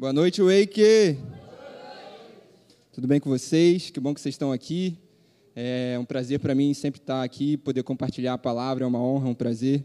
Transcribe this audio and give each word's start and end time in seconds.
Boa 0.00 0.14
noite, 0.14 0.40
Wake! 0.40 1.18
Tudo 2.90 3.06
bem 3.06 3.20
com 3.20 3.28
vocês? 3.28 3.90
Que 3.90 4.00
bom 4.00 4.14
que 4.14 4.20
vocês 4.22 4.34
estão 4.34 4.50
aqui. 4.50 4.96
É 5.54 5.98
um 6.00 6.06
prazer 6.06 6.40
para 6.40 6.54
mim 6.54 6.72
sempre 6.72 6.98
estar 6.98 7.22
aqui, 7.22 7.58
poder 7.58 7.82
compartilhar 7.82 8.32
a 8.32 8.38
palavra, 8.38 8.84
é 8.84 8.86
uma 8.86 8.98
honra, 8.98 9.28
um 9.28 9.34
prazer. 9.34 9.84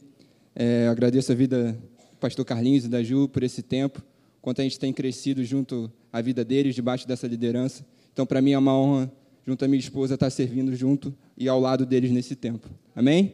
É, 0.55 0.88
agradeço 0.88 1.33
a 1.33 1.36
vida 1.36 1.73
do 1.73 2.17
pastor 2.17 2.46
Carlinhos 2.46 2.86
e 2.86 2.88
da 2.88 3.04
Ju 3.04 3.28
por 3.28 3.43
esse 3.43 3.62
tempo, 3.62 4.01
quanto 4.41 4.62
a 4.62 4.63
gente 4.63 4.79
tem 4.79 4.93
crescido 4.93 5.43
junto 5.43 5.91
à 6.13 6.21
vida 6.21 6.45
deles, 6.45 6.75
debaixo 6.75 7.05
dessa 7.05 7.27
liderança. 7.27 7.85
Então, 8.13 8.25
para 8.25 8.41
mim 8.41 8.53
é 8.53 8.57
uma 8.57 8.73
honra, 8.73 9.11
junto 9.45 9.65
à 9.65 9.67
minha 9.67 9.81
esposa, 9.81 10.13
estar 10.13 10.29
servindo 10.29 10.73
junto 10.77 11.13
e 11.37 11.49
ao 11.49 11.59
lado 11.59 11.85
deles 11.85 12.09
nesse 12.09 12.37
tempo. 12.37 12.69
Amém? 12.95 13.33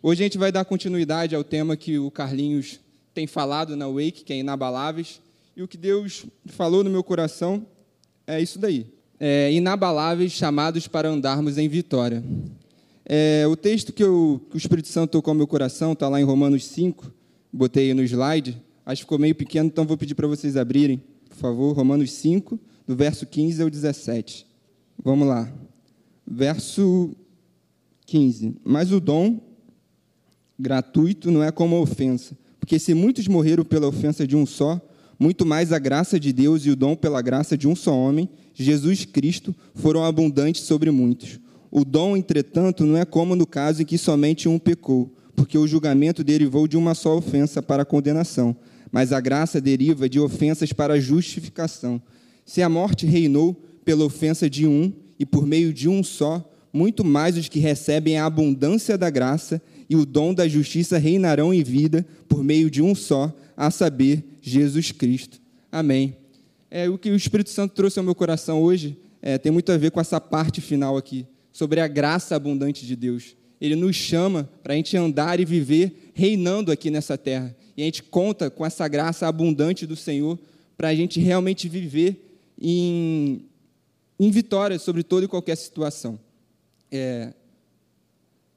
Hoje 0.00 0.22
a 0.22 0.26
gente 0.26 0.38
vai 0.38 0.52
dar 0.52 0.64
continuidade 0.64 1.34
ao 1.34 1.42
tema 1.42 1.76
que 1.76 1.98
o 1.98 2.08
Carlinhos 2.08 2.78
tem 3.12 3.26
falado 3.26 3.74
na 3.74 3.88
Wake, 3.88 4.22
que 4.22 4.32
é 4.32 4.36
Inabaláveis, 4.36 5.20
e 5.60 5.62
o 5.62 5.68
que 5.68 5.76
Deus 5.76 6.24
falou 6.46 6.82
no 6.82 6.88
meu 6.88 7.04
coração 7.04 7.66
é 8.26 8.40
isso 8.40 8.58
daí. 8.58 8.86
É, 9.18 9.52
inabaláveis, 9.52 10.32
chamados 10.32 10.88
para 10.88 11.10
andarmos 11.10 11.58
em 11.58 11.68
vitória. 11.68 12.24
É, 13.04 13.46
o 13.46 13.54
texto 13.54 13.92
que, 13.92 14.02
eu, 14.02 14.40
que, 14.48 14.56
o 14.56 14.58
Espírito 14.58 14.88
Santo 14.88 15.10
tocou 15.10 15.34
no 15.34 15.38
meu 15.38 15.46
coração 15.46 15.92
está 15.92 16.08
lá 16.08 16.18
em 16.18 16.24
Romanos 16.24 16.64
5, 16.64 17.12
botei 17.52 17.92
no 17.92 18.02
slide, 18.02 18.56
acho 18.86 19.02
que 19.02 19.04
ficou 19.04 19.18
meio 19.18 19.34
pequeno, 19.34 19.66
então 19.66 19.84
vou 19.84 19.98
pedir 19.98 20.14
para 20.14 20.26
vocês 20.26 20.56
abrirem, 20.56 21.02
por 21.28 21.36
favor, 21.36 21.76
Romanos 21.76 22.10
5, 22.12 22.58
do 22.86 22.96
verso 22.96 23.26
15 23.26 23.62
ao 23.62 23.68
17. 23.68 24.46
Vamos 25.04 25.28
lá. 25.28 25.52
Verso 26.26 27.14
15. 28.06 28.56
Mas 28.64 28.92
o 28.92 28.98
dom 28.98 29.38
gratuito 30.58 31.30
não 31.30 31.44
é 31.44 31.52
como 31.52 31.78
ofensa, 31.82 32.34
porque 32.58 32.78
se 32.78 32.94
muitos 32.94 33.28
morreram 33.28 33.62
pela 33.62 33.88
ofensa 33.88 34.26
de 34.26 34.34
um 34.34 34.46
só, 34.46 34.80
muito 35.20 35.44
mais 35.44 35.70
a 35.70 35.78
graça 35.78 36.18
de 36.18 36.32
Deus 36.32 36.64
e 36.64 36.70
o 36.70 36.76
dom 36.76 36.96
pela 36.96 37.20
graça 37.20 37.54
de 37.54 37.68
um 37.68 37.76
só 37.76 37.94
homem, 37.94 38.26
Jesus 38.54 39.04
Cristo, 39.04 39.54
foram 39.74 40.02
abundantes 40.02 40.62
sobre 40.62 40.90
muitos. 40.90 41.38
O 41.70 41.84
dom, 41.84 42.16
entretanto, 42.16 42.86
não 42.86 42.96
é 42.96 43.04
como 43.04 43.36
no 43.36 43.46
caso 43.46 43.82
em 43.82 43.84
que 43.84 43.98
somente 43.98 44.48
um 44.48 44.58
pecou, 44.58 45.14
porque 45.36 45.58
o 45.58 45.66
julgamento 45.68 46.24
derivou 46.24 46.66
de 46.66 46.78
uma 46.78 46.94
só 46.94 47.18
ofensa 47.18 47.62
para 47.62 47.82
a 47.82 47.86
condenação, 47.86 48.56
mas 48.90 49.12
a 49.12 49.20
graça 49.20 49.60
deriva 49.60 50.08
de 50.08 50.18
ofensas 50.18 50.72
para 50.72 50.94
a 50.94 51.00
justificação. 51.00 52.00
Se 52.46 52.62
a 52.62 52.68
morte 52.70 53.04
reinou 53.04 53.54
pela 53.84 54.04
ofensa 54.04 54.48
de 54.48 54.66
um 54.66 54.90
e 55.18 55.26
por 55.26 55.46
meio 55.46 55.70
de 55.70 55.86
um 55.86 56.02
só, 56.02 56.50
muito 56.72 57.04
mais 57.04 57.36
os 57.36 57.46
que 57.46 57.58
recebem 57.58 58.16
a 58.16 58.24
abundância 58.24 58.96
da 58.96 59.10
graça 59.10 59.60
e 59.88 59.96
o 59.96 60.06
dom 60.06 60.32
da 60.32 60.48
justiça 60.48 60.96
reinarão 60.96 61.52
em 61.52 61.62
vida 61.62 62.06
por 62.26 62.42
meio 62.42 62.70
de 62.70 62.80
um 62.80 62.94
só, 62.94 63.36
a 63.56 63.70
saber, 63.70 64.24
Jesus 64.40 64.92
Cristo. 64.92 65.40
Amém. 65.70 66.16
É, 66.70 66.88
o 66.88 66.96
que 66.96 67.10
o 67.10 67.16
Espírito 67.16 67.50
Santo 67.50 67.74
trouxe 67.74 67.98
ao 67.98 68.04
meu 68.04 68.14
coração 68.14 68.62
hoje 68.62 68.96
é, 69.20 69.36
tem 69.38 69.52
muito 69.52 69.70
a 69.72 69.76
ver 69.76 69.90
com 69.90 70.00
essa 70.00 70.20
parte 70.20 70.60
final 70.60 70.96
aqui, 70.96 71.26
sobre 71.52 71.80
a 71.80 71.88
graça 71.88 72.34
abundante 72.34 72.86
de 72.86 72.96
Deus. 72.96 73.36
Ele 73.60 73.76
nos 73.76 73.94
chama 73.96 74.48
para 74.62 74.72
a 74.72 74.76
gente 74.76 74.96
andar 74.96 75.38
e 75.38 75.44
viver 75.44 76.12
reinando 76.14 76.72
aqui 76.72 76.90
nessa 76.90 77.18
terra. 77.18 77.54
E 77.76 77.82
a 77.82 77.84
gente 77.84 78.02
conta 78.02 78.48
com 78.50 78.64
essa 78.64 78.88
graça 78.88 79.26
abundante 79.26 79.86
do 79.86 79.96
Senhor 79.96 80.38
para 80.76 80.88
a 80.88 80.94
gente 80.94 81.20
realmente 81.20 81.68
viver 81.68 82.38
em, 82.58 83.44
em 84.18 84.30
vitória 84.30 84.78
sobre 84.78 85.02
toda 85.02 85.26
e 85.26 85.28
qualquer 85.28 85.56
situação. 85.56 86.18
É, 86.90 87.34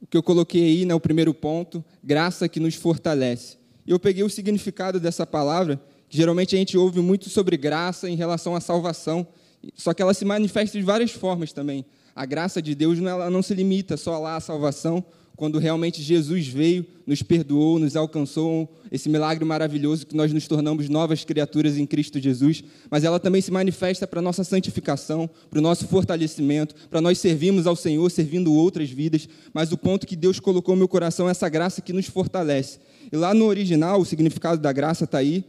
o 0.01 0.07
que 0.07 0.15
eu 0.15 0.23
coloquei 0.23 0.63
aí, 0.63 0.85
né, 0.85 0.93
o 0.93 0.99
primeiro 0.99 1.33
ponto, 1.33 1.83
graça 2.03 2.47
que 2.47 2.59
nos 2.59 2.75
fortalece. 2.75 3.57
Eu 3.85 3.99
peguei 3.99 4.23
o 4.23 4.29
significado 4.29 4.99
dessa 4.99 5.25
palavra, 5.25 5.81
que 6.07 6.17
geralmente 6.17 6.55
a 6.55 6.57
gente 6.57 6.77
ouve 6.77 6.99
muito 6.99 7.29
sobre 7.29 7.57
graça 7.57 8.09
em 8.09 8.15
relação 8.15 8.55
à 8.55 8.61
salvação, 8.61 9.27
só 9.75 9.93
que 9.93 10.01
ela 10.01 10.13
se 10.13 10.25
manifesta 10.25 10.77
de 10.77 10.83
várias 10.83 11.11
formas 11.11 11.51
também. 11.51 11.85
A 12.15 12.25
graça 12.25 12.61
de 12.61 12.75
Deus 12.75 12.99
não, 12.99 13.09
ela 13.09 13.29
não 13.29 13.41
se 13.41 13.53
limita 13.53 13.97
só 13.97 14.19
lá 14.19 14.35
à 14.35 14.39
salvação, 14.39 15.03
quando 15.35 15.57
realmente 15.57 16.01
Jesus 16.01 16.47
veio, 16.47 16.85
nos 17.05 17.21
perdoou, 17.21 17.79
nos 17.79 17.95
alcançou, 17.95 18.69
esse 18.91 19.09
milagre 19.09 19.43
maravilhoso 19.43 20.05
que 20.05 20.15
nós 20.15 20.31
nos 20.31 20.47
tornamos 20.47 20.87
novas 20.87 21.25
criaturas 21.25 21.77
em 21.77 21.85
Cristo 21.85 22.19
Jesus, 22.19 22.63
mas 22.89 23.03
ela 23.03 23.19
também 23.19 23.41
se 23.41 23.51
manifesta 23.51 24.05
para 24.05 24.19
a 24.19 24.21
nossa 24.21 24.43
santificação, 24.43 25.29
para 25.49 25.59
o 25.59 25.61
nosso 25.61 25.87
fortalecimento, 25.87 26.75
para 26.89 27.01
nós 27.01 27.17
servirmos 27.17 27.65
ao 27.65 27.75
Senhor, 27.75 28.09
servindo 28.11 28.53
outras 28.53 28.91
vidas, 28.91 29.27
mas 29.51 29.71
o 29.71 29.77
ponto 29.77 30.05
que 30.05 30.15
Deus 30.15 30.39
colocou 30.39 30.75
no 30.75 30.79
meu 30.79 30.87
coração 30.87 31.27
é 31.27 31.31
essa 31.31 31.49
graça 31.49 31.81
que 31.81 31.91
nos 31.91 32.05
fortalece. 32.05 32.79
E 33.11 33.17
lá 33.17 33.33
no 33.33 33.45
original, 33.45 33.99
o 33.99 34.05
significado 34.05 34.61
da 34.61 34.71
graça 34.71 35.05
está 35.05 35.17
aí, 35.17 35.43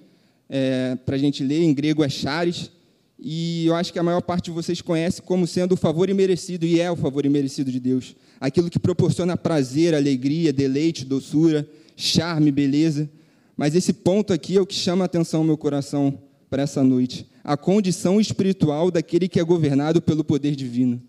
é, 0.49 0.97
para 1.05 1.17
a 1.17 1.19
gente 1.19 1.45
ler, 1.45 1.63
em 1.63 1.75
grego 1.75 2.03
é 2.03 2.09
charis, 2.09 2.71
e 3.27 3.65
eu 3.67 3.75
acho 3.75 3.91
que 3.91 3.99
a 3.99 4.03
maior 4.03 4.21
parte 4.21 4.45
de 4.45 4.51
vocês 4.51 4.83
conhece 4.83 5.23
como 5.23 5.47
sendo 5.47 5.73
o 5.73 5.77
favor 5.79 6.11
imerecido, 6.11 6.67
e 6.67 6.79
é 6.79 6.91
o 6.91 6.97
favor 6.97 7.25
imerecido 7.25 7.73
de 7.73 7.81
Deus. 7.81 8.15
Aquilo 8.39 8.69
que 8.69 8.79
proporciona 8.79 9.35
prazer, 9.35 9.95
alegria, 9.95 10.53
deleite, 10.53 11.07
doçura, 11.07 11.67
charme, 11.97 12.53
beleza. 12.53 13.09
Mas 13.57 13.75
esse 13.75 13.95
ponto 13.95 14.31
aqui 14.31 14.59
é 14.59 14.61
o 14.61 14.67
que 14.67 14.75
chama 14.75 15.05
a 15.05 15.07
atenção 15.07 15.41
no 15.41 15.47
meu 15.47 15.57
coração 15.57 16.19
para 16.51 16.65
essa 16.65 16.85
noite. 16.85 17.27
A 17.43 17.57
condição 17.57 18.21
espiritual 18.21 18.91
daquele 18.91 19.27
que 19.27 19.41
é 19.41 19.43
governado 19.43 20.03
pelo 20.03 20.23
poder 20.23 20.55
divino. 20.55 21.01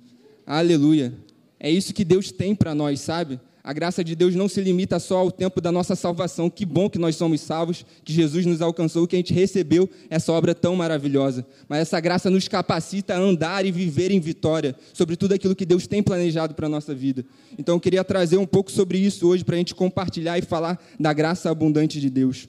Aleluia. 0.48 1.14
É 1.59 1.70
isso 1.70 1.94
que 1.94 2.06
Deus 2.06 2.31
tem 2.31 2.56
para 2.56 2.74
nós, 2.74 3.02
sabe? 3.02 3.42
A 3.66 3.74
graça 3.74 4.03
de 4.03 4.16
Deus 4.16 4.36
não 4.36 4.48
se 4.48 4.62
limita 4.62 5.00
só 5.00 5.18
ao 5.18 5.31
tempo 5.31 5.59
da 5.59 5.72
nossa 5.72 5.96
salvação. 5.96 6.52
Que 6.52 6.64
bom 6.64 6.88
que 6.88 7.00
nós 7.00 7.16
somos 7.16 7.42
salvos, 7.42 7.84
que 8.03 8.14
Jesus 8.14 8.46
nos 8.46 8.62
alcançou, 8.62 9.08
que 9.08 9.16
a 9.16 9.18
gente 9.18 9.34
recebeu 9.34 9.90
essa 10.08 10.31
obra 10.31 10.53
tão 10.53 10.76
maravilhosa. 10.76 11.44
Mas 11.68 11.80
essa 11.80 12.00
graça 12.00 12.30
nos 12.30 12.48
capacita 12.48 13.16
a 13.16 13.18
andar 13.18 13.66
e 13.66 13.72
viver 13.72 14.12
em 14.12 14.20
vitória 14.20 14.75
sobre 14.94 15.16
tudo 15.16 15.34
aquilo 15.34 15.56
que 15.56 15.66
Deus 15.66 15.88
tem 15.88 16.04
planejado 16.04 16.54
para 16.54 16.68
a 16.68 16.70
nossa 16.70 16.94
vida. 16.94 17.25
Então 17.58 17.74
eu 17.74 17.80
queria 17.80 18.04
trazer 18.04 18.38
um 18.38 18.46
pouco 18.46 18.72
sobre 18.72 19.00
isso 19.00 19.28
hoje 19.28 19.44
para 19.44 19.56
a 19.56 19.58
gente 19.58 19.74
compartilhar 19.74 20.38
e 20.38 20.44
falar 20.44 20.80
da 21.00 21.12
graça 21.12 21.50
abundante 21.50 22.00
de 22.00 22.12
Deus. 22.12 22.48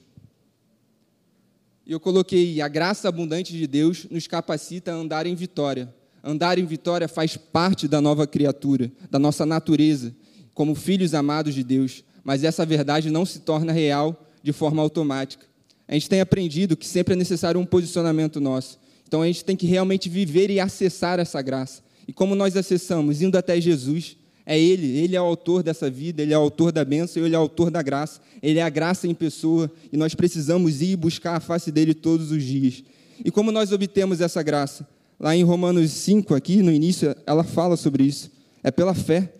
Eu 1.87 1.99
coloquei 1.99 2.61
a 2.61 2.67
graça 2.67 3.09
abundante 3.09 3.53
de 3.53 3.65
Deus 3.65 4.05
nos 4.11 4.27
capacita 4.27 4.91
a 4.91 4.95
andar 4.95 5.25
em 5.25 5.33
vitória. 5.33 5.91
Andar 6.23 6.59
em 6.59 6.65
vitória 6.65 7.07
faz 7.07 7.35
parte 7.35 7.87
da 7.87 7.99
nova 7.99 8.27
criatura, 8.27 8.91
da 9.09 9.17
nossa 9.17 9.47
natureza 9.47 10.13
como 10.57 10.73
filhos 10.73 11.13
amados 11.13 11.53
de 11.53 11.63
Deus, 11.63 12.03
mas 12.23 12.43
essa 12.43 12.65
verdade 12.65 13.11
não 13.11 13.27
se 13.27 13.41
torna 13.41 13.71
real 13.71 14.25
de 14.41 14.51
forma 14.51 14.81
automática. 14.81 15.45
A 15.87 15.93
gente 15.93 16.09
tem 16.09 16.19
aprendido 16.19 16.75
que 16.75 16.87
sempre 16.87 17.13
é 17.13 17.15
necessário 17.15 17.61
um 17.61 17.65
posicionamento 17.65 18.41
nosso. 18.41 18.79
Então 19.07 19.21
a 19.21 19.27
gente 19.27 19.45
tem 19.45 19.55
que 19.55 19.67
realmente 19.67 20.09
viver 20.09 20.49
e 20.49 20.59
acessar 20.59 21.19
essa 21.19 21.39
graça. 21.43 21.83
E 22.07 22.11
como 22.11 22.33
nós 22.33 22.57
acessamos? 22.57 23.21
Indo 23.21 23.37
até 23.37 23.61
Jesus. 23.61 24.17
É 24.47 24.59
Ele, 24.59 24.97
Ele 24.97 25.15
é 25.15 25.21
o 25.21 25.25
autor 25.25 25.61
dessa 25.61 25.91
vida, 25.91 26.23
Ele 26.23 26.33
é 26.33 26.37
o 26.39 26.41
autor 26.41 26.71
da 26.71 26.83
bênção, 26.83 27.23
Ele 27.23 27.35
é 27.35 27.37
o 27.37 27.41
autor 27.43 27.69
da 27.69 27.83
graça, 27.83 28.19
Ele 28.41 28.57
é 28.57 28.63
a 28.63 28.69
graça 28.69 29.07
em 29.07 29.13
pessoa, 29.13 29.69
e 29.93 29.95
nós 29.95 30.15
precisamos 30.15 30.81
ir 30.81 30.95
buscar 30.95 31.35
a 31.35 31.39
face 31.39 31.71
dele 31.71 31.93
todos 31.93 32.31
os 32.31 32.43
dias. 32.43 32.83
E 33.23 33.29
como 33.29 33.51
nós 33.51 33.71
obtemos 33.71 34.21
essa 34.21 34.41
graça? 34.41 34.87
Lá 35.19 35.35
em 35.35 35.43
Romanos 35.43 35.91
5, 35.91 36.33
aqui 36.33 36.63
no 36.63 36.71
início, 36.71 37.15
ela 37.27 37.43
fala 37.43 37.77
sobre 37.77 38.05
isso. 38.05 38.31
É 38.63 38.71
pela 38.71 38.95
fé. 38.95 39.31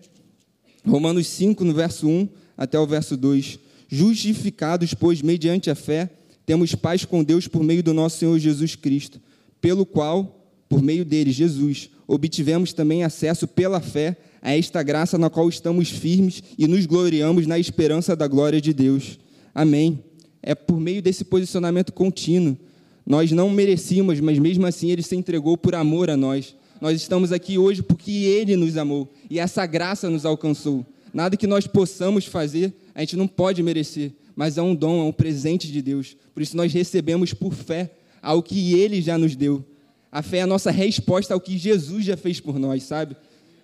Romanos 0.86 1.26
5, 1.26 1.64
no 1.64 1.72
verso 1.72 2.06
1 2.08 2.28
até 2.56 2.78
o 2.78 2.86
verso 2.86 3.16
2. 3.16 3.58
Justificados, 3.88 4.94
pois, 4.94 5.22
mediante 5.22 5.70
a 5.70 5.74
fé, 5.74 6.10
temos 6.44 6.74
paz 6.74 7.04
com 7.04 7.22
Deus 7.22 7.46
por 7.46 7.62
meio 7.62 7.82
do 7.82 7.94
nosso 7.94 8.18
Senhor 8.18 8.38
Jesus 8.38 8.74
Cristo, 8.74 9.20
pelo 9.60 9.84
qual, 9.84 10.46
por 10.68 10.82
meio 10.82 11.04
dele, 11.04 11.30
Jesus, 11.30 11.90
obtivemos 12.06 12.72
também 12.72 13.04
acesso 13.04 13.46
pela 13.46 13.80
fé 13.80 14.16
a 14.40 14.56
esta 14.56 14.82
graça 14.82 15.18
na 15.18 15.28
qual 15.28 15.48
estamos 15.48 15.90
firmes 15.90 16.42
e 16.56 16.66
nos 16.66 16.86
gloriamos 16.86 17.46
na 17.46 17.58
esperança 17.58 18.14
da 18.16 18.26
glória 18.26 18.60
de 18.60 18.72
Deus. 18.72 19.18
Amém. 19.54 20.02
É 20.42 20.54
por 20.54 20.78
meio 20.78 21.02
desse 21.02 21.24
posicionamento 21.24 21.92
contínuo. 21.92 22.56
Nós 23.04 23.32
não 23.32 23.50
merecíamos, 23.50 24.20
mas 24.20 24.38
mesmo 24.38 24.66
assim 24.66 24.90
ele 24.90 25.02
se 25.02 25.16
entregou 25.16 25.56
por 25.56 25.74
amor 25.74 26.10
a 26.10 26.16
nós. 26.16 26.54
Nós 26.80 27.00
estamos 27.00 27.32
aqui 27.32 27.58
hoje 27.58 27.82
porque 27.82 28.10
Ele 28.10 28.56
nos 28.56 28.76
amou 28.76 29.08
e 29.28 29.38
essa 29.38 29.66
graça 29.66 30.08
nos 30.08 30.24
alcançou. 30.24 30.86
Nada 31.12 31.36
que 31.36 31.46
nós 31.46 31.66
possamos 31.66 32.26
fazer, 32.26 32.72
a 32.94 33.00
gente 33.00 33.16
não 33.16 33.26
pode 33.26 33.62
merecer, 33.62 34.12
mas 34.36 34.58
é 34.58 34.62
um 34.62 34.74
dom, 34.74 35.00
é 35.00 35.04
um 35.04 35.12
presente 35.12 35.70
de 35.72 35.82
Deus. 35.82 36.16
Por 36.32 36.42
isso 36.42 36.56
nós 36.56 36.72
recebemos 36.72 37.34
por 37.34 37.52
fé 37.52 37.90
ao 38.22 38.42
que 38.42 38.74
Ele 38.74 39.02
já 39.02 39.18
nos 39.18 39.34
deu. 39.34 39.64
A 40.10 40.22
fé 40.22 40.38
é 40.38 40.42
a 40.42 40.46
nossa 40.46 40.70
resposta 40.70 41.34
ao 41.34 41.40
que 41.40 41.58
Jesus 41.58 42.04
já 42.04 42.16
fez 42.16 42.40
por 42.40 42.58
nós, 42.58 42.84
sabe? 42.84 43.16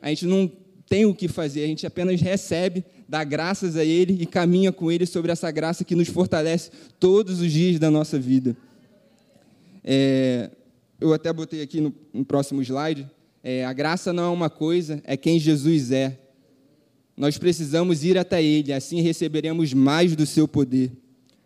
A 0.02 0.08
gente 0.08 0.26
não 0.26 0.50
tem 0.88 1.06
o 1.06 1.14
que 1.14 1.28
fazer, 1.28 1.64
a 1.64 1.66
gente 1.66 1.86
apenas 1.86 2.20
recebe, 2.20 2.84
dá 3.08 3.22
graças 3.24 3.76
a 3.76 3.84
Ele 3.84 4.18
e 4.20 4.26
caminha 4.26 4.72
com 4.72 4.90
Ele 4.90 5.06
sobre 5.06 5.32
essa 5.32 5.50
graça 5.50 5.84
que 5.84 5.94
nos 5.94 6.08
fortalece 6.08 6.70
todos 6.98 7.40
os 7.40 7.50
dias 7.50 7.78
da 7.78 7.90
nossa 7.90 8.18
vida. 8.18 8.56
É, 9.82 10.50
eu 11.04 11.12
até 11.12 11.30
botei 11.32 11.60
aqui 11.60 11.80
no, 11.80 11.94
no 12.12 12.24
próximo 12.24 12.62
slide, 12.62 13.06
é, 13.42 13.64
a 13.64 13.72
graça 13.74 14.10
não 14.10 14.24
é 14.24 14.28
uma 14.28 14.48
coisa, 14.48 15.02
é 15.04 15.16
quem 15.16 15.38
Jesus 15.38 15.92
é. 15.92 16.18
Nós 17.14 17.36
precisamos 17.36 18.02
ir 18.02 18.16
até 18.16 18.42
Ele, 18.42 18.72
assim 18.72 19.02
receberemos 19.02 19.74
mais 19.74 20.16
do 20.16 20.24
seu 20.24 20.48
poder. 20.48 20.90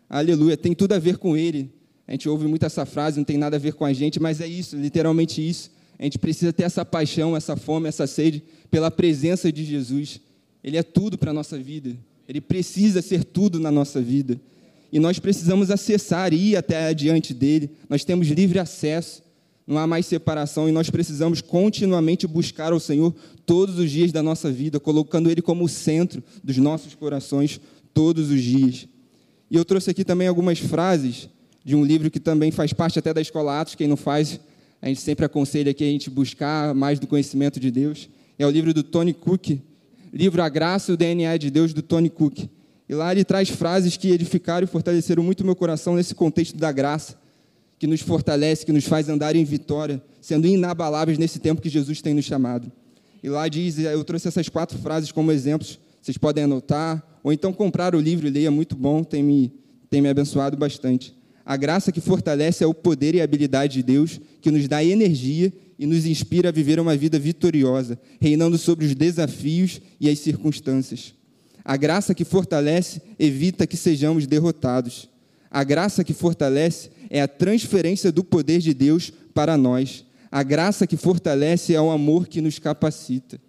Aleluia, 0.08 0.56
tem 0.56 0.74
tudo 0.74 0.92
a 0.92 0.98
ver 0.98 1.18
com 1.18 1.36
Ele. 1.36 1.70
A 2.06 2.12
gente 2.12 2.28
ouve 2.28 2.46
muito 2.46 2.64
essa 2.64 2.86
frase, 2.86 3.18
não 3.18 3.24
tem 3.24 3.36
nada 3.36 3.56
a 3.56 3.58
ver 3.58 3.74
com 3.74 3.84
a 3.84 3.92
gente, 3.92 4.20
mas 4.20 4.40
é 4.40 4.46
isso, 4.46 4.76
literalmente 4.76 5.46
isso. 5.46 5.70
A 5.98 6.04
gente 6.04 6.18
precisa 6.18 6.52
ter 6.52 6.62
essa 6.62 6.84
paixão, 6.84 7.36
essa 7.36 7.56
fome, 7.56 7.88
essa 7.88 8.06
sede 8.06 8.42
pela 8.70 8.90
presença 8.90 9.50
de 9.50 9.64
Jesus. 9.64 10.20
Ele 10.62 10.76
é 10.76 10.82
tudo 10.84 11.18
para 11.18 11.32
a 11.32 11.34
nossa 11.34 11.58
vida. 11.58 11.96
Ele 12.28 12.40
precisa 12.40 13.02
ser 13.02 13.24
tudo 13.24 13.58
na 13.58 13.72
nossa 13.72 14.00
vida. 14.00 14.40
E 14.92 14.98
nós 14.98 15.18
precisamos 15.18 15.70
acessar, 15.70 16.32
ir 16.32 16.56
até 16.56 16.86
adiante 16.86 17.34
dele. 17.34 17.70
Nós 17.88 18.04
temos 18.04 18.28
livre 18.28 18.58
acesso, 18.58 19.22
não 19.68 19.76
há 19.76 19.86
mais 19.86 20.06
separação 20.06 20.66
e 20.66 20.72
nós 20.72 20.88
precisamos 20.88 21.42
continuamente 21.42 22.26
buscar 22.26 22.72
ao 22.72 22.80
Senhor 22.80 23.14
todos 23.44 23.78
os 23.78 23.90
dias 23.90 24.10
da 24.10 24.22
nossa 24.22 24.50
vida, 24.50 24.80
colocando 24.80 25.30
Ele 25.30 25.42
como 25.42 25.62
o 25.62 25.68
centro 25.68 26.24
dos 26.42 26.56
nossos 26.56 26.94
corações 26.94 27.60
todos 27.92 28.30
os 28.30 28.42
dias. 28.42 28.88
E 29.50 29.56
eu 29.56 29.66
trouxe 29.66 29.90
aqui 29.90 30.04
também 30.04 30.26
algumas 30.26 30.58
frases 30.58 31.28
de 31.62 31.76
um 31.76 31.84
livro 31.84 32.10
que 32.10 32.18
também 32.18 32.50
faz 32.50 32.72
parte 32.72 32.98
até 32.98 33.12
da 33.12 33.20
Escola 33.20 33.60
Atos, 33.60 33.74
quem 33.74 33.86
não 33.86 33.96
faz, 33.96 34.40
a 34.80 34.88
gente 34.88 35.02
sempre 35.02 35.26
aconselha 35.26 35.70
aqui 35.70 35.84
a 35.84 35.88
gente 35.88 36.08
buscar 36.08 36.74
mais 36.74 36.98
do 36.98 37.06
conhecimento 37.06 37.60
de 37.60 37.70
Deus. 37.70 38.08
É 38.38 38.46
o 38.46 38.50
livro 38.50 38.72
do 38.72 38.82
Tony 38.82 39.12
Cook, 39.12 39.60
livro 40.10 40.40
A 40.40 40.48
Graça 40.48 40.90
e 40.90 40.94
o 40.94 40.96
DNA 40.96 41.36
de 41.36 41.50
Deus, 41.50 41.74
do 41.74 41.82
Tony 41.82 42.08
Cook. 42.08 42.48
E 42.88 42.94
lá 42.94 43.12
ele 43.12 43.22
traz 43.22 43.50
frases 43.50 43.98
que 43.98 44.10
edificaram 44.12 44.64
e 44.64 44.66
fortaleceram 44.66 45.22
muito 45.22 45.44
meu 45.44 45.54
coração 45.54 45.94
nesse 45.94 46.14
contexto 46.14 46.56
da 46.56 46.72
graça, 46.72 47.18
que 47.78 47.86
nos 47.86 48.00
fortalece, 48.00 48.66
que 48.66 48.72
nos 48.72 48.84
faz 48.84 49.08
andar 49.08 49.36
em 49.36 49.44
vitória, 49.44 50.02
sendo 50.20 50.46
inabaláveis 50.46 51.18
nesse 51.18 51.38
tempo 51.38 51.62
que 51.62 51.68
Jesus 51.68 52.02
tem 52.02 52.14
nos 52.14 52.24
chamado. 52.24 52.70
E 53.22 53.28
lá 53.28 53.48
diz, 53.48 53.78
eu 53.78 54.04
trouxe 54.04 54.28
essas 54.28 54.48
quatro 54.48 54.78
frases 54.78 55.12
como 55.12 55.32
exemplos, 55.32 55.78
vocês 56.00 56.16
podem 56.16 56.44
anotar, 56.44 57.02
ou 57.22 57.32
então 57.32 57.52
comprar 57.52 57.94
o 57.94 58.00
livro 58.00 58.26
e 58.26 58.30
ler, 58.30 58.44
é 58.44 58.50
muito 58.50 58.76
bom, 58.76 59.02
tem 59.02 59.22
me, 59.22 59.52
tem 59.90 60.00
me 60.00 60.08
abençoado 60.08 60.56
bastante. 60.56 61.16
A 61.44 61.56
graça 61.56 61.90
que 61.90 62.00
fortalece 62.00 62.62
é 62.62 62.66
o 62.66 62.74
poder 62.74 63.14
e 63.14 63.20
a 63.20 63.24
habilidade 63.24 63.74
de 63.74 63.82
Deus, 63.82 64.20
que 64.40 64.50
nos 64.50 64.68
dá 64.68 64.84
energia 64.84 65.52
e 65.78 65.86
nos 65.86 66.04
inspira 66.04 66.50
a 66.50 66.52
viver 66.52 66.78
uma 66.78 66.96
vida 66.96 67.18
vitoriosa, 67.18 67.98
reinando 68.20 68.58
sobre 68.58 68.84
os 68.84 68.94
desafios 68.94 69.80
e 70.00 70.10
as 70.10 70.18
circunstâncias. 70.18 71.14
A 71.64 71.76
graça 71.76 72.14
que 72.14 72.24
fortalece 72.24 73.00
evita 73.18 73.66
que 73.66 73.76
sejamos 73.76 74.26
derrotados. 74.26 75.08
A 75.50 75.64
graça 75.64 76.04
que 76.04 76.12
fortalece 76.12 76.90
é 77.10 77.20
a 77.20 77.28
transferência 77.28 78.12
do 78.12 78.22
poder 78.22 78.58
de 78.60 78.74
Deus 78.74 79.12
para 79.34 79.56
nós. 79.56 80.04
A 80.30 80.42
graça 80.42 80.86
que 80.86 80.96
fortalece 80.96 81.74
é 81.74 81.80
o 81.80 81.90
amor 81.90 82.26
que 82.26 82.40
nos 82.40 82.58
capacita. 82.58 83.40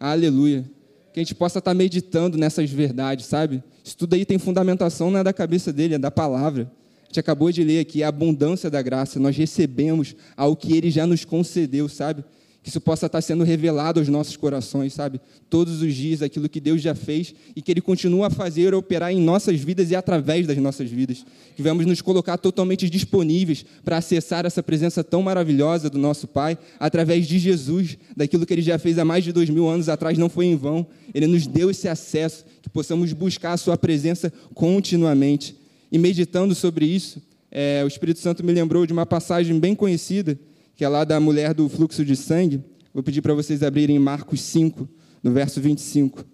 Aleluia. 0.00 0.64
Que 1.12 1.20
a 1.20 1.22
gente 1.22 1.34
possa 1.34 1.58
estar 1.58 1.74
meditando 1.74 2.38
nessas 2.38 2.70
verdades, 2.70 3.26
sabe? 3.26 3.62
Isso 3.84 3.96
tudo 3.96 4.14
aí 4.14 4.24
tem 4.24 4.38
fundamentação 4.38 5.10
não 5.10 5.20
é 5.20 5.24
da 5.24 5.32
cabeça 5.32 5.72
dele, 5.72 5.94
é 5.94 5.98
da 5.98 6.10
palavra 6.10 6.70
gente 7.12 7.20
acabou 7.20 7.52
de 7.52 7.62
ler 7.62 7.80
aqui 7.80 8.02
a 8.02 8.08
abundância 8.08 8.70
da 8.70 8.80
graça, 8.80 9.20
nós 9.20 9.36
recebemos 9.36 10.16
ao 10.34 10.56
que 10.56 10.74
ele 10.74 10.90
já 10.90 11.06
nos 11.06 11.26
concedeu, 11.26 11.86
sabe? 11.86 12.24
Que 12.62 12.68
isso 12.68 12.80
possa 12.80 13.06
estar 13.06 13.20
sendo 13.20 13.42
revelado 13.42 13.98
aos 13.98 14.08
nossos 14.08 14.36
corações, 14.36 14.92
sabe? 14.92 15.20
Todos 15.50 15.82
os 15.82 15.92
dias, 15.94 16.22
aquilo 16.22 16.48
que 16.48 16.60
Deus 16.60 16.80
já 16.80 16.94
fez 16.94 17.34
e 17.56 17.60
que 17.60 17.72
Ele 17.72 17.80
continua 17.80 18.28
a 18.28 18.30
fazer, 18.30 18.72
operar 18.72 19.12
em 19.12 19.20
nossas 19.20 19.58
vidas 19.60 19.90
e 19.90 19.96
através 19.96 20.46
das 20.46 20.56
nossas 20.58 20.88
vidas. 20.88 21.24
Que 21.56 21.62
vamos 21.62 21.84
nos 21.86 22.00
colocar 22.00 22.38
totalmente 22.38 22.88
disponíveis 22.88 23.64
para 23.84 23.96
acessar 23.96 24.46
essa 24.46 24.62
presença 24.62 25.02
tão 25.02 25.22
maravilhosa 25.22 25.90
do 25.90 25.98
nosso 25.98 26.28
Pai, 26.28 26.56
através 26.78 27.26
de 27.26 27.36
Jesus, 27.36 27.98
daquilo 28.16 28.46
que 28.46 28.54
Ele 28.54 28.62
já 28.62 28.78
fez 28.78 28.96
há 28.96 29.04
mais 29.04 29.24
de 29.24 29.32
dois 29.32 29.50
mil 29.50 29.68
anos 29.68 29.88
atrás, 29.88 30.16
não 30.16 30.28
foi 30.28 30.46
em 30.46 30.56
vão. 30.56 30.86
Ele 31.12 31.26
nos 31.26 31.48
deu 31.48 31.68
esse 31.68 31.88
acesso, 31.88 32.44
que 32.62 32.70
possamos 32.70 33.12
buscar 33.12 33.54
a 33.54 33.56
Sua 33.56 33.76
presença 33.76 34.32
continuamente. 34.54 35.56
E 35.90 35.98
meditando 35.98 36.54
sobre 36.54 36.86
isso, 36.86 37.20
é, 37.50 37.82
o 37.84 37.88
Espírito 37.88 38.20
Santo 38.20 38.44
me 38.44 38.52
lembrou 38.52 38.86
de 38.86 38.92
uma 38.92 39.04
passagem 39.04 39.58
bem 39.58 39.74
conhecida, 39.74 40.38
que 40.82 40.86
é 40.86 40.88
lá 40.88 41.04
da 41.04 41.20
mulher 41.20 41.54
do 41.54 41.68
fluxo 41.68 42.04
de 42.04 42.16
sangue. 42.16 42.60
Vou 42.92 43.04
pedir 43.04 43.22
para 43.22 43.32
vocês 43.34 43.62
abrirem 43.62 44.00
Marcos 44.00 44.40
5, 44.40 44.88
no 45.22 45.30
verso 45.30 45.60
25. 45.60 46.24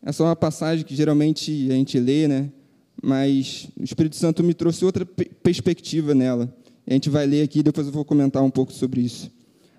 Essa 0.00 0.22
é 0.22 0.26
uma 0.26 0.36
passagem 0.36 0.84
que 0.84 0.94
geralmente 0.94 1.66
a 1.68 1.74
gente 1.74 1.98
lê, 1.98 2.28
né? 2.28 2.52
mas 3.02 3.66
o 3.76 3.82
Espírito 3.82 4.14
Santo 4.14 4.44
me 4.44 4.54
trouxe 4.54 4.84
outra 4.84 5.04
perspectiva 5.04 6.14
nela. 6.14 6.56
A 6.86 6.92
gente 6.92 7.10
vai 7.10 7.26
ler 7.26 7.42
aqui, 7.42 7.64
depois 7.64 7.88
eu 7.88 7.92
vou 7.92 8.04
comentar 8.04 8.44
um 8.44 8.50
pouco 8.50 8.72
sobre 8.72 9.00
isso. 9.00 9.28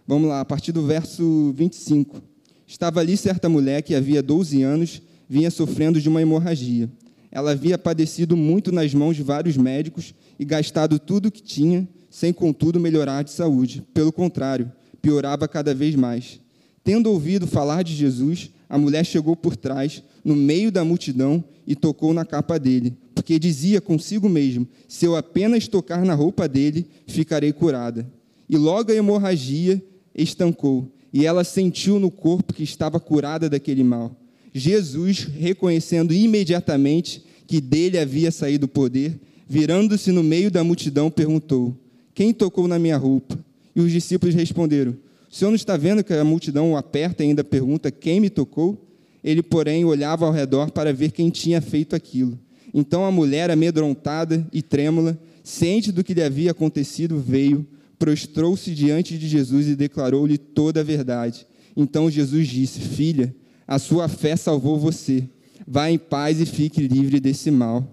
Vamos 0.05 0.27
lá, 0.27 0.41
a 0.41 0.45
partir 0.45 0.73
do 0.73 0.85
verso 0.85 1.53
25. 1.55 2.21
Estava 2.67 2.99
ali 2.99 3.15
certa 3.15 3.47
mulher 3.47 3.81
que 3.81 3.95
havia 3.95 4.21
12 4.21 4.61
anos 4.61 5.01
vinha 5.29 5.49
sofrendo 5.49 6.01
de 6.01 6.09
uma 6.09 6.21
hemorragia 6.21 6.91
ela 7.31 7.51
havia 7.51 7.77
padecido 7.77 8.35
muito 8.35 8.71
nas 8.71 8.93
mãos 8.93 9.15
de 9.15 9.23
vários 9.23 9.57
médicos 9.57 10.13
e 10.39 10.45
gastado 10.45 10.97
tudo 10.97 11.27
o 11.27 11.31
que 11.31 11.41
tinha, 11.41 11.87
sem 12.17 12.33
contudo 12.33 12.79
melhorar 12.79 13.23
de 13.23 13.29
saúde. 13.29 13.83
Pelo 13.93 14.11
contrário, 14.11 14.71
piorava 15.03 15.47
cada 15.47 15.71
vez 15.71 15.93
mais. 15.93 16.39
Tendo 16.83 17.11
ouvido 17.11 17.45
falar 17.45 17.83
de 17.83 17.93
Jesus, 17.93 18.49
a 18.67 18.75
mulher 18.75 19.05
chegou 19.05 19.35
por 19.35 19.55
trás, 19.55 20.01
no 20.25 20.35
meio 20.35 20.71
da 20.71 20.83
multidão, 20.83 21.43
e 21.67 21.75
tocou 21.75 22.15
na 22.15 22.25
capa 22.25 22.57
dele, 22.57 22.97
porque 23.13 23.37
dizia 23.37 23.79
consigo 23.79 24.27
mesmo: 24.27 24.67
Se 24.87 25.05
eu 25.05 25.15
apenas 25.15 25.67
tocar 25.67 26.03
na 26.03 26.15
roupa 26.15 26.47
dele, 26.47 26.87
ficarei 27.05 27.53
curada. 27.53 28.11
E 28.49 28.57
logo 28.57 28.91
a 28.91 28.95
hemorragia 28.95 29.79
estancou, 30.15 30.91
e 31.13 31.23
ela 31.23 31.43
sentiu 31.43 31.99
no 31.99 32.09
corpo 32.09 32.51
que 32.51 32.63
estava 32.63 32.99
curada 32.99 33.47
daquele 33.47 33.83
mal. 33.83 34.19
Jesus, 34.51 35.19
reconhecendo 35.19 36.15
imediatamente 36.15 37.23
que 37.45 37.61
dele 37.61 37.99
havia 37.99 38.31
saído 38.31 38.65
o 38.65 38.69
poder, 38.69 39.19
virando-se 39.47 40.11
no 40.11 40.23
meio 40.23 40.49
da 40.49 40.63
multidão, 40.63 41.11
perguntou: 41.11 41.77
Quem 42.17 42.33
tocou 42.33 42.67
na 42.67 42.79
minha 42.79 42.97
roupa? 42.97 43.37
E 43.75 43.79
os 43.79 43.91
discípulos 43.91 44.33
responderam: 44.33 44.97
O 45.31 45.35
senhor 45.35 45.51
não 45.51 45.55
está 45.55 45.77
vendo 45.77 46.03
que 46.03 46.11
a 46.11 46.23
multidão 46.23 46.71
o 46.71 46.75
aperta 46.75 47.23
e 47.23 47.27
ainda 47.27 47.43
pergunta: 47.43 47.91
Quem 47.91 48.19
me 48.19 48.27
tocou? 48.27 48.75
Ele, 49.23 49.43
porém, 49.43 49.85
olhava 49.85 50.25
ao 50.25 50.31
redor 50.31 50.71
para 50.71 50.91
ver 50.91 51.11
quem 51.11 51.29
tinha 51.29 51.61
feito 51.61 51.95
aquilo. 51.95 52.39
Então 52.73 53.05
a 53.05 53.11
mulher, 53.11 53.51
amedrontada 53.51 54.43
e 54.51 54.63
trêmula, 54.63 55.15
ciente 55.43 55.91
do 55.91 56.03
que 56.03 56.15
lhe 56.15 56.23
havia 56.23 56.49
acontecido, 56.49 57.19
veio, 57.19 57.63
prostrou-se 57.99 58.73
diante 58.73 59.15
de 59.15 59.27
Jesus 59.27 59.67
e 59.67 59.75
declarou-lhe 59.75 60.39
toda 60.39 60.79
a 60.79 60.83
verdade. 60.83 61.45
Então 61.75 62.09
Jesus 62.09 62.47
disse: 62.47 62.79
Filha, 62.79 63.31
a 63.67 63.77
sua 63.77 64.07
fé 64.07 64.35
salvou 64.35 64.79
você 64.79 65.23
Vá 65.67 65.91
em 65.91 65.99
paz 65.99 66.41
e 66.41 66.47
fique 66.47 66.87
livre 66.87 67.19
desse 67.19 67.51
mal. 67.51 67.85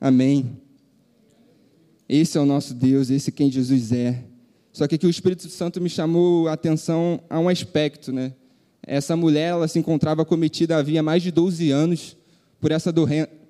Amém. 0.00 0.62
Esse 2.14 2.36
é 2.36 2.40
o 2.42 2.44
nosso 2.44 2.74
Deus, 2.74 3.08
esse 3.08 3.30
é 3.30 3.32
quem 3.32 3.50
Jesus 3.50 3.90
é. 3.90 4.22
Só 4.70 4.86
que 4.86 4.96
aqui 4.96 5.06
o 5.06 5.08
Espírito 5.08 5.48
Santo 5.48 5.80
me 5.80 5.88
chamou 5.88 6.46
a 6.46 6.52
atenção 6.52 7.18
a 7.30 7.40
um 7.40 7.48
aspecto, 7.48 8.12
né? 8.12 8.34
Essa 8.82 9.16
mulher, 9.16 9.52
ela 9.52 9.66
se 9.66 9.78
encontrava 9.78 10.22
cometida 10.22 10.76
havia 10.76 11.02
mais 11.02 11.22
de 11.22 11.30
12 11.30 11.70
anos 11.70 12.14
por 12.60 12.70
essa, 12.70 12.92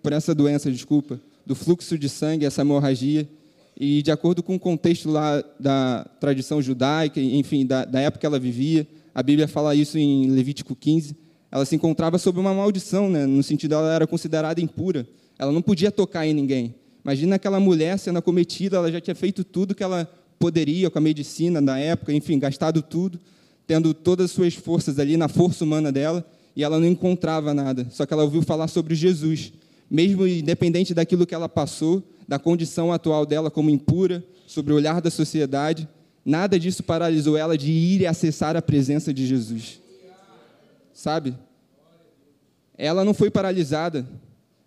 por 0.00 0.12
essa 0.12 0.32
doença, 0.32 0.70
desculpa, 0.70 1.20
do 1.44 1.56
fluxo 1.56 1.98
de 1.98 2.08
sangue, 2.08 2.46
essa 2.46 2.60
hemorragia. 2.60 3.28
E 3.76 4.00
de 4.00 4.12
acordo 4.12 4.44
com 4.44 4.54
o 4.54 4.60
contexto 4.60 5.10
lá 5.10 5.42
da 5.58 6.08
tradição 6.20 6.62
judaica, 6.62 7.20
enfim, 7.20 7.66
da, 7.66 7.84
da 7.84 7.98
época 7.98 8.20
que 8.20 8.26
ela 8.26 8.38
vivia, 8.38 8.87
a 9.12 9.25
Bíblia 9.25 9.48
fala 9.48 9.75
isso 9.75 9.98
em 9.98 10.30
Levítico 10.30 10.76
15, 10.76 11.16
ela 11.50 11.64
se 11.64 11.75
encontrava 11.75 12.16
sob 12.16 12.38
uma 12.38 12.54
maldição, 12.54 13.10
né? 13.10 13.26
no 13.26 13.42
sentido 13.42 13.75
ela 13.75 13.92
era 13.92 14.06
considerada 14.06 14.60
impura. 14.60 15.04
Ela 15.37 15.50
não 15.50 15.62
podia 15.62 15.90
tocar 15.90 16.25
em 16.28 16.32
ninguém. 16.32 16.76
Imagina 17.04 17.37
aquela 17.37 17.59
mulher 17.59 17.99
sendo 17.99 18.18
acometida, 18.18 18.76
ela 18.76 18.90
já 18.90 19.00
tinha 19.00 19.14
feito 19.14 19.44
tudo 19.44 19.75
que 19.75 19.82
ela 19.82 20.09
poderia 20.38 20.90
com 20.90 20.99
a 20.99 21.00
medicina 21.00 21.61
da 21.61 21.78
época, 21.78 22.12
enfim, 22.12 22.38
gastado 22.38 22.82
tudo, 22.82 23.18
tendo 23.66 23.92
todas 23.94 24.26
as 24.26 24.30
suas 24.30 24.54
forças 24.54 24.99
ali 24.99 25.16
na 25.16 25.28
força 25.28 25.64
humana 25.64 25.90
dela, 25.90 26.25
e 26.54 26.62
ela 26.62 26.78
não 26.78 26.87
encontrava 26.87 27.54
nada. 27.54 27.87
Só 27.90 28.04
que 28.04 28.12
ela 28.12 28.25
ouviu 28.25 28.42
falar 28.42 28.68
sobre 28.68 28.94
Jesus. 28.94 29.52
Mesmo 29.90 30.26
independente 30.26 30.94
daquilo 30.94 31.26
que 31.26 31.35
ela 31.35 31.49
passou, 31.49 32.02
da 32.26 32.38
condição 32.38 32.92
atual 32.92 33.25
dela 33.26 33.50
como 33.50 33.71
impura, 33.71 34.25
sobre 34.47 34.73
o 34.73 34.76
olhar 34.76 35.00
da 35.00 35.11
sociedade, 35.11 35.88
nada 36.25 36.59
disso 36.59 36.82
paralisou 36.82 37.37
ela 37.37 37.56
de 37.56 37.71
ir 37.71 38.02
e 38.02 38.06
acessar 38.06 38.56
a 38.56 38.62
presença 38.62 39.12
de 39.12 39.26
Jesus 39.26 39.82
sabe? 40.92 41.37
Ela 42.76 43.04
não 43.04 43.14
foi 43.14 43.30
paralisada. 43.30 44.06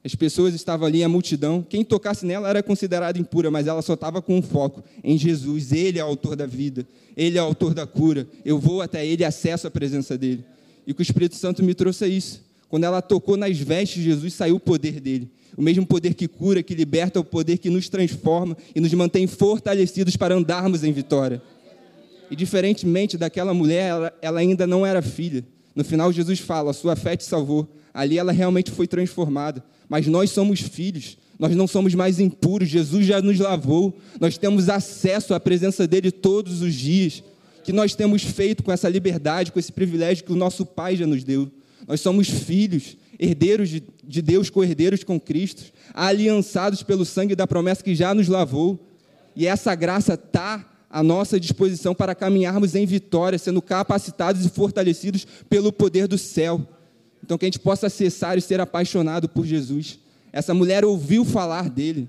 As 0.05 0.13
pessoas 0.13 0.53
estavam 0.53 0.85
ali, 0.85 1.03
a 1.03 1.09
multidão. 1.09 1.65
Quem 1.67 1.83
tocasse 1.83 2.27
nela 2.27 2.47
era 2.47 2.61
considerado 2.61 3.17
impura, 3.17 3.49
mas 3.49 3.65
ela 3.65 3.81
só 3.81 3.95
estava 3.95 4.21
com 4.21 4.37
um 4.37 4.41
foco 4.41 4.83
em 5.03 5.17
Jesus. 5.17 5.71
Ele 5.71 5.97
é 5.97 6.03
o 6.05 6.07
autor 6.07 6.35
da 6.35 6.45
vida, 6.45 6.85
ele 7.17 7.39
é 7.39 7.41
o 7.41 7.45
autor 7.45 7.73
da 7.73 7.87
cura. 7.87 8.27
Eu 8.45 8.59
vou 8.59 8.83
até 8.83 9.03
ele 9.03 9.25
acesso 9.25 9.65
à 9.65 9.71
presença 9.71 10.15
dele. 10.15 10.45
E 10.85 10.93
que 10.93 11.01
o 11.01 11.03
Espírito 11.03 11.35
Santo 11.35 11.63
me 11.63 11.73
trouxe 11.73 12.07
isso. 12.07 12.45
Quando 12.69 12.83
ela 12.83 13.01
tocou 13.01 13.35
nas 13.35 13.57
vestes 13.57 14.03
de 14.03 14.03
Jesus, 14.03 14.35
saiu 14.35 14.57
o 14.57 14.59
poder 14.59 14.99
dele. 14.99 15.27
O 15.57 15.61
mesmo 15.61 15.85
poder 15.87 16.13
que 16.13 16.27
cura, 16.27 16.61
que 16.61 16.75
liberta, 16.75 17.17
é 17.17 17.21
o 17.21 17.25
poder 17.25 17.57
que 17.57 17.71
nos 17.71 17.89
transforma 17.89 18.55
e 18.75 18.79
nos 18.79 18.93
mantém 18.93 19.25
fortalecidos 19.25 20.15
para 20.15 20.35
andarmos 20.35 20.83
em 20.83 20.91
vitória. 20.91 21.41
E 22.29 22.35
diferentemente 22.35 23.17
daquela 23.17 23.55
mulher, 23.55 23.89
ela, 23.89 24.13
ela 24.21 24.39
ainda 24.39 24.67
não 24.67 24.85
era 24.85 25.01
filha 25.01 25.43
no 25.75 25.83
final, 25.83 26.11
Jesus 26.11 26.39
fala: 26.39 26.71
Sua 26.71 26.95
fé 26.95 27.17
te 27.17 27.25
salvou. 27.25 27.67
Ali 27.93 28.17
ela 28.17 28.31
realmente 28.31 28.71
foi 28.71 28.87
transformada. 28.87 29.63
Mas 29.89 30.07
nós 30.07 30.31
somos 30.31 30.59
filhos, 30.59 31.17
Nós 31.37 31.55
não 31.55 31.67
somos 31.67 31.93
mais 31.93 32.19
impuros, 32.19 32.69
Jesus 32.69 33.05
já 33.05 33.21
nos 33.21 33.39
lavou. 33.39 33.97
Nós 34.19 34.37
temos 34.37 34.69
acesso 34.69 35.33
à 35.33 35.39
presença 35.39 35.85
dele 35.85 36.11
todos 36.11 36.61
os 36.61 36.73
dias. 36.73 37.23
Que 37.63 37.73
nós 37.73 37.95
temos 37.95 38.23
feito 38.23 38.63
com 38.63 38.71
essa 38.71 38.87
liberdade, 38.87 39.51
com 39.51 39.59
esse 39.59 39.71
privilégio 39.71 40.23
que 40.23 40.31
o 40.31 40.35
nosso 40.35 40.65
Pai 40.65 40.95
já 40.95 41.05
nos 41.05 41.23
deu. 41.23 41.51
Nós 41.87 41.99
somos 41.99 42.29
filhos, 42.29 42.95
herdeiros 43.19 43.69
de 43.69 44.21
Deus, 44.21 44.49
co-herdeiros 44.49 45.03
com 45.03 45.19
Cristo, 45.19 45.63
aliançados 45.93 46.83
pelo 46.83 47.03
sangue 47.03 47.35
da 47.35 47.47
promessa 47.47 47.83
que 47.83 47.95
já 47.95 48.13
nos 48.13 48.27
lavou. 48.27 48.79
E 49.35 49.45
essa 49.45 49.75
graça 49.75 50.13
está 50.13 50.65
à 50.89 51.03
nossa 51.03 51.39
disposição 51.39 51.93
para 51.93 52.15
caminharmos 52.15 52.75
em 52.75 52.85
vitória, 52.85 53.37
sendo 53.37 53.61
capacitados 53.61 54.45
e 54.45 54.49
fortalecidos 54.49 55.27
pelo 55.49 55.73
poder 55.73 56.07
do 56.07 56.17
céu. 56.17 56.65
Então, 57.25 57.37
que 57.37 57.45
a 57.45 57.47
gente 57.47 57.59
possa 57.59 57.87
acessar 57.87 58.37
e 58.37 58.41
ser 58.41 58.61
apaixonado 58.61 59.27
por 59.27 59.45
Jesus. 59.45 59.97
Essa 60.31 60.53
mulher 60.53 60.85
ouviu 60.85 61.25
falar 61.25 61.69
dele. 61.69 62.07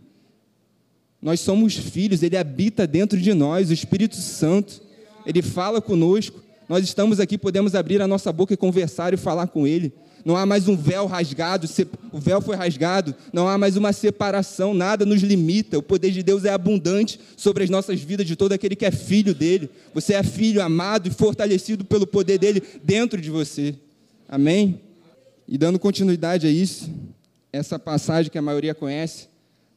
Nós 1.22 1.40
somos 1.40 1.74
filhos, 1.74 2.22
ele 2.22 2.36
habita 2.36 2.86
dentro 2.86 3.18
de 3.18 3.32
nós, 3.32 3.70
o 3.70 3.72
Espírito 3.72 4.16
Santo. 4.16 4.82
Ele 5.24 5.40
fala 5.40 5.80
conosco. 5.80 6.42
Nós 6.68 6.84
estamos 6.84 7.18
aqui, 7.18 7.38
podemos 7.38 7.74
abrir 7.74 8.02
a 8.02 8.06
nossa 8.06 8.30
boca 8.30 8.52
e 8.52 8.56
conversar 8.56 9.14
e 9.14 9.16
falar 9.16 9.46
com 9.46 9.66
ele 9.66 9.92
não 10.26 10.36
há 10.36 10.44
mais 10.44 10.66
um 10.66 10.76
véu 10.76 11.06
rasgado, 11.06 11.68
o 12.10 12.18
véu 12.18 12.40
foi 12.40 12.56
rasgado, 12.56 13.14
não 13.32 13.48
há 13.48 13.56
mais 13.56 13.76
uma 13.76 13.92
separação, 13.92 14.74
nada 14.74 15.06
nos 15.06 15.22
limita. 15.22 15.78
O 15.78 15.82
poder 15.82 16.10
de 16.10 16.20
Deus 16.20 16.44
é 16.44 16.50
abundante 16.50 17.20
sobre 17.36 17.62
as 17.62 17.70
nossas 17.70 18.00
vidas 18.00 18.26
de 18.26 18.34
todo 18.34 18.50
aquele 18.50 18.74
que 18.74 18.84
é 18.84 18.90
filho 18.90 19.32
dele. 19.32 19.70
Você 19.94 20.14
é 20.14 20.24
filho 20.24 20.60
amado 20.60 21.06
e 21.06 21.12
fortalecido 21.12 21.84
pelo 21.84 22.08
poder 22.08 22.40
dele 22.40 22.60
dentro 22.82 23.20
de 23.20 23.30
você. 23.30 23.76
Amém? 24.28 24.80
E 25.48 25.56
dando 25.56 25.78
continuidade 25.78 26.44
a 26.46 26.50
isso, 26.50 26.90
essa 27.52 27.78
passagem 27.78 28.30
que 28.30 28.38
a 28.38 28.42
maioria 28.42 28.74
conhece, 28.74 29.28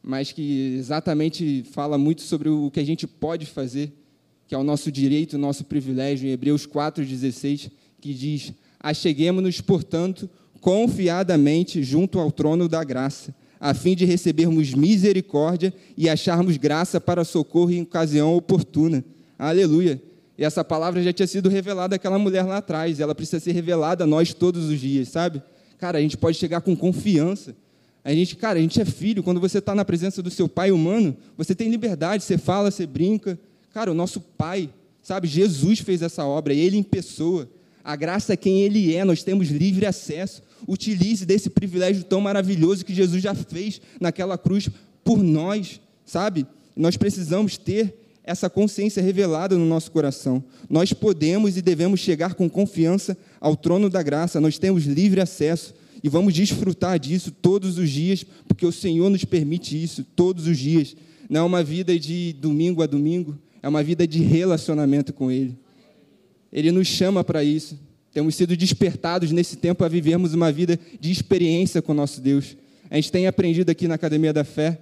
mas 0.02 0.32
que 0.32 0.76
exatamente 0.78 1.64
fala 1.72 1.96
muito 1.96 2.24
sobre 2.24 2.50
o 2.50 2.72
que 2.72 2.80
a 2.80 2.86
gente 2.86 3.06
pode 3.06 3.46
fazer, 3.46 3.94
que 4.48 4.56
é 4.56 4.58
o 4.58 4.64
nosso 4.64 4.92
direito, 4.92 5.34
o 5.34 5.40
nosso 5.40 5.64
privilégio, 5.64 6.28
em 6.28 6.32
Hebreus 6.32 6.66
4,16, 6.66 7.70
que 8.02 8.16
diz: 8.16 8.52
Acheguemos-nos, 8.80 9.62
portanto, 9.62 10.28
confiadamente 10.60 11.84
junto 11.84 12.20
ao 12.20 12.32
trono 12.32 12.68
da 12.68 12.84
graça, 12.84 13.36
a 13.60 13.74
fim 13.76 13.96
de 13.96 14.06
recebermos 14.06 14.74
misericórdia 14.74 15.72
e 15.96 16.10
acharmos 16.10 16.58
graça 16.58 17.00
para 17.00 17.24
socorro 17.24 17.70
em 17.70 17.84
ocasião 17.84 18.36
oportuna. 18.36 19.06
Aleluia. 19.38 20.02
E 20.36 20.44
essa 20.44 20.64
palavra 20.64 21.04
já 21.04 21.14
tinha 21.14 21.28
sido 21.28 21.48
revelada 21.48 21.98
àquela 21.98 22.18
mulher 22.18 22.44
lá 22.44 22.58
atrás, 22.58 23.00
ela 23.00 23.14
precisa 23.14 23.40
ser 23.40 23.52
revelada 23.52 24.06
a 24.06 24.08
nós 24.08 24.34
todos 24.34 24.70
os 24.70 24.80
dias, 24.80 25.10
sabe? 25.10 25.44
Cara, 25.80 25.98
a 25.98 26.02
gente 26.02 26.18
pode 26.18 26.38
chegar 26.38 26.62
com 26.62 26.76
confiança. 26.76 27.56
A 28.04 28.14
gente, 28.14 28.36
cara, 28.36 28.60
a 28.60 28.62
gente 28.62 28.80
é 28.80 28.86
filho, 28.86 29.24
quando 29.24 29.40
você 29.40 29.60
está 29.60 29.74
na 29.74 29.86
presença 29.86 30.22
do 30.22 30.30
seu 30.30 30.48
pai 30.48 30.72
humano, 30.72 31.16
você 31.38 31.56
tem 31.56 31.70
liberdade, 31.70 32.24
você 32.24 32.38
fala, 32.38 32.70
você 32.70 32.86
brinca. 32.86 33.40
Cara, 33.74 33.92
o 33.92 33.96
nosso 33.96 34.20
pai, 34.20 34.70
sabe? 35.02 35.28
Jesus 35.28 35.80
fez 35.80 36.02
essa 36.02 36.26
obra, 36.26 36.54
ele 36.54 36.78
em 36.78 36.84
pessoa. 36.84 37.50
A 37.84 37.96
graça 37.96 38.34
é 38.34 38.38
quem 38.38 38.62
Ele 38.62 38.94
é, 38.94 39.04
nós 39.04 39.24
temos 39.24 39.50
livre 39.50 39.86
acesso. 39.86 40.44
Utilize 40.68 41.26
desse 41.26 41.50
privilégio 41.50 42.04
tão 42.04 42.22
maravilhoso 42.22 42.86
que 42.86 42.94
Jesus 42.94 43.24
já 43.24 43.34
fez 43.34 43.82
naquela 44.00 44.38
cruz 44.38 44.70
por 45.04 45.24
nós, 45.24 45.80
sabe? 46.06 46.46
Nós 46.76 46.98
precisamos 46.98 47.58
ter 47.58 47.96
essa 48.30 48.48
consciência 48.48 49.02
revelada 49.02 49.58
no 49.58 49.66
nosso 49.66 49.90
coração. 49.90 50.44
Nós 50.70 50.94
podemos 50.94 51.58
e 51.58 51.64
devemos 51.64 52.00
chegar 52.00 52.36
com 52.36 52.48
confiança 52.48 53.18
ao 53.42 53.56
trono 53.56 53.90
da 53.90 54.04
graça, 54.04 54.40
nós 54.40 54.60
temos 54.60 54.86
livre 54.86 55.20
acesso 55.20 55.74
e 56.04 56.08
vamos 56.08 56.36
desfrutar 56.36 57.00
disso 57.00 57.32
todos 57.32 57.80
os 57.80 57.90
dias, 57.90 58.24
porque 58.48 58.68
o 58.68 58.72
Senhor 58.72 59.10
nos 59.10 59.26
permite 59.26 59.82
isso 59.82 60.04
todos 60.16 60.46
os 60.46 60.60
dias. 60.60 60.96
Não 61.28 61.42
é 61.42 61.44
uma 61.44 61.64
vida 61.64 61.98
de 61.98 62.34
domingo 62.34 62.84
a 62.84 62.86
domingo, 62.86 63.36
é 63.64 63.68
uma 63.68 63.82
vida 63.82 64.08
de 64.08 64.22
relacionamento 64.22 65.12
com 65.12 65.32
Ele. 65.32 65.58
Ele 66.54 66.72
nos 66.72 66.88
chama 66.88 67.24
para 67.24 67.44
isso. 67.44 67.80
Temos 68.14 68.36
sido 68.36 68.56
despertados 68.56 69.32
nesse 69.32 69.56
tempo 69.56 69.84
a 69.84 69.88
vivermos 69.88 70.36
uma 70.36 70.52
vida 70.52 70.80
de 71.00 71.10
experiência 71.10 71.82
com 71.82 71.94
o 71.94 71.96
nosso 71.96 72.22
Deus. 72.22 72.56
A 72.92 72.96
gente 72.96 73.12
tem 73.12 73.26
aprendido 73.26 73.72
aqui 73.72 73.88
na 73.88 73.96
Academia 73.96 74.32
da 74.32 74.44
Fé, 74.44 74.80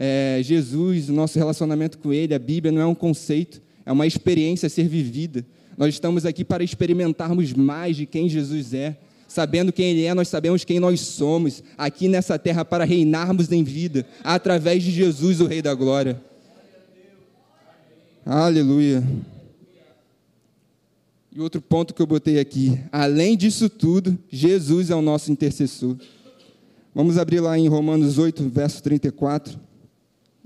é, 0.00 0.38
Jesus, 0.44 1.08
o 1.08 1.12
nosso 1.12 1.36
relacionamento 1.36 1.98
com 1.98 2.12
Ele, 2.12 2.32
a 2.32 2.38
Bíblia 2.38 2.70
não 2.70 2.80
é 2.80 2.86
um 2.86 2.94
conceito, 2.94 3.60
é 3.84 3.90
uma 3.90 4.06
experiência 4.06 4.68
a 4.68 4.70
ser 4.70 4.86
vivida. 4.86 5.44
Nós 5.76 5.94
estamos 5.94 6.24
aqui 6.24 6.44
para 6.44 6.62
experimentarmos 6.62 7.52
mais 7.52 7.96
de 7.96 8.06
quem 8.06 8.28
Jesus 8.28 8.72
é. 8.72 8.96
Sabendo 9.26 9.72
quem 9.72 9.90
Ele 9.90 10.04
é, 10.04 10.14
nós 10.14 10.28
sabemos 10.28 10.64
quem 10.64 10.78
nós 10.80 11.00
somos, 11.00 11.62
aqui 11.76 12.08
nessa 12.08 12.38
terra 12.38 12.64
para 12.64 12.84
reinarmos 12.84 13.50
em 13.52 13.62
vida, 13.62 14.06
através 14.24 14.82
de 14.82 14.90
Jesus, 14.90 15.40
o 15.40 15.46
Rei 15.46 15.60
da 15.60 15.74
Glória. 15.74 16.20
Aleluia. 18.24 19.02
E 21.34 21.40
outro 21.40 21.60
ponto 21.60 21.92
que 21.92 22.00
eu 22.00 22.06
botei 22.06 22.38
aqui, 22.38 22.80
além 22.90 23.36
disso 23.36 23.68
tudo, 23.68 24.18
Jesus 24.30 24.90
é 24.90 24.94
o 24.94 25.02
nosso 25.02 25.30
intercessor. 25.30 25.96
Vamos 26.94 27.18
abrir 27.18 27.40
lá 27.40 27.58
em 27.58 27.68
Romanos 27.68 28.16
8, 28.16 28.48
verso 28.48 28.82
34. 28.82 29.67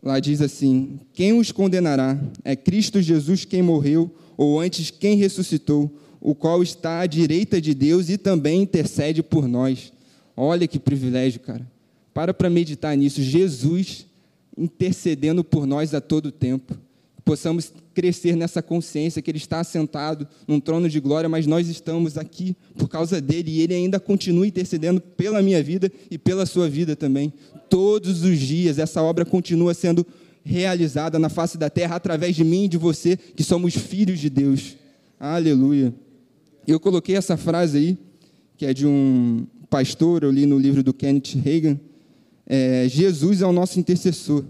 Lá 0.03 0.19
diz 0.19 0.41
assim: 0.41 0.99
Quem 1.13 1.33
os 1.33 1.53
condenará? 1.53 2.19
É 2.45 2.57
Cristo 2.57 3.01
Jesus 3.01 3.45
quem 3.45 3.63
morreu, 3.63 4.11
ou 4.37 4.61
antes 4.61 4.91
quem 4.91 5.17
ressuscitou, 5.17 5.91
o 6.21 6.35
qual 6.35 6.63
está 6.63 7.01
à 7.01 7.07
direita 7.07 7.61
de 7.61 7.75
Deus 7.75 8.09
e 8.09 8.19
também 8.19 8.63
intercede 8.63 9.23
por 9.23 9.47
nós. 9.47 9.93
Olha 10.37 10.67
que 10.67 10.79
privilégio, 10.79 11.41
cara. 11.41 11.67
Para 12.13 12.35
para 12.35 12.51
meditar 12.51 12.97
nisso. 12.97 13.23
Jesus 13.23 14.07
intercedendo 14.57 15.43
por 15.43 15.67
nós 15.67 15.95
a 15.95 16.01
todo 16.01 16.33
tempo 16.33 16.77
possamos 17.25 17.73
crescer 17.95 18.37
nessa 18.37 18.63
consciência 18.63 19.23
que 19.23 19.31
Ele 19.31 19.39
está 19.39 19.61
assentado 19.61 20.27
num 20.47 20.61
trono 20.61 20.89
de 20.89 21.01
glória, 21.01 21.29
mas 21.29 21.47
nós 21.47 21.69
estamos 21.69 22.19
aqui 22.19 22.57
por 22.77 22.89
causa 22.89 23.21
dele 23.21 23.51
e 23.51 23.61
Ele 23.61 23.75
ainda 23.75 24.01
continua 24.01 24.47
intercedendo 24.47 25.01
pela 25.01 25.43
minha 25.43 25.63
vida 25.63 25.91
e 26.11 26.19
pela 26.19 26.47
sua 26.47 26.69
vida 26.69 26.97
também. 26.97 27.33
Todos 27.69 28.23
os 28.23 28.39
dias 28.39 28.79
essa 28.79 29.03
obra 29.03 29.25
continua 29.25 29.75
sendo 29.75 30.07
realizada 30.45 31.19
na 31.19 31.29
face 31.29 31.57
da 31.57 31.71
terra 31.71 31.97
através 31.97 32.35
de 32.35 32.45
mim 32.45 32.65
e 32.65 32.69
de 32.69 32.77
você, 32.77 33.17
que 33.17 33.45
somos 33.45 33.75
filhos 33.75 34.19
de 34.19 34.29
Deus. 34.29 34.77
Aleluia. 35.19 35.95
Eu 36.67 36.81
coloquei 36.81 37.17
essa 37.17 37.37
frase 37.37 37.79
aí, 37.79 37.99
que 38.57 38.67
é 38.67 38.75
de 38.75 38.87
um 38.87 39.47
pastor, 39.71 40.23
eu 40.23 40.31
li 40.31 40.47
no 40.47 40.59
livro 40.59 40.83
do 40.83 40.93
Kenneth 40.93 41.41
Reagan. 41.43 41.79
É, 42.47 42.87
Jesus 42.89 43.41
é 43.41 43.47
o 43.47 43.53
nosso 43.53 43.79
intercessor. 43.79 44.45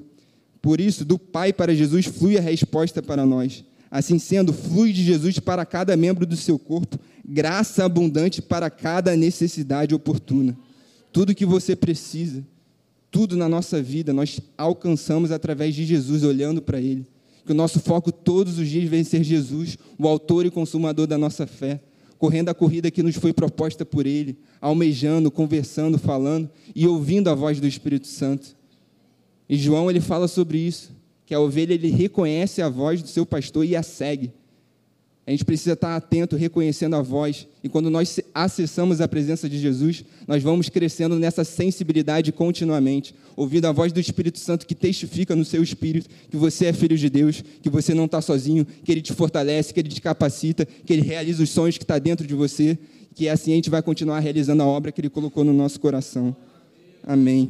Por 0.63 0.81
isso, 0.81 1.05
do 1.05 1.19
Pai 1.19 1.53
para 1.53 1.75
Jesus 1.75 2.07
flui 2.07 2.39
a 2.39 2.41
resposta 2.41 3.03
para 3.03 3.27
nós. 3.27 3.65
Assim 3.91 4.19
sendo, 4.19 4.53
flui 4.53 4.93
de 4.93 5.03
Jesus 5.03 5.41
para 5.41 5.67
cada 5.67 5.97
membro 5.97 6.25
do 6.25 6.37
seu 6.37 6.59
corpo, 6.59 6.99
graça 7.23 7.85
abundante 7.85 8.41
para 8.41 8.71
cada 8.71 9.15
necessidade 9.17 9.95
oportuna. 9.95 10.57
Tudo 11.13 11.35
que 11.35 11.45
você 11.45 11.77
precisa, 11.77 12.43
tudo 13.11 13.37
na 13.37 13.49
nossa 13.49 13.83
vida, 13.83 14.13
nós 14.13 14.41
alcançamos 14.57 15.31
através 15.31 15.75
de 15.75 15.85
Jesus, 15.85 16.23
olhando 16.23 16.63
para 16.63 16.81
Ele. 16.81 17.07
Que 17.45 17.53
o 17.53 17.57
nosso 17.57 17.81
foco 17.81 18.13
todos 18.13 18.59
os 18.59 18.69
dias 18.69 18.89
venha 18.89 19.05
ser 19.05 19.25
Jesus, 19.25 19.77
o 19.99 20.07
autor 20.07 20.47
e 20.47 20.51
consumador 20.51 21.07
da 21.09 21.19
nossa 21.19 21.47
fé, 21.47 21.83
correndo 22.17 22.49
a 22.49 22.55
corrida 22.55 22.91
que 22.91 23.03
nos 23.03 23.17
foi 23.17 23.33
proposta 23.33 23.85
por 23.85 24.07
Ele, 24.07 24.39
almejando, 24.61 25.31
conversando, 25.31 25.99
falando 25.99 26.49
e 26.75 26.87
ouvindo 26.87 27.29
a 27.29 27.35
voz 27.35 27.61
do 27.61 27.67
Espírito 27.67 28.07
Santo. 28.07 28.62
E 29.49 29.57
João 29.57 29.91
ele 29.91 30.01
fala 30.01 30.29
sobre 30.29 30.59
isso, 30.59 30.91
que 31.27 31.35
a 31.35 31.41
ovelha 31.41 31.75
ele 31.75 31.89
reconhece 31.89 32.63
a 32.63 32.69
voz 32.69 33.03
do 33.03 33.09
seu 33.09 33.27
pastor 33.27 33.65
e 33.65 33.77
a 33.77 33.83
segue. 33.83 34.33
A 35.25 35.31
gente 35.31 35.45
precisa 35.45 35.75
estar 35.75 35.95
atento, 35.95 36.35
reconhecendo 36.35 36.97
a 36.97 37.03
voz. 37.03 37.47
E 37.63 37.69
quando 37.69 37.89
nós 37.89 38.19
acessamos 38.35 39.01
a 39.01 39.07
presença 39.07 39.49
de 39.49 39.57
Jesus, 39.57 40.05
nós 40.27 40.43
vamos 40.43 40.69
crescendo 40.69 41.17
nessa 41.17 41.45
sensibilidade 41.45 42.33
continuamente, 42.33 43.15
ouvindo 43.37 43.67
a 43.67 43.73
voz 43.73 43.93
do 43.93 44.01
Espírito 44.01 44.41
Santo 44.41 44.67
que 44.67 44.75
testifica 44.75 45.37
no 45.37 45.45
seu 45.45 45.63
espírito 45.63 46.11
que 46.29 46.37
você 46.37 46.67
é 46.67 46.73
filho 46.73 46.99
de 46.99 47.09
Deus, 47.09 47.43
que 47.63 47.71
você 47.71 47.95
não 47.95 48.07
está 48.07 48.21
sozinho, 48.21 48.67
que 48.85 48.91
Ele 48.91 49.01
te 49.01 49.13
fortalece, 49.13 49.73
que 49.73 49.79
Ele 49.79 49.89
te 49.89 50.01
capacita, 50.01 50.67
que 50.67 50.93
Ele 50.93 51.03
realiza 51.03 51.41
os 51.41 51.51
sonhos 51.51 51.79
que 51.79 51.85
está 51.85 52.01
dentro 52.01 52.27
de 52.27 52.35
você, 52.35 52.77
que 53.15 53.29
assim 53.29 53.53
a 53.53 53.55
gente 53.55 53.71
vai 53.71 53.81
continuar 53.81 54.19
realizando 54.19 54.65
a 54.65 54.67
obra 54.67 54.91
que 54.91 55.01
Ele 55.01 55.11
colocou 55.11 55.45
no 55.45 55.53
nosso 55.53 55.79
coração. 55.79 56.35
Amém. 57.07 57.49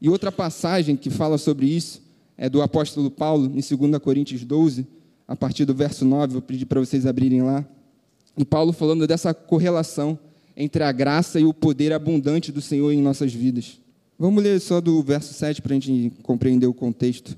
E 0.00 0.08
outra 0.08 0.30
passagem 0.30 0.96
que 0.96 1.10
fala 1.10 1.38
sobre 1.38 1.66
isso 1.66 2.02
é 2.36 2.48
do 2.48 2.62
apóstolo 2.62 3.10
Paulo, 3.10 3.46
em 3.46 3.76
2 3.76 3.98
Coríntios 4.00 4.44
12, 4.44 4.86
a 5.26 5.34
partir 5.34 5.64
do 5.64 5.74
verso 5.74 6.04
9, 6.04 6.34
vou 6.34 6.42
pedir 6.42 6.66
para 6.66 6.80
vocês 6.80 7.04
abrirem 7.04 7.42
lá. 7.42 7.66
E 8.36 8.44
Paulo 8.44 8.72
falando 8.72 9.06
dessa 9.06 9.34
correlação 9.34 10.18
entre 10.56 10.82
a 10.82 10.92
graça 10.92 11.40
e 11.40 11.44
o 11.44 11.52
poder 11.52 11.92
abundante 11.92 12.52
do 12.52 12.60
Senhor 12.60 12.92
em 12.92 13.02
nossas 13.02 13.32
vidas. 13.32 13.80
Vamos 14.18 14.42
ler 14.42 14.60
só 14.60 14.80
do 14.80 15.02
verso 15.02 15.34
7 15.34 15.60
para 15.62 15.72
a 15.72 15.78
gente 15.78 16.12
compreender 16.22 16.66
o 16.66 16.74
contexto. 16.74 17.36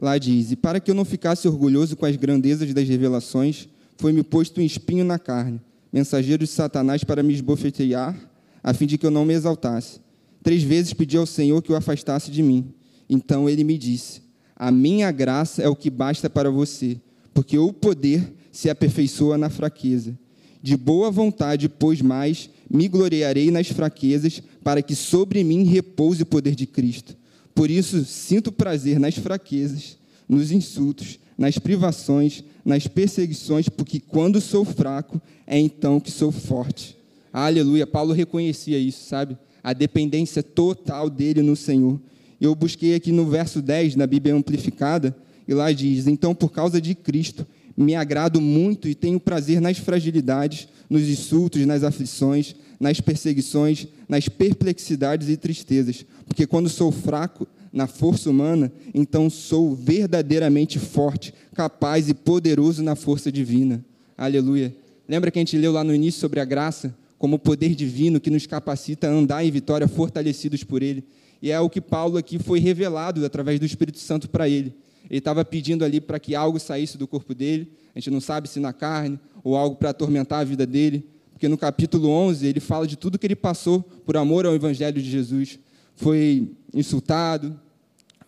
Lá 0.00 0.18
diz: 0.18 0.52
E 0.52 0.56
para 0.56 0.78
que 0.78 0.90
eu 0.90 0.94
não 0.94 1.04
ficasse 1.04 1.48
orgulhoso 1.48 1.96
com 1.96 2.06
as 2.06 2.14
grandezas 2.14 2.72
das 2.72 2.88
revelações, 2.88 3.68
foi-me 3.96 4.22
posto 4.22 4.60
um 4.60 4.64
espinho 4.64 5.04
na 5.04 5.18
carne, 5.18 5.60
mensageiro 5.92 6.44
de 6.44 6.50
Satanás 6.50 7.02
para 7.02 7.22
me 7.22 7.34
esbofetear, 7.34 8.16
a 8.62 8.72
fim 8.72 8.86
de 8.86 8.96
que 8.96 9.06
eu 9.06 9.10
não 9.10 9.24
me 9.24 9.34
exaltasse. 9.34 10.00
Três 10.48 10.62
vezes 10.62 10.94
pedi 10.94 11.14
ao 11.14 11.26
Senhor 11.26 11.60
que 11.60 11.70
o 11.70 11.76
afastasse 11.76 12.30
de 12.30 12.42
mim. 12.42 12.72
Então 13.06 13.50
ele 13.50 13.62
me 13.62 13.76
disse: 13.76 14.22
A 14.56 14.72
minha 14.72 15.10
graça 15.10 15.62
é 15.62 15.68
o 15.68 15.76
que 15.76 15.90
basta 15.90 16.30
para 16.30 16.50
você, 16.50 16.98
porque 17.34 17.58
o 17.58 17.70
poder 17.70 18.32
se 18.50 18.70
aperfeiçoa 18.70 19.36
na 19.36 19.50
fraqueza. 19.50 20.18
De 20.62 20.74
boa 20.74 21.10
vontade, 21.10 21.68
pois 21.68 22.00
mais, 22.00 22.48
me 22.70 22.88
gloriarei 22.88 23.50
nas 23.50 23.68
fraquezas, 23.68 24.42
para 24.64 24.80
que 24.80 24.94
sobre 24.94 25.44
mim 25.44 25.64
repouse 25.64 26.22
o 26.22 26.26
poder 26.26 26.54
de 26.54 26.64
Cristo. 26.64 27.14
Por 27.54 27.70
isso, 27.70 28.02
sinto 28.06 28.50
prazer 28.50 28.98
nas 28.98 29.16
fraquezas, 29.16 29.98
nos 30.26 30.50
insultos, 30.50 31.18
nas 31.36 31.58
privações, 31.58 32.42
nas 32.64 32.86
perseguições, 32.86 33.68
porque 33.68 34.00
quando 34.00 34.40
sou 34.40 34.64
fraco, 34.64 35.20
é 35.46 35.58
então 35.58 36.00
que 36.00 36.10
sou 36.10 36.32
forte. 36.32 36.96
Aleluia. 37.30 37.86
Paulo 37.86 38.14
reconhecia 38.14 38.78
isso, 38.78 39.04
sabe? 39.04 39.36
A 39.62 39.72
dependência 39.72 40.42
total 40.42 41.10
dele 41.10 41.42
no 41.42 41.56
Senhor. 41.56 42.00
Eu 42.40 42.54
busquei 42.54 42.94
aqui 42.94 43.10
no 43.10 43.26
verso 43.26 43.60
10, 43.60 43.96
na 43.96 44.06
Bíblia 44.06 44.34
Amplificada, 44.34 45.16
e 45.46 45.54
lá 45.54 45.72
diz: 45.72 46.06
Então, 46.06 46.34
por 46.34 46.50
causa 46.50 46.80
de 46.80 46.94
Cristo, 46.94 47.46
me 47.76 47.94
agrado 47.94 48.40
muito 48.40 48.88
e 48.88 48.94
tenho 48.94 49.20
prazer 49.20 49.60
nas 49.60 49.78
fragilidades, 49.78 50.68
nos 50.90 51.02
insultos, 51.08 51.64
nas 51.64 51.84
aflições, 51.84 52.54
nas 52.78 53.00
perseguições, 53.00 53.86
nas 54.08 54.28
perplexidades 54.28 55.28
e 55.28 55.36
tristezas, 55.36 56.04
porque 56.26 56.46
quando 56.46 56.68
sou 56.68 56.90
fraco 56.90 57.46
na 57.72 57.86
força 57.86 58.30
humana, 58.30 58.72
então 58.94 59.28
sou 59.28 59.74
verdadeiramente 59.74 60.78
forte, 60.78 61.34
capaz 61.54 62.08
e 62.08 62.14
poderoso 62.14 62.82
na 62.82 62.94
força 62.94 63.30
divina. 63.30 63.84
Aleluia. 64.16 64.74
Lembra 65.08 65.30
que 65.30 65.38
a 65.38 65.42
gente 65.42 65.56
leu 65.56 65.72
lá 65.72 65.84
no 65.84 65.94
início 65.94 66.20
sobre 66.20 66.40
a 66.40 66.44
graça, 66.44 66.94
como 67.18 67.36
o 67.36 67.38
poder 67.38 67.74
divino 67.74 68.20
que 68.20 68.30
nos 68.30 68.46
capacita 68.46 69.08
a 69.08 69.10
andar 69.10 69.44
em 69.44 69.50
vitória, 69.50 69.88
fortalecidos 69.88 70.62
por 70.62 70.82
Ele. 70.82 71.04
E 71.40 71.50
é 71.50 71.60
o 71.60 71.70
que 71.70 71.80
Paulo 71.80 72.16
aqui 72.16 72.38
foi 72.38 72.58
revelado 72.58 73.24
através 73.24 73.60
do 73.60 73.66
Espírito 73.66 73.98
Santo 73.98 74.28
para 74.28 74.48
ele. 74.48 74.74
Ele 75.08 75.18
estava 75.18 75.44
pedindo 75.44 75.84
ali 75.84 76.00
para 76.00 76.18
que 76.18 76.34
algo 76.34 76.58
saísse 76.58 76.98
do 76.98 77.06
corpo 77.06 77.34
dele, 77.34 77.70
a 77.94 77.98
gente 77.98 78.10
não 78.10 78.20
sabe 78.20 78.48
se 78.48 78.60
na 78.60 78.72
carne, 78.72 79.18
ou 79.42 79.56
algo 79.56 79.76
para 79.76 79.90
atormentar 79.90 80.40
a 80.40 80.44
vida 80.44 80.66
dele, 80.66 81.06
porque 81.30 81.48
no 81.48 81.56
capítulo 81.56 82.08
11 82.08 82.46
ele 82.46 82.60
fala 82.60 82.86
de 82.86 82.96
tudo 82.96 83.18
que 83.18 83.26
ele 83.26 83.36
passou 83.36 83.82
por 84.04 84.16
amor 84.16 84.44
ao 84.44 84.54
Evangelho 84.54 85.00
de 85.00 85.08
Jesus. 85.08 85.58
Foi 85.94 86.50
insultado, 86.74 87.58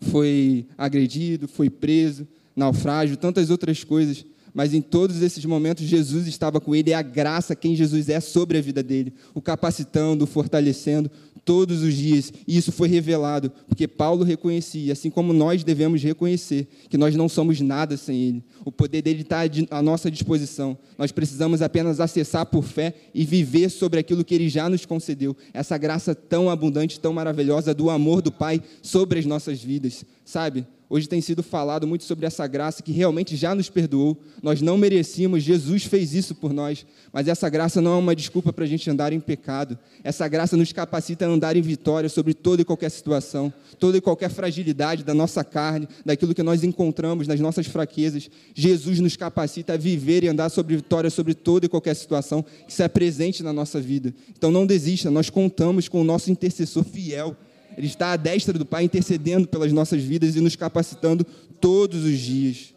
foi 0.01 0.67
agredido, 0.79 1.47
foi 1.49 1.69
preso, 1.69 2.27
naufrágio, 2.55 3.17
tantas 3.17 3.51
outras 3.51 3.85
coisas. 3.85 4.25
Mas 4.53 4.75
em 4.75 4.81
todos 4.81 5.23
esses 5.23 5.45
momentos, 5.45 5.87
Jesus 5.87 6.27
estava 6.27 6.61
com 6.61 6.75
ele, 6.75 6.91
e 6.91 6.95
a 6.95 7.03
graça, 7.03 7.55
quem 7.55 7.77
Jesus 7.77 8.09
é, 8.09 8.21
sobre 8.21 8.59
a 8.59 8.61
vida 8.61 8.83
dele, 8.83 9.13
o 9.35 9.41
capacitando, 9.41 10.25
o 10.25 10.27
fortalecendo, 10.27 11.11
todos 11.45 11.83
os 11.83 11.95
dias. 11.95 12.33
E 12.47 12.57
isso 12.57 12.71
foi 12.73 12.89
revelado, 12.89 13.51
porque 13.67 13.89
Paulo 13.89 14.25
reconhecia, 14.25 14.93
assim 14.93 15.11
como 15.11 15.33
nós 15.33 15.65
devemos 15.65 16.03
reconhecer, 16.03 16.69
que 16.89 16.99
nós 16.99 17.15
não 17.15 17.29
somos 17.29 17.61
nada 17.61 17.97
sem 17.97 18.17
Ele. 18.17 18.45
O 18.65 18.71
poder 18.71 19.03
dele 19.03 19.23
está 19.23 19.41
à 19.71 19.83
nossa 19.83 20.11
disposição. 20.11 20.77
Nós 20.99 21.13
precisamos 21.13 21.63
apenas 21.63 22.01
acessar 22.01 22.47
por 22.47 22.63
fé 22.63 22.95
e 23.15 23.25
viver 23.25 23.69
sobre 23.71 24.01
aquilo 24.01 24.25
que 24.25 24.35
Ele 24.35 24.49
já 24.49 24.69
nos 24.69 24.85
concedeu. 24.85 25.37
Essa 25.53 25.79
graça 25.79 26.15
tão 26.15 26.51
abundante, 26.51 27.01
tão 27.01 27.13
maravilhosa 27.13 27.75
do 27.75 27.91
amor 27.91 28.23
do 28.23 28.33
Pai 28.33 28.63
sobre 28.83 29.19
as 29.19 29.27
nossas 29.27 29.63
vidas. 29.63 30.05
Sabe? 30.25 30.67
Hoje 30.93 31.09
tem 31.09 31.21
sido 31.21 31.41
falado 31.41 31.87
muito 31.87 32.03
sobre 32.03 32.27
essa 32.27 32.45
graça 32.49 32.83
que 32.83 32.91
realmente 32.91 33.37
já 33.37 33.55
nos 33.55 33.71
perdoou. 33.71 34.21
Nós 34.43 34.61
não 34.61 34.77
merecíamos, 34.77 35.45
Jesus 35.45 35.85
fez 35.85 36.15
isso 36.15 36.35
por 36.35 36.53
nós. 36.53 36.85
Mas 37.13 37.29
essa 37.29 37.49
graça 37.49 37.81
não 37.81 37.93
é 37.93 37.97
uma 37.97 38.17
desculpa 38.17 38.53
para 38.53 38.65
a 38.65 38.67
gente 38.67 38.91
andar 38.91 39.13
em 39.13 39.21
pecado. 39.21 39.79
Essa 40.03 40.27
graça 40.27 40.57
nos 40.57 40.73
capacita 40.73 41.25
a 41.25 41.29
andar 41.29 41.57
em 41.57 41.63
vitória 41.63 42.09
sobre 42.09 42.35
toda 42.35 42.63
e 42.63 42.65
qualquer 42.65 42.91
situação, 42.91 43.53
toda 43.79 43.99
e 43.99 44.01
qualquer 44.01 44.31
fragilidade 44.31 45.05
da 45.05 45.15
nossa 45.15 45.45
carne, 45.45 45.87
daquilo 46.05 46.35
que 46.35 46.43
nós 46.43 46.65
encontramos 46.65 47.29
nas 47.29 47.39
nossas 47.39 47.69
fraquezas. 47.69 48.29
Jesus 48.53 48.99
nos 48.99 49.17
capacita 49.17 49.75
a 49.75 49.77
viver 49.77 50.25
e 50.25 50.29
andar 50.29 50.49
sobre 50.49 50.75
vitória 50.75 51.09
sobre 51.09 51.35
toda 51.35 51.67
e 51.67 51.69
qualquer 51.69 51.95
situação 51.95 52.45
que 52.67 52.75
se 52.75 52.83
apresente 52.83 53.45
na 53.45 53.53
nossa 53.53 53.81
vida. 53.81 54.13
Então 54.37 54.51
não 54.51 54.67
desista, 54.67 55.09
nós 55.09 55.31
contamos 55.31 55.87
com 55.87 56.01
o 56.01 56.05
nosso 56.05 56.33
intercessor 56.33 56.83
fiel 56.83 57.37
ele 57.77 57.87
está 57.87 58.13
à 58.13 58.17
destra 58.17 58.59
do 58.59 58.67
Pai 58.67 58.85
intercedendo 58.85 59.49
pelas 59.49 59.73
nossas 59.73 60.03
vidas 60.03 60.37
e 60.37 60.41
nos 60.41 60.57
capacitando 60.57 61.25
todos 61.61 62.05
os 62.05 62.19
dias. 62.19 62.75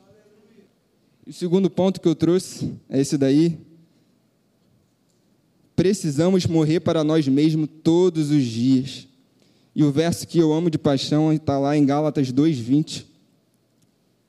E 1.26 1.30
o 1.30 1.34
segundo 1.34 1.70
ponto 1.70 2.02
que 2.02 2.08
eu 2.08 2.16
trouxe 2.16 2.72
é 2.90 3.00
esse 3.00 3.18
daí. 3.18 3.58
Precisamos 5.76 6.46
morrer 6.46 6.82
para 6.82 7.04
nós 7.04 7.28
mesmos 7.28 7.70
todos 7.84 8.30
os 8.30 8.44
dias. 8.44 9.08
E 9.76 9.84
o 9.84 9.92
verso 9.92 10.28
que 10.28 10.38
eu 10.38 10.54
amo 10.54 10.70
de 10.70 10.78
paixão 10.78 11.34
está 11.34 11.58
lá 11.58 11.76
em 11.76 11.86
Gálatas 11.86 12.32
2,20. 12.32 13.06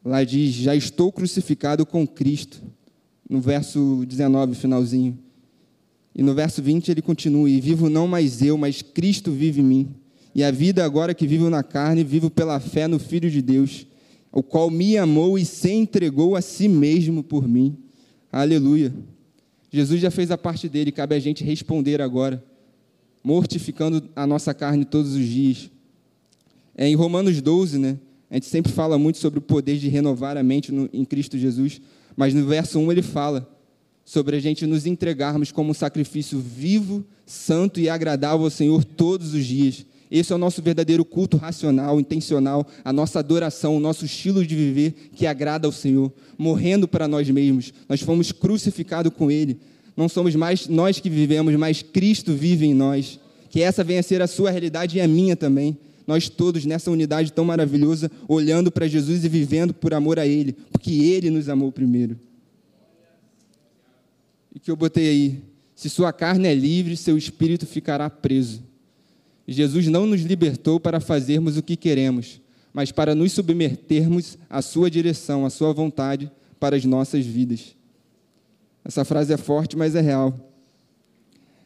Lá 0.04 0.24
diz: 0.24 0.54
Já 0.54 0.74
estou 0.74 1.12
crucificado 1.12 1.84
com 1.84 2.06
Cristo. 2.06 2.62
No 3.28 3.40
verso 3.40 4.04
19, 4.06 4.54
finalzinho. 4.54 5.18
E 6.14 6.22
no 6.22 6.34
verso 6.34 6.62
20 6.62 6.90
ele 6.90 7.02
continua: 7.02 7.50
E 7.50 7.60
vivo 7.60 7.90
não 7.90 8.06
mais 8.06 8.40
eu, 8.40 8.56
mas 8.56 8.80
Cristo 8.80 9.32
vive 9.32 9.60
em 9.60 9.64
mim. 9.64 9.94
E 10.34 10.42
a 10.42 10.50
vida 10.50 10.84
agora 10.84 11.14
que 11.14 11.26
vivo 11.26 11.48
na 11.48 11.62
carne, 11.62 12.02
vivo 12.02 12.28
pela 12.28 12.58
fé 12.58 12.88
no 12.88 12.98
Filho 12.98 13.30
de 13.30 13.40
Deus, 13.40 13.86
o 14.32 14.42
qual 14.42 14.68
me 14.68 14.96
amou 14.96 15.38
e 15.38 15.44
se 15.44 15.70
entregou 15.70 16.34
a 16.34 16.42
si 16.42 16.68
mesmo 16.68 17.22
por 17.22 17.46
mim. 17.46 17.76
Aleluia. 18.32 18.92
Jesus 19.70 20.00
já 20.00 20.10
fez 20.10 20.30
a 20.32 20.38
parte 20.38 20.68
dele, 20.68 20.90
cabe 20.90 21.14
a 21.14 21.20
gente 21.20 21.44
responder 21.44 22.00
agora, 22.02 22.44
mortificando 23.22 24.08
a 24.16 24.26
nossa 24.26 24.52
carne 24.52 24.84
todos 24.84 25.14
os 25.14 25.24
dias. 25.24 25.70
É, 26.76 26.88
em 26.88 26.96
Romanos 26.96 27.40
12, 27.40 27.78
né, 27.78 27.98
a 28.28 28.34
gente 28.34 28.46
sempre 28.46 28.72
fala 28.72 28.98
muito 28.98 29.18
sobre 29.18 29.38
o 29.38 29.42
poder 29.42 29.78
de 29.78 29.88
renovar 29.88 30.36
a 30.36 30.42
mente 30.42 30.72
no, 30.72 30.88
em 30.92 31.04
Cristo 31.04 31.38
Jesus, 31.38 31.80
mas 32.16 32.34
no 32.34 32.44
verso 32.44 32.80
1 32.80 32.90
ele 32.90 33.02
fala 33.02 33.48
sobre 34.04 34.36
a 34.36 34.40
gente 34.40 34.66
nos 34.66 34.84
entregarmos 34.84 35.52
como 35.52 35.70
um 35.70 35.74
sacrifício 35.74 36.40
vivo, 36.40 37.04
santo 37.24 37.78
e 37.78 37.88
agradável 37.88 38.44
ao 38.44 38.50
Senhor 38.50 38.84
todos 38.84 39.32
os 39.32 39.44
dias. 39.44 39.86
Esse 40.14 40.32
é 40.32 40.36
o 40.36 40.38
nosso 40.38 40.62
verdadeiro 40.62 41.04
culto 41.04 41.36
racional, 41.36 41.98
intencional, 41.98 42.64
a 42.84 42.92
nossa 42.92 43.18
adoração, 43.18 43.76
o 43.76 43.80
nosso 43.80 44.04
estilo 44.04 44.46
de 44.46 44.54
viver 44.54 45.10
que 45.12 45.26
agrada 45.26 45.66
ao 45.66 45.72
Senhor, 45.72 46.12
morrendo 46.38 46.86
para 46.86 47.08
nós 47.08 47.28
mesmos. 47.28 47.74
Nós 47.88 48.00
fomos 48.00 48.30
crucificados 48.30 49.12
com 49.12 49.28
Ele. 49.28 49.58
Não 49.96 50.08
somos 50.08 50.36
mais 50.36 50.68
nós 50.68 51.00
que 51.00 51.10
vivemos, 51.10 51.52
mas 51.56 51.82
Cristo 51.82 52.32
vive 52.32 52.64
em 52.64 52.72
nós. 52.72 53.18
Que 53.50 53.60
essa 53.60 53.82
venha 53.82 53.98
a 53.98 54.04
ser 54.04 54.22
a 54.22 54.28
sua 54.28 54.52
realidade 54.52 54.98
e 54.98 55.00
a 55.00 55.08
minha 55.08 55.34
também. 55.34 55.76
Nós 56.06 56.28
todos 56.28 56.64
nessa 56.64 56.92
unidade 56.92 57.32
tão 57.32 57.44
maravilhosa, 57.44 58.08
olhando 58.28 58.70
para 58.70 58.86
Jesus 58.86 59.24
e 59.24 59.28
vivendo 59.28 59.74
por 59.74 59.92
amor 59.94 60.20
a 60.20 60.26
Ele, 60.28 60.52
porque 60.70 60.92
Ele 60.92 61.28
nos 61.28 61.48
amou 61.48 61.72
primeiro. 61.72 62.16
E 64.54 64.60
que 64.60 64.70
eu 64.70 64.76
botei 64.76 65.08
aí: 65.08 65.42
se 65.74 65.90
sua 65.90 66.12
carne 66.12 66.46
é 66.46 66.54
livre, 66.54 66.96
seu 66.96 67.18
espírito 67.18 67.66
ficará 67.66 68.08
preso. 68.08 68.62
Jesus 69.52 69.86
não 69.88 70.06
nos 70.06 70.22
libertou 70.22 70.80
para 70.80 71.00
fazermos 71.00 71.56
o 71.56 71.62
que 71.62 71.76
queremos, 71.76 72.40
mas 72.72 72.90
para 72.90 73.14
nos 73.14 73.32
submetermos 73.32 74.38
à 74.48 74.62
Sua 74.62 74.90
direção, 74.90 75.44
à 75.44 75.50
Sua 75.50 75.72
vontade 75.72 76.30
para 76.58 76.76
as 76.76 76.84
nossas 76.84 77.24
vidas. 77.26 77.76
Essa 78.84 79.04
frase 79.04 79.32
é 79.32 79.36
forte, 79.36 79.76
mas 79.76 79.94
é 79.94 80.00
real. 80.00 80.34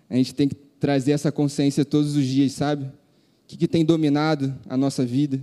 A 0.09 0.17
gente 0.17 0.35
tem 0.35 0.49
que 0.49 0.57
trazer 0.81 1.13
essa 1.13 1.31
consciência 1.33 1.85
todos 1.85 2.17
os 2.17 2.25
dias, 2.25 2.53
sabe? 2.53 2.85
O 2.85 2.91
que, 3.47 3.57
que 3.57 3.69
tem 3.69 3.85
dominado 3.85 4.55
a 4.69 4.77
nossa 4.77 5.05
vida? 5.05 5.41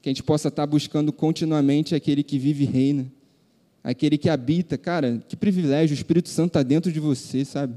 Que 0.00 0.08
a 0.08 0.12
gente 0.12 0.22
possa 0.22 0.48
estar 0.48 0.66
buscando 0.66 1.12
continuamente 1.12 1.94
aquele 1.94 2.22
que 2.22 2.38
vive 2.38 2.64
e 2.64 2.66
reina, 2.66 3.06
aquele 3.82 4.18
que 4.18 4.28
habita. 4.28 4.76
Cara, 4.76 5.22
que 5.28 5.36
privilégio, 5.36 5.94
o 5.94 5.98
Espírito 5.98 6.28
Santo 6.28 6.48
está 6.48 6.62
dentro 6.62 6.90
de 6.90 7.00
você, 7.00 7.44
sabe? 7.44 7.74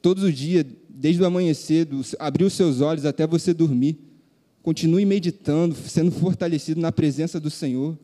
Todos 0.00 0.22
os 0.22 0.34
dias, 0.34 0.64
desde 0.98 1.22
o 1.22 1.26
amanhecer, 1.26 1.84
do, 1.84 2.02
abrir 2.18 2.44
os 2.44 2.52
seus 2.54 2.80
olhos 2.80 3.04
até 3.04 3.26
você 3.26 3.54
dormir. 3.54 3.96
Continue 4.62 5.06
meditando, 5.06 5.74
sendo 5.86 6.10
fortalecido 6.10 6.80
na 6.80 6.90
presença 6.90 7.38
do 7.38 7.48
Senhor. 7.48 7.96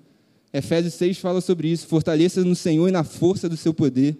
Efésios 0.53 0.95
6 0.95 1.19
fala 1.19 1.41
sobre 1.41 1.69
isso. 1.69 1.89
Fortaleça 1.89 2.45
no 2.45 2.55
Senhor 2.55 2.89
e 2.89 2.93
na 2.93 3.03
força 3.03 3.49
do 3.49 3.57
seu 3.57 3.75
poder, 3.75 4.17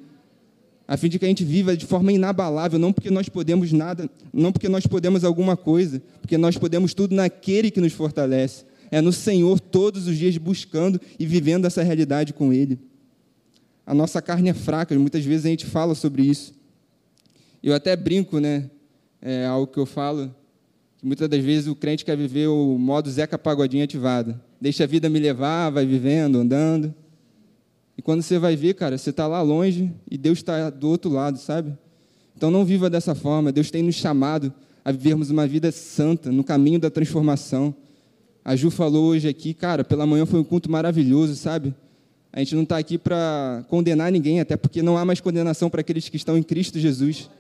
a 0.87 0.97
fim 0.97 1.09
de 1.09 1.19
que 1.19 1.25
a 1.25 1.29
gente 1.29 1.45
viva 1.45 1.77
de 1.77 1.87
forma 1.87 2.13
inabalável, 2.13 2.79
não 2.79 2.93
porque 2.93 3.11
nós 3.11 3.29
podemos 3.29 3.73
nada, 3.73 4.11
não 4.33 4.53
porque 4.53 4.69
nós 4.69 4.87
podemos 4.87 5.25
alguma 5.25 5.57
coisa, 5.57 6.03
porque 6.21 6.37
nós 6.37 6.59
podemos 6.59 6.93
tudo 6.93 7.15
naquele 7.15 7.71
que 7.71 7.81
nos 7.81 7.93
fortalece. 7.93 8.65
É 8.91 9.01
no 9.01 9.13
Senhor 9.13 9.61
todos 9.61 10.07
os 10.09 10.19
dias 10.19 10.37
buscando 10.37 11.01
e 11.19 11.25
vivendo 11.25 11.65
essa 11.65 11.83
realidade 11.83 12.35
com 12.35 12.53
Ele. 12.53 12.79
A 13.87 13.95
nossa 13.95 14.21
carne 14.21 14.51
é 14.51 14.55
fraca, 14.55 14.99
muitas 14.99 15.25
vezes 15.25 15.47
a 15.47 15.49
gente 15.49 15.65
fala 15.65 15.95
sobre 15.95 16.23
isso. 16.23 16.53
Eu 17.67 17.73
até 17.75 17.97
brinco, 17.97 18.39
né? 18.41 18.69
É 19.23 19.47
algo 19.47 19.67
que 19.67 19.79
eu 19.79 19.87
falo, 19.87 20.35
que 20.99 21.07
muitas 21.07 21.27
das 21.27 21.43
vezes 21.43 21.67
o 21.67 21.75
crente 21.75 22.05
quer 22.05 22.15
viver 22.15 22.47
o 22.47 22.77
modo 22.77 23.11
Zeca 23.11 23.39
Pagodinho 23.39 23.83
ativado. 23.83 24.39
Deixa 24.61 24.85
a 24.85 24.87
vida 24.87 25.09
me 25.09 25.19
levar, 25.19 25.71
vai 25.71 25.87
vivendo, 25.87 26.37
andando. 26.37 26.95
E 27.97 28.03
quando 28.03 28.21
você 28.21 28.39
vai 28.39 28.55
ver, 28.55 28.75
cara, 28.75 28.99
você 28.99 29.09
está 29.09 29.27
lá 29.27 29.41
longe 29.41 29.91
e 30.11 30.19
Deus 30.19 30.41
está 30.41 30.69
do 30.69 30.91
outro 30.91 31.11
lado, 31.11 31.39
sabe? 31.39 31.73
Então 32.37 32.51
não 32.51 32.67
viva 32.67 32.91
dessa 32.91 33.15
forma. 33.15 33.51
Deus 33.51 33.71
tem 33.71 33.83
nos 33.83 33.95
chamado 33.95 34.53
a 34.85 34.93
vivermos 34.93 35.31
uma 35.31 35.47
vida 35.47 35.73
santa, 35.73 36.31
no 36.31 36.45
caminho 36.45 36.79
da 36.79 36.91
transformação. 36.91 37.75
A 38.45 38.55
Ju 38.55 38.71
falou 38.71 39.07
hoje 39.07 39.27
aqui, 39.27 39.55
cara, 39.55 39.83
pela 39.83 40.07
manhã 40.07 40.27
foi 40.27 40.39
um 40.39 40.45
culto 40.45 40.71
maravilhoso, 40.71 41.35
sabe? 41.35 41.75
A 42.31 42.41
gente 42.41 42.55
não 42.55 42.65
está 42.65 42.77
aqui 42.77 42.99
para 42.99 43.65
condenar 43.71 44.13
ninguém, 44.13 44.39
até 44.39 44.55
porque 44.55 44.83
não 44.83 44.99
há 44.99 45.05
mais 45.07 45.19
condenação 45.19 45.71
para 45.71 45.81
aqueles 45.81 46.11
que 46.11 46.19
estão 46.19 46.37
em 46.37 46.43
Cristo 46.43 46.79
Jesus. 46.79 47.31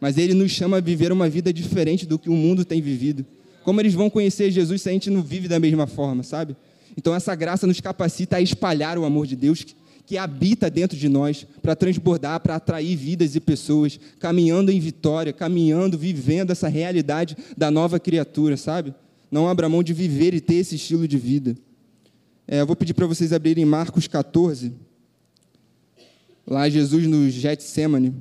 Mas 0.00 0.16
Ele 0.18 0.34
nos 0.34 0.50
chama 0.50 0.76
a 0.76 0.80
viver 0.80 1.12
uma 1.12 1.28
vida 1.28 1.52
diferente 1.52 2.06
do 2.06 2.18
que 2.18 2.28
o 2.28 2.34
mundo 2.34 2.64
tem 2.64 2.80
vivido. 2.80 3.24
Como 3.64 3.80
eles 3.80 3.94
vão 3.94 4.08
conhecer 4.08 4.50
Jesus 4.50 4.82
se 4.82 4.88
a 4.88 4.92
gente 4.92 5.10
não 5.10 5.22
vive 5.22 5.48
da 5.48 5.58
mesma 5.60 5.86
forma, 5.86 6.22
sabe? 6.22 6.56
Então 6.96 7.14
essa 7.14 7.34
graça 7.34 7.66
nos 7.66 7.80
capacita 7.80 8.36
a 8.36 8.40
espalhar 8.40 8.96
o 8.98 9.04
amor 9.04 9.26
de 9.26 9.36
Deus 9.36 9.64
que 10.06 10.16
habita 10.16 10.70
dentro 10.70 10.96
de 10.96 11.06
nós 11.06 11.46
para 11.60 11.76
transbordar, 11.76 12.40
para 12.40 12.56
atrair 12.56 12.96
vidas 12.96 13.36
e 13.36 13.40
pessoas, 13.40 14.00
caminhando 14.18 14.70
em 14.70 14.80
vitória, 14.80 15.34
caminhando, 15.34 15.98
vivendo 15.98 16.50
essa 16.50 16.66
realidade 16.66 17.36
da 17.54 17.70
nova 17.70 18.00
criatura, 18.00 18.56
sabe? 18.56 18.94
Não 19.30 19.46
abra 19.46 19.68
mão 19.68 19.82
de 19.82 19.92
viver 19.92 20.32
e 20.32 20.40
ter 20.40 20.54
esse 20.54 20.76
estilo 20.76 21.06
de 21.06 21.18
vida. 21.18 21.54
É, 22.46 22.62
eu 22.62 22.66
vou 22.66 22.74
pedir 22.74 22.94
para 22.94 23.06
vocês 23.06 23.34
abrirem 23.34 23.66
Marcos 23.66 24.08
14. 24.08 24.72
Lá 26.46 26.66
Jesus 26.70 27.06
no 27.06 27.28
Getsemane. 27.28 28.14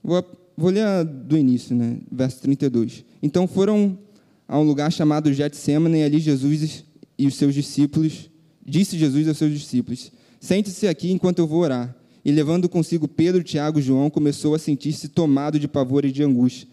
Vou, 0.00 0.24
vou 0.60 0.70
ler 0.70 1.04
do 1.04 1.36
início, 1.36 1.74
né? 1.74 1.98
verso 2.12 2.40
32. 2.42 3.04
Então 3.22 3.48
foram 3.48 3.98
a 4.46 4.58
um 4.58 4.62
lugar 4.62 4.92
chamado 4.92 5.32
Getsemane 5.32 5.98
e 5.98 6.02
ali 6.02 6.18
Jesus 6.18 6.84
e 7.18 7.26
os 7.26 7.34
seus 7.34 7.54
discípulos, 7.54 8.30
disse 8.64 8.98
Jesus 8.98 9.28
aos 9.28 9.38
seus 9.38 9.52
discípulos, 9.52 10.12
Sente-se 10.40 10.88
aqui 10.88 11.10
enquanto 11.10 11.38
eu 11.38 11.46
vou 11.46 11.60
orar. 11.60 11.94
E 12.24 12.30
levando 12.32 12.68
consigo 12.68 13.06
Pedro, 13.06 13.42
Tiago 13.42 13.78
e 13.78 13.82
João, 13.82 14.08
começou 14.08 14.54
a 14.54 14.58
sentir-se 14.58 15.08
tomado 15.08 15.58
de 15.58 15.68
pavor 15.68 16.04
e 16.04 16.12
de 16.12 16.22
angústia. 16.22 16.66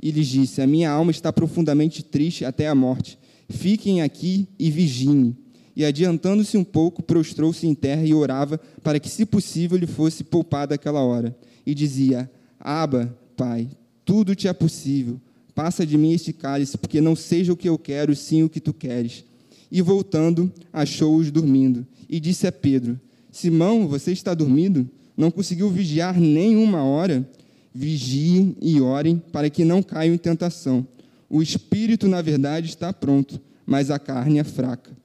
E 0.00 0.10
lhes 0.10 0.26
disse: 0.26 0.60
A 0.60 0.66
minha 0.66 0.90
alma 0.90 1.10
está 1.10 1.32
profundamente 1.32 2.02
triste 2.02 2.44
até 2.44 2.68
a 2.68 2.74
morte. 2.74 3.18
Fiquem 3.48 4.02
aqui 4.02 4.48
e 4.58 4.70
vigiem. 4.70 5.36
E 5.76 5.84
adiantando-se 5.84 6.56
um 6.56 6.64
pouco, 6.64 7.02
prostrou-se 7.02 7.66
em 7.66 7.74
terra 7.74 8.04
e 8.04 8.14
orava 8.14 8.60
para 8.82 9.00
que, 9.00 9.08
se 9.08 9.26
possível, 9.26 9.76
lhe 9.76 9.86
fosse 9.86 10.22
poupada 10.22 10.74
aquela 10.74 11.00
hora. 11.00 11.36
E 11.66 11.74
dizia: 11.74 12.30
Aba, 12.60 13.16
Pai, 13.36 13.68
tudo 14.04 14.34
te 14.34 14.48
é 14.48 14.52
possível. 14.52 15.20
Passa 15.54 15.86
de 15.86 15.96
mim 15.96 16.12
este 16.12 16.32
cálice, 16.32 16.76
porque 16.76 17.00
não 17.00 17.14
seja 17.14 17.52
o 17.52 17.56
que 17.56 17.68
eu 17.68 17.78
quero, 17.78 18.14
sim 18.14 18.42
o 18.42 18.48
que 18.48 18.60
tu 18.60 18.72
queres. 18.72 19.24
E 19.70 19.80
voltando, 19.80 20.52
achou-os 20.72 21.30
dormindo. 21.30 21.86
E 22.08 22.18
disse 22.18 22.46
a 22.46 22.52
Pedro: 22.52 22.98
Simão, 23.30 23.86
você 23.86 24.12
está 24.12 24.34
dormindo? 24.34 24.88
Não 25.16 25.30
conseguiu 25.30 25.70
vigiar 25.70 26.18
nem 26.18 26.56
uma 26.56 26.82
hora? 26.82 27.28
Vigiem 27.72 28.56
e 28.60 28.80
orem 28.80 29.22
para 29.32 29.50
que 29.50 29.64
não 29.64 29.82
caiam 29.82 30.14
em 30.14 30.18
tentação. 30.18 30.86
O 31.28 31.42
espírito, 31.42 32.06
na 32.06 32.22
verdade, 32.22 32.68
está 32.68 32.92
pronto, 32.92 33.40
mas 33.66 33.90
a 33.90 33.98
carne 33.98 34.38
é 34.38 34.44
fraca. 34.44 34.96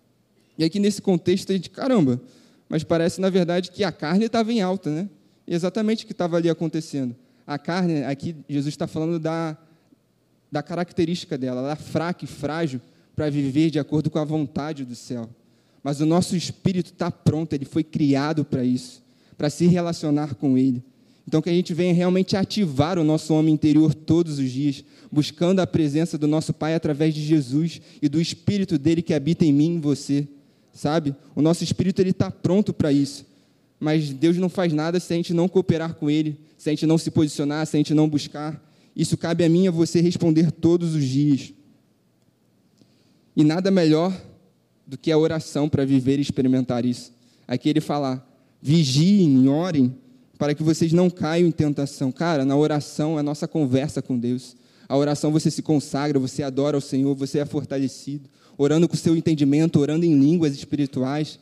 E 0.58 0.64
aqui 0.64 0.80
nesse 0.80 1.02
contexto 1.02 1.52
a 1.52 1.56
gente, 1.56 1.70
caramba, 1.70 2.22
mas 2.68 2.84
parece 2.84 3.22
na 3.22 3.30
verdade 3.30 3.72
que 3.72 3.84
a 3.84 3.92
carne 3.92 4.26
estava 4.26 4.52
em 4.52 4.62
alta, 4.62 4.92
né? 4.92 5.10
exatamente 5.50 6.04
o 6.04 6.08
que 6.08 6.14
estava 6.14 6.38
ali 6.38 6.50
acontecendo. 6.50 7.16
A 7.50 7.58
carne, 7.58 8.04
aqui 8.04 8.36
Jesus 8.48 8.76
está 8.76 8.86
falando 8.86 9.18
da, 9.18 9.58
da 10.52 10.62
característica 10.62 11.36
dela, 11.36 11.62
ela 11.62 11.72
é 11.72 11.76
fraca 11.76 12.24
e 12.24 12.28
frágil 12.28 12.80
para 13.16 13.28
viver 13.28 13.72
de 13.72 13.80
acordo 13.80 14.12
com 14.12 14.20
a 14.20 14.24
vontade 14.24 14.86
do 14.86 14.94
céu. 14.94 15.28
Mas 15.84 16.00
o 16.00 16.06
nosso 16.06 16.36
espírito 16.36 16.92
está 16.92 17.10
pronto, 17.10 17.52
ele 17.54 17.66
foi 17.66 17.84
criado 17.84 18.46
para 18.46 18.64
isso, 18.64 19.02
para 19.36 19.50
se 19.50 19.66
relacionar 19.66 20.36
com 20.36 20.60
ele. 20.60 20.84
Então, 21.28 21.42
que 21.42 21.50
a 21.50 21.54
gente 21.54 21.74
venha 21.74 21.92
realmente 21.92 22.38
ativar 22.38 23.00
o 23.00 23.04
nosso 23.04 23.34
homem 23.34 23.56
interior 23.56 23.96
todos 23.96 24.38
os 24.38 24.52
dias, 24.52 24.86
buscando 25.12 25.60
a 25.60 25.66
presença 25.66 26.20
do 26.20 26.28
nosso 26.28 26.54
Pai 26.54 26.76
através 26.76 27.16
de 27.16 27.24
Jesus 27.24 27.82
e 28.00 28.08
do 28.08 28.22
Espírito 28.22 28.78
dele 28.78 29.02
que 29.02 29.14
habita 29.14 29.44
em 29.44 29.52
mim 29.52 29.72
e 29.72 29.76
em 29.78 29.80
você, 29.80 30.28
sabe? 30.72 31.16
O 31.36 31.42
nosso 31.42 31.64
espírito 31.64 32.00
ele 32.00 32.12
está 32.12 32.30
pronto 32.30 32.72
para 32.72 32.92
isso, 32.92 33.26
mas 33.80 34.10
Deus 34.10 34.38
não 34.38 34.50
faz 34.50 34.74
nada 34.74 35.00
se 35.00 35.14
a 35.14 35.16
gente 35.16 35.34
não 35.34 35.48
cooperar 35.48 35.94
com 35.94 36.10
Ele, 36.10 36.40
se 36.58 36.70
a 36.70 36.74
gente 36.74 36.86
não 36.86 36.98
se 36.98 37.10
posicionar, 37.10 37.66
se 37.66 37.78
a 37.78 37.80
gente 37.80 37.94
não 37.94 38.10
buscar. 38.10 38.62
Isso 38.96 39.16
cabe 39.16 39.46
a 39.46 39.50
mim 39.50 39.64
e 39.64 39.68
a 39.70 39.72
você 39.72 40.02
responder 40.02 40.52
todos 40.52 40.94
os 40.94 41.06
dias. 41.06 41.54
E 43.36 43.44
nada 43.44 43.72
melhor 43.72 44.14
do 44.86 44.98
que 44.98 45.12
a 45.12 45.18
oração 45.18 45.70
para 45.70 45.86
viver 45.86 46.20
e 46.20 46.22
experimentar 46.22 46.84
isso. 46.84 47.14
Aqui 47.48 47.70
ele 47.70 47.80
fala: 47.80 48.28
vigiem, 48.62 49.48
orem, 49.48 49.96
para 50.38 50.54
que 50.54 50.64
vocês 50.64 50.92
não 50.92 51.10
caiam 51.10 51.48
em 51.48 51.52
tentação. 51.52 52.12
Cara, 52.12 52.44
na 52.44 52.58
oração 52.58 53.16
é 53.16 53.20
a 53.20 53.24
nossa 53.24 53.48
conversa 53.48 54.02
com 54.02 54.18
Deus. 54.18 54.56
A 54.88 54.98
oração 54.98 55.32
você 55.32 55.52
se 55.52 55.62
consagra, 55.62 56.18
você 56.18 56.42
adora 56.42 56.76
ao 56.76 56.82
Senhor, 56.82 57.14
você 57.14 57.40
é 57.40 57.46
fortalecido, 57.46 58.28
orando 58.58 58.88
com 58.88 58.96
o 58.96 58.98
seu 58.98 59.16
entendimento, 59.16 59.80
orando 59.80 60.06
em 60.06 60.20
línguas 60.20 60.54
espirituais. 60.54 61.40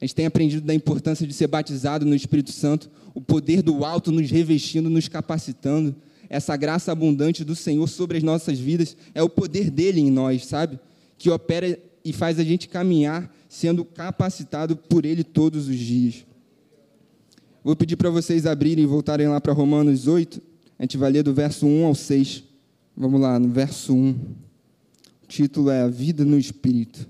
A 0.00 0.04
gente 0.04 0.14
tem 0.14 0.26
aprendido 0.26 0.66
da 0.66 0.74
importância 0.74 1.26
de 1.26 1.32
ser 1.32 1.46
batizado 1.46 2.04
no 2.04 2.14
Espírito 2.14 2.52
Santo, 2.52 2.90
o 3.14 3.20
poder 3.20 3.62
do 3.62 3.84
alto 3.84 4.10
nos 4.10 4.30
revestindo, 4.30 4.90
nos 4.90 5.08
capacitando. 5.08 5.94
Essa 6.28 6.56
graça 6.56 6.90
abundante 6.90 7.44
do 7.44 7.54
Senhor 7.54 7.86
sobre 7.88 8.18
as 8.18 8.22
nossas 8.22 8.58
vidas 8.58 8.96
é 9.14 9.22
o 9.22 9.28
poder 9.28 9.70
dele 9.70 10.00
em 10.00 10.10
nós, 10.10 10.46
sabe? 10.46 10.78
Que 11.16 11.30
opera 11.30 11.78
e 12.04 12.12
faz 12.12 12.38
a 12.38 12.44
gente 12.44 12.68
caminhar 12.68 13.32
sendo 13.48 13.84
capacitado 13.84 14.76
por 14.76 15.06
Ele 15.06 15.22
todos 15.22 15.68
os 15.68 15.76
dias. 15.76 16.26
Vou 17.62 17.74
pedir 17.74 17.96
para 17.96 18.10
vocês 18.10 18.44
abrirem 18.44 18.84
e 18.84 18.86
voltarem 18.86 19.28
lá 19.28 19.40
para 19.40 19.52
Romanos 19.52 20.06
8. 20.06 20.42
A 20.78 20.82
gente 20.82 20.98
vai 20.98 21.10
ler 21.10 21.22
do 21.22 21.32
verso 21.32 21.66
1 21.66 21.86
ao 21.86 21.94
6. 21.94 22.44
Vamos 22.96 23.20
lá, 23.20 23.38
no 23.38 23.48
verso 23.48 23.94
1. 23.94 24.10
O 24.10 25.26
título 25.26 25.70
é 25.70 25.80
A 25.80 25.88
Vida 25.88 26.24
no 26.24 26.38
Espírito. 26.38 27.08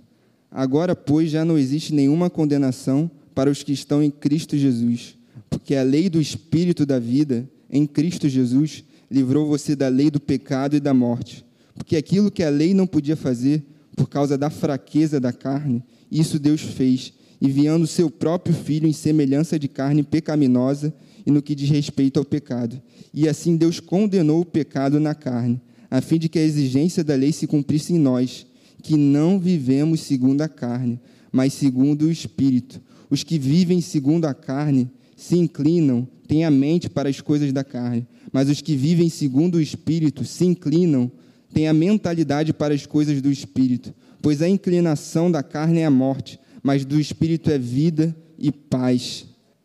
Agora, 0.55 0.95
pois, 0.95 1.33
já 1.33 1.45
não 1.45 1.59
existe 1.59 1.93
nenhuma 1.93 2.31
condenação 2.31 3.11
para 3.35 3.51
os 3.51 3.65
que 3.65 3.73
estão 3.73 4.01
em 4.01 4.09
Cristo 4.09 4.57
Jesus, 4.57 5.19
porque 5.51 5.75
a 5.75 5.83
lei 5.83 6.09
do 6.09 6.21
Espírito 6.21 6.87
da 6.87 7.01
vida, 7.01 7.51
em 7.69 7.85
Cristo 7.85 8.29
Jesus, 8.29 8.85
livrou 9.11 9.49
você 9.49 9.75
da 9.75 9.89
lei 9.89 10.13
do 10.13 10.21
pecado 10.21 10.77
e 10.77 10.81
da 10.81 10.95
morte. 10.95 11.45
Porque 11.75 11.97
aquilo 11.97 12.31
que 12.31 12.45
a 12.45 12.51
lei 12.51 12.73
não 12.73 12.87
podia 12.87 13.17
fazer, 13.17 13.65
por 13.97 14.09
causa 14.09 14.39
da 14.39 14.49
fraqueza 14.49 15.19
da 15.19 15.33
carne, 15.33 15.83
isso 16.09 16.39
Deus 16.39 16.61
fez, 16.61 17.13
enviando 17.43 17.85
seu 17.85 18.09
próprio 18.09 18.55
filho 18.55 18.87
em 18.87 18.93
semelhança 18.93 19.59
de 19.59 19.67
carne 19.67 20.05
pecaminosa 20.05 20.95
e 21.27 21.33
no 21.33 21.43
que 21.43 21.57
diz 21.57 21.69
respeito 21.69 22.21
ao 22.21 22.25
pecado. 22.25 22.81
E 23.13 23.29
assim 23.29 23.57
Deus 23.57 23.81
condenou 23.81 24.43
o 24.43 24.47
pecado 24.47 25.01
na 25.01 25.17
carne, 25.17 25.61
a 25.91 26.01
fim 26.01 26.17
de 26.17 26.29
que 26.29 26.39
a 26.39 26.45
exigência 26.45 27.03
da 27.03 27.17
lei 27.17 27.33
se 27.33 27.49
cumprisse 27.49 27.93
em 27.93 27.99
nós, 27.99 28.47
que 28.85 28.97
não 28.97 29.41
vivemos 29.41 30.01
segundo 30.01 30.43
a 30.43 30.49
carne, 30.49 31.01
mas 31.33 31.55
segundo 31.55 32.03
o 32.03 32.11
Espírito. 32.11 32.81
Os 33.09 33.25
que 33.25 33.39
vivem 33.39 33.81
segundo 33.81 34.27
a 34.27 34.35
carne 34.35 34.91
se 35.17 35.37
inclinam, 35.37 36.07
têm 36.29 36.45
a 36.45 36.51
mente 36.51 36.91
para 36.91 37.09
as 37.09 37.21
coisas 37.21 37.51
da 37.51 37.65
carne, 37.65 38.07
mas 38.31 38.51
os 38.51 38.61
que 38.61 38.77
vivem 38.77 39.09
segundo 39.09 39.57
o 39.57 39.61
Espírito 39.61 40.25
se 40.25 40.45
inclinam 40.45 41.11
tem 41.55 41.69
a 41.69 41.73
mentalidade 41.73 42.53
para 42.53 42.75
as 42.75 42.85
coisas 42.85 43.23
do 43.23 43.31
espírito, 43.31 43.95
pois 44.21 44.43
a 44.43 44.49
inclinação 44.49 45.31
da 45.31 45.41
carne 45.41 45.81
é 45.81 45.87
a 45.87 45.91
morte, 45.91 46.39
mas 46.61 46.85
do 46.85 46.99
espírito 46.99 47.49
é 47.49 47.57
vida 47.57 48.15
e 48.37 48.51
paz. 48.51 49.25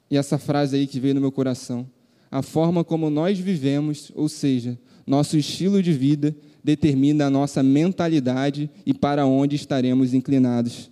E 0.10 0.16
essa 0.16 0.38
frase 0.38 0.76
aí 0.76 0.86
que 0.86 1.00
veio 1.00 1.16
no 1.16 1.22
meu 1.22 1.32
coração, 1.32 1.90
a 2.30 2.44
forma 2.44 2.84
como 2.84 3.10
nós 3.10 3.40
vivemos, 3.40 4.12
ou 4.14 4.30
seja, 4.30 4.78
nosso 5.06 5.36
estilo 5.36 5.82
de 5.82 5.92
vida 5.92 6.36
determina 6.64 7.26
a 7.26 7.30
nossa 7.30 7.64
mentalidade 7.64 8.70
e 8.86 8.94
para 8.94 9.26
onde 9.26 9.56
estaremos 9.56 10.14
inclinados. 10.14 10.90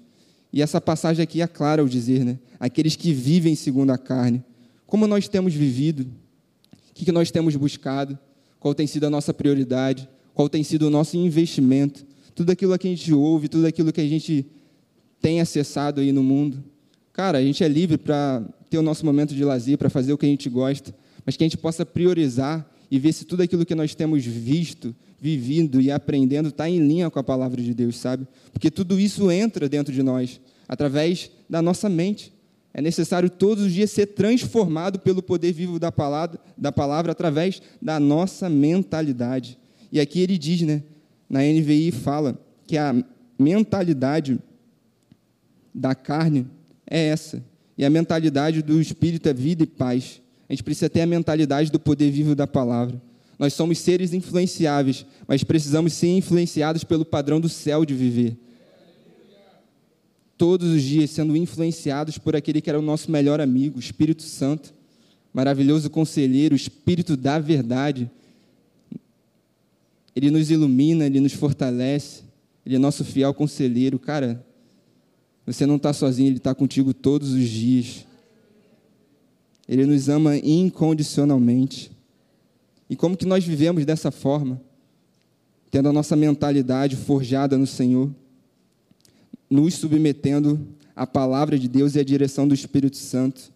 E 0.52 0.62
essa 0.62 0.80
passagem 0.80 1.24
aqui 1.24 1.42
é 1.42 1.48
clara 1.48 1.82
ao 1.82 1.88
dizer, 1.88 2.24
né? 2.24 2.40
Aqueles 2.60 2.96
que 2.96 3.14
vivem 3.14 3.56
segundo 3.56 3.92
a 3.92 3.98
carne. 3.98 4.44
Como 4.86 5.06
nós 5.06 5.28
temos 5.28 5.54
vivido? 5.54 6.08
O 6.92 6.94
que 6.94 7.12
nós 7.12 7.30
temos 7.30 7.56
buscado? 7.56 8.18
Qual 8.60 8.74
tem 8.74 8.88
sido 8.88 9.06
a 9.06 9.10
nossa 9.10 9.34
prioridade? 9.34 10.10
qual 10.38 10.48
tem 10.48 10.64
sido 10.64 10.84
o 10.84 10.90
nosso 10.92 11.18
investimento, 11.18 12.06
tudo 12.36 12.52
aquilo 12.52 12.78
que 12.78 12.88
a 12.88 12.92
gente 12.92 13.12
ouve, 13.12 13.48
tudo 13.48 13.66
aquilo 13.66 13.92
que 13.92 14.00
a 14.00 14.08
gente 14.08 14.46
tem 15.20 15.42
acessado 15.42 16.00
aí 16.00 16.12
no 16.12 16.22
mundo. 16.22 16.64
Cara, 17.12 17.40
a 17.40 17.42
gente 17.42 17.64
é 17.64 17.68
livre 17.68 17.98
para 17.98 18.48
ter 18.70 18.78
o 18.78 18.84
nosso 18.84 19.04
momento 19.04 19.34
de 19.34 19.44
lazer, 19.44 19.80
para 19.80 19.90
fazer 19.90 20.14
o 20.14 20.18
que 20.18 20.28
a 20.28 20.30
gente 20.30 20.48
gosta, 20.48 20.94
mas 21.26 21.36
que 21.36 21.44
a 21.44 21.48
gente 21.48 21.58
possa 21.58 21.84
priorizar 21.84 22.70
e 22.90 23.00
ver 23.00 23.14
se 23.14 23.26
tudo 23.26 23.44
aquilo 23.44 23.66
que 23.66 23.76
nós 23.76 23.94
temos 23.94 24.24
visto, 24.26 24.96
vivido 25.20 25.82
e 25.82 25.92
aprendendo 25.92 26.50
está 26.50 26.70
em 26.70 26.80
linha 26.80 27.10
com 27.10 27.20
a 27.20 27.24
palavra 27.24 27.62
de 27.62 27.74
Deus, 27.74 27.98
sabe? 27.98 28.28
Porque 28.52 28.72
tudo 28.72 29.00
isso 29.00 29.30
entra 29.32 29.68
dentro 29.68 29.94
de 29.94 30.02
nós, 30.04 30.40
através 30.68 31.32
da 31.50 31.62
nossa 31.62 31.90
mente. 31.90 32.34
É 32.74 32.82
necessário 32.82 33.30
todos 33.30 33.66
os 33.66 33.74
dias 33.74 33.90
ser 33.90 34.08
transformado 34.08 35.00
pelo 35.00 35.24
poder 35.24 35.52
vivo 35.52 35.80
da 35.80 35.92
palavra, 35.92 36.40
da 36.56 36.72
palavra 36.72 37.12
através 37.12 37.62
da 37.82 38.00
nossa 38.00 38.50
mentalidade. 38.50 39.58
E 39.92 40.00
aqui 40.00 40.20
ele 40.20 40.38
diz, 40.38 40.62
né, 40.62 40.84
na 41.30 41.40
NVI 41.42 41.92
fala 41.92 42.40
que 42.68 42.78
a 42.78 42.96
mentalidade 43.40 44.40
da 45.74 45.96
carne 45.96 46.48
é 46.90 47.08
essa, 47.08 47.44
e 47.78 47.86
a 47.86 47.90
mentalidade 47.90 48.62
do 48.62 48.80
espírito 48.82 49.28
é 49.28 49.34
vida 49.34 49.64
e 49.64 49.68
paz. 49.68 50.22
A 50.50 50.54
gente 50.54 50.64
precisa 50.64 50.90
ter 50.90 51.02
a 51.02 51.06
mentalidade 51.08 51.72
do 51.72 51.80
poder 51.80 52.10
vivo 52.10 52.34
da 52.34 52.48
palavra. 52.48 53.02
Nós 53.38 53.54
somos 53.54 53.78
seres 53.78 54.14
influenciáveis, 54.14 55.06
mas 55.28 55.44
precisamos 55.44 55.94
ser 55.94 56.16
influenciados 56.16 56.84
pelo 56.84 57.06
padrão 57.06 57.40
do 57.40 57.50
céu 57.50 57.86
de 57.86 57.94
viver. 57.94 58.38
Todos 60.38 60.70
os 60.70 60.82
dias 60.82 61.10
sendo 61.10 61.36
influenciados 61.36 62.18
por 62.18 62.36
aquele 62.36 62.62
que 62.62 62.70
era 62.70 62.80
o 62.80 62.82
nosso 62.82 63.12
melhor 63.12 63.42
amigo, 63.42 63.78
o 63.78 63.80
Espírito 63.80 64.24
Santo, 64.24 64.74
maravilhoso 65.34 65.90
conselheiro, 65.90 66.54
o 66.54 66.56
Espírito 66.56 67.18
da 67.18 67.38
verdade. 67.40 68.10
Ele 70.16 70.32
nos 70.32 70.50
ilumina, 70.50 71.06
ele 71.06 71.20
nos 71.20 71.34
fortalece, 71.34 72.24
ele 72.66 72.76
é 72.76 72.80
nosso 72.80 73.04
fiel 73.04 73.34
conselheiro. 73.34 74.00
Cara, 74.00 74.44
você 75.46 75.66
não 75.66 75.76
está 75.76 75.94
sozinho, 75.94 76.30
ele 76.30 76.38
está 76.38 76.56
contigo 76.56 76.94
todos 76.94 77.34
os 77.34 77.48
dias. 77.48 78.07
Ele 79.68 79.86
nos 79.86 80.08
ama 80.08 80.38
incondicionalmente. 80.38 81.92
E 82.90 82.96
como 82.96 83.18
que 83.18 83.26
nós 83.26 83.44
vivemos 83.44 83.86
dessa 83.86 84.12
forma? 84.12 84.62
Tendo 85.70 85.90
a 85.90 85.94
nossa 85.94 86.16
mentalidade 86.16 86.96
forjada 86.96 87.58
no 87.58 87.68
Senhor, 87.68 88.10
nos 89.50 89.74
submetendo 89.76 90.66
à 90.96 91.06
palavra 91.06 91.60
de 91.60 91.68
Deus 91.68 91.96
e 91.96 92.00
à 92.00 92.04
direção 92.04 92.48
do 92.48 92.54
Espírito 92.54 92.98
Santo. 92.98 93.52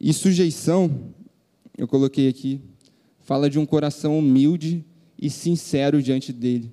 E 0.00 0.12
sujeição, 0.12 1.12
eu 1.76 1.86
coloquei 1.86 2.28
aqui, 2.28 2.60
fala 3.20 3.48
de 3.48 3.58
um 3.58 3.66
coração 3.66 4.18
humilde 4.18 4.84
e 5.20 5.30
sincero 5.30 6.02
diante 6.02 6.32
dele, 6.32 6.70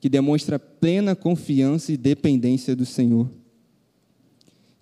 que 0.00 0.08
demonstra 0.08 0.58
plena 0.58 1.16
confiança 1.16 1.92
e 1.92 1.96
dependência 1.96 2.76
do 2.76 2.86
Senhor. 2.86 3.28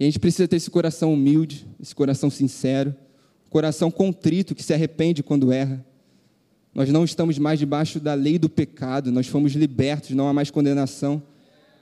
E 0.00 0.04
a 0.04 0.06
gente 0.06 0.18
precisa 0.18 0.48
ter 0.48 0.56
esse 0.56 0.70
coração 0.70 1.12
humilde, 1.12 1.66
esse 1.78 1.94
coração 1.94 2.30
sincero, 2.30 2.96
coração 3.50 3.90
contrito 3.90 4.54
que 4.54 4.62
se 4.62 4.72
arrepende 4.72 5.22
quando 5.22 5.52
erra. 5.52 5.84
Nós 6.74 6.88
não 6.88 7.04
estamos 7.04 7.38
mais 7.38 7.58
debaixo 7.58 8.00
da 8.00 8.14
lei 8.14 8.38
do 8.38 8.48
pecado, 8.48 9.12
nós 9.12 9.26
fomos 9.26 9.52
libertos, 9.52 10.12
não 10.12 10.26
há 10.26 10.32
mais 10.32 10.50
condenação, 10.50 11.22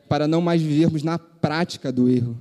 para 0.09 0.27
não 0.27 0.41
mais 0.41 0.61
vivermos 0.61 1.05
na 1.05 1.17
prática 1.17 1.93
do 1.93 2.09
erro. 2.09 2.37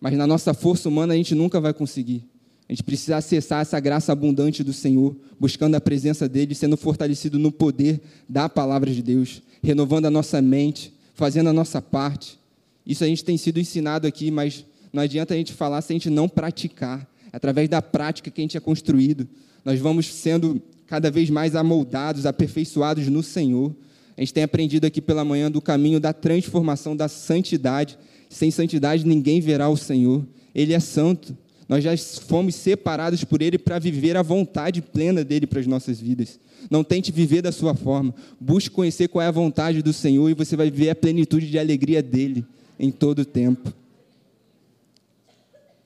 Mas 0.00 0.14
na 0.14 0.26
nossa 0.26 0.52
força 0.52 0.88
humana 0.88 1.14
a 1.14 1.16
gente 1.16 1.32
nunca 1.32 1.60
vai 1.60 1.72
conseguir. 1.72 2.24
A 2.68 2.72
gente 2.72 2.82
precisa 2.82 3.18
acessar 3.18 3.62
essa 3.62 3.78
graça 3.78 4.10
abundante 4.10 4.64
do 4.64 4.72
Senhor, 4.72 5.14
buscando 5.38 5.76
a 5.76 5.80
presença 5.80 6.28
dele, 6.28 6.56
sendo 6.56 6.76
fortalecido 6.76 7.38
no 7.38 7.52
poder 7.52 8.00
da 8.28 8.48
palavra 8.48 8.90
de 8.90 9.00
Deus, 9.00 9.42
renovando 9.62 10.06
a 10.06 10.10
nossa 10.10 10.42
mente, 10.42 10.92
fazendo 11.14 11.50
a 11.50 11.52
nossa 11.52 11.80
parte. 11.80 12.36
Isso 12.84 13.04
a 13.04 13.06
gente 13.06 13.22
tem 13.24 13.36
sido 13.36 13.60
ensinado 13.60 14.08
aqui, 14.08 14.28
mas 14.30 14.64
não 14.92 15.02
adianta 15.02 15.34
a 15.34 15.36
gente 15.36 15.52
falar 15.52 15.80
se 15.80 15.92
a 15.92 15.94
gente 15.94 16.10
não 16.10 16.28
praticar. 16.28 17.08
É 17.32 17.36
através 17.36 17.68
da 17.68 17.80
prática 17.80 18.30
que 18.30 18.40
a 18.40 18.44
gente 18.44 18.56
é 18.56 18.60
construído, 18.60 19.26
nós 19.64 19.80
vamos 19.80 20.06
sendo 20.06 20.60
cada 20.86 21.10
vez 21.10 21.30
mais 21.30 21.56
amoldados, 21.56 22.26
aperfeiçoados 22.26 23.08
no 23.08 23.22
Senhor. 23.22 23.74
A 24.16 24.20
gente 24.20 24.34
tem 24.34 24.42
aprendido 24.42 24.84
aqui 24.84 25.00
pela 25.00 25.24
manhã 25.24 25.50
do 25.50 25.60
caminho 25.60 25.98
da 25.98 26.12
transformação, 26.12 26.94
da 26.94 27.08
santidade. 27.08 27.98
Sem 28.28 28.50
santidade 28.50 29.06
ninguém 29.06 29.40
verá 29.40 29.68
o 29.68 29.76
Senhor. 29.76 30.26
Ele 30.54 30.74
é 30.74 30.80
santo. 30.80 31.34
Nós 31.68 31.82
já 31.82 31.96
fomos 31.96 32.54
separados 32.54 33.24
por 33.24 33.40
Ele 33.40 33.56
para 33.56 33.78
viver 33.78 34.16
a 34.16 34.22
vontade 34.22 34.82
plena 34.82 35.24
dele 35.24 35.46
para 35.46 35.60
as 35.60 35.66
nossas 35.66 35.98
vidas. 35.98 36.38
Não 36.70 36.84
tente 36.84 37.10
viver 37.10 37.40
da 37.40 37.52
sua 37.52 37.74
forma. 37.74 38.14
Busque 38.38 38.68
conhecer 38.68 39.08
qual 39.08 39.22
é 39.22 39.28
a 39.28 39.32
vontade 39.32 39.80
do 39.80 39.92
Senhor 39.92 40.28
e 40.28 40.34
você 40.34 40.56
vai 40.56 40.70
viver 40.70 40.90
a 40.90 40.94
plenitude 40.94 41.48
de 41.48 41.58
alegria 41.58 42.02
dele 42.02 42.44
em 42.78 42.90
todo 42.90 43.20
o 43.20 43.24
tempo. 43.24 43.72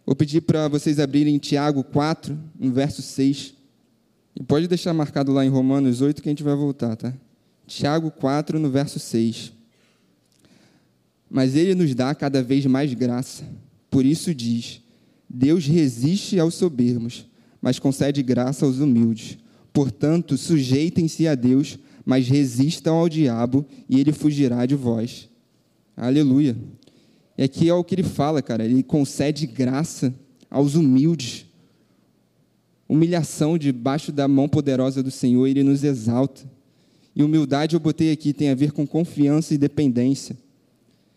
Vou 0.06 0.14
pedir 0.14 0.42
para 0.42 0.68
vocês 0.68 1.00
abrirem 1.00 1.36
Tiago 1.36 1.82
4, 1.82 2.38
no 2.56 2.70
verso 2.70 3.02
6. 3.02 3.54
E 4.36 4.42
pode 4.44 4.68
deixar 4.68 4.94
marcado 4.94 5.32
lá 5.32 5.44
em 5.44 5.48
Romanos 5.48 6.00
8 6.00 6.22
que 6.22 6.28
a 6.28 6.30
gente 6.30 6.44
vai 6.44 6.54
voltar, 6.54 6.94
tá? 6.94 7.12
Tiago 7.66 8.12
4, 8.12 8.60
no 8.60 8.70
verso 8.70 9.00
6. 9.00 9.52
Mas 11.28 11.56
ele 11.56 11.74
nos 11.74 11.92
dá 11.92 12.14
cada 12.14 12.40
vez 12.40 12.64
mais 12.66 12.94
graça. 12.94 13.44
Por 13.90 14.06
isso 14.06 14.32
diz: 14.32 14.80
Deus 15.28 15.66
resiste 15.66 16.38
aos 16.38 16.54
soberbos, 16.54 17.26
mas 17.60 17.80
concede 17.80 18.22
graça 18.22 18.64
aos 18.64 18.78
humildes. 18.78 19.38
Portanto, 19.72 20.38
sujeitem-se 20.38 21.26
a 21.26 21.34
Deus, 21.34 21.80
mas 22.04 22.28
resistam 22.28 22.94
ao 22.94 23.08
diabo, 23.08 23.66
e 23.88 23.98
ele 23.98 24.12
fugirá 24.12 24.64
de 24.66 24.76
vós. 24.76 25.28
Aleluia. 25.96 26.56
E 27.36 27.42
aqui 27.42 27.68
é 27.68 27.74
o 27.74 27.84
que 27.84 27.94
ele 27.94 28.02
fala, 28.02 28.40
cara. 28.40 28.64
Ele 28.64 28.82
concede 28.82 29.46
graça 29.46 30.14
aos 30.50 30.74
humildes. 30.74 31.44
Humilhação 32.88 33.58
debaixo 33.58 34.12
da 34.12 34.28
mão 34.28 34.48
poderosa 34.48 35.02
do 35.02 35.10
Senhor, 35.10 35.46
ele 35.46 35.62
nos 35.62 35.82
exalta. 35.84 36.42
E 37.14 37.22
humildade 37.22 37.74
eu 37.74 37.80
botei 37.80 38.12
aqui 38.12 38.32
tem 38.32 38.50
a 38.50 38.54
ver 38.54 38.72
com 38.72 38.86
confiança 38.86 39.54
e 39.54 39.58
dependência. 39.58 40.36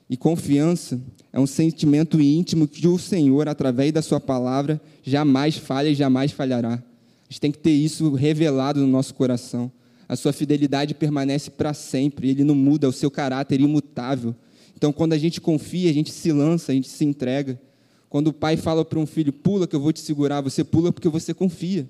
E 0.10 0.18
confiança 0.18 1.00
é 1.32 1.40
um 1.40 1.46
sentimento 1.46 2.20
íntimo 2.20 2.68
que 2.68 2.88
o 2.88 2.98
Senhor, 2.98 3.48
através 3.48 3.92
da 3.92 4.02
Sua 4.02 4.20
palavra, 4.20 4.82
jamais 5.04 5.58
falha 5.58 5.90
e 5.90 5.96
jamais 5.96 6.32
falhará. 6.32 6.74
A 6.74 7.32
gente 7.32 7.42
tem 7.42 7.52
que 7.52 7.60
ter 7.60 7.72
isso 7.72 8.14
revelado 8.16 8.80
no 8.80 8.88
nosso 8.88 9.14
coração. 9.14 9.72
A 10.08 10.16
Sua 10.16 10.34
fidelidade 10.34 10.96
permanece 10.96 11.52
para 11.52 11.74
sempre, 11.74 12.30
Ele 12.30 12.44
não 12.44 12.56
muda, 12.56 12.90
o 12.90 12.94
seu 12.94 13.12
caráter 13.12 13.62
imutável. 13.62 14.36
Então, 14.80 14.94
quando 14.94 15.12
a 15.12 15.18
gente 15.18 15.42
confia, 15.42 15.90
a 15.90 15.94
gente 15.94 16.10
se 16.10 16.32
lança, 16.32 16.72
a 16.72 16.76
gente 16.76 16.88
se 16.88 17.04
entrega. 17.04 17.60
Quando 18.08 18.28
o 18.28 18.34
pai 18.34 18.56
fala 18.56 18.86
para 18.86 18.98
um 18.98 19.06
filho, 19.06 19.34
pula 19.34 19.68
que 19.68 19.76
eu 19.76 19.80
vou 19.82 19.92
te 19.92 20.00
segurar, 20.00 20.40
você 20.40 20.64
pula 20.64 20.90
porque 20.94 21.10
você 21.10 21.34
confia. 21.34 21.86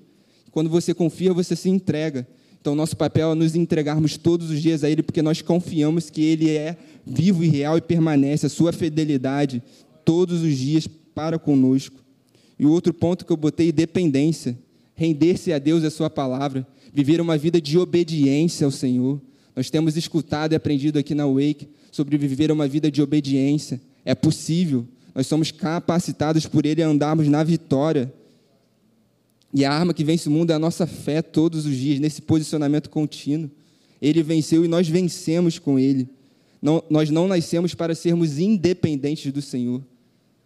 Quando 0.50 0.68
você 0.68 0.92
confia, 0.92 1.32
você 1.32 1.54
se 1.54 1.68
entrega. 1.68 2.26
Então, 2.60 2.74
nosso 2.74 2.96
papel 2.96 3.30
é 3.30 3.34
nos 3.36 3.54
entregarmos 3.54 4.16
todos 4.16 4.50
os 4.50 4.60
dias 4.60 4.82
a 4.82 4.90
Ele, 4.90 5.04
porque 5.04 5.22
nós 5.22 5.40
confiamos 5.40 6.10
que 6.10 6.20
Ele 6.20 6.50
é 6.50 6.76
vivo 7.06 7.44
e 7.44 7.48
real 7.48 7.78
e 7.78 7.80
permanece, 7.80 8.46
a 8.46 8.48
sua 8.48 8.72
fidelidade 8.72 9.62
todos 10.04 10.42
os 10.42 10.58
dias 10.58 10.88
para 11.14 11.38
conosco. 11.38 12.02
E 12.58 12.66
o 12.66 12.72
outro 12.72 12.92
ponto 12.92 13.24
que 13.24 13.30
eu 13.30 13.36
botei, 13.36 13.70
dependência. 13.70 14.58
Render-se 14.96 15.52
a 15.52 15.60
Deus 15.60 15.84
e 15.84 15.86
a 15.86 15.90
Sua 15.92 16.10
palavra. 16.10 16.66
Viver 16.92 17.20
uma 17.20 17.38
vida 17.38 17.60
de 17.60 17.78
obediência 17.78 18.64
ao 18.64 18.72
Senhor. 18.72 19.22
Nós 19.54 19.70
temos 19.70 19.96
escutado 19.96 20.52
e 20.52 20.56
aprendido 20.56 20.98
aqui 20.98 21.14
na 21.14 21.26
Wake 21.26 21.68
sobre 21.90 22.16
viver 22.16 22.50
uma 22.52 22.68
vida 22.68 22.90
de 22.90 23.02
obediência. 23.02 23.80
É 24.04 24.14
possível. 24.14 24.86
Nós 25.14 25.26
somos 25.26 25.50
capacitados 25.50 26.46
por 26.46 26.64
Ele 26.64 26.82
a 26.82 26.88
andarmos 26.88 27.28
na 27.28 27.42
vitória. 27.42 28.12
E 29.52 29.64
a 29.64 29.72
arma 29.72 29.92
que 29.92 30.04
vence 30.04 30.28
o 30.28 30.32
mundo 30.32 30.52
é 30.52 30.54
a 30.54 30.58
nossa 30.58 30.86
fé 30.86 31.20
todos 31.20 31.66
os 31.66 31.76
dias, 31.76 31.98
nesse 31.98 32.22
posicionamento 32.22 32.88
contínuo. 32.88 33.50
Ele 34.00 34.22
venceu 34.22 34.64
e 34.64 34.68
nós 34.68 34.88
vencemos 34.88 35.58
com 35.58 35.78
Ele. 35.78 36.08
Não, 36.62 36.82
nós 36.88 37.10
não 37.10 37.26
nascemos 37.26 37.74
para 37.74 37.94
sermos 37.94 38.38
independentes 38.38 39.32
do 39.32 39.42
Senhor. 39.42 39.82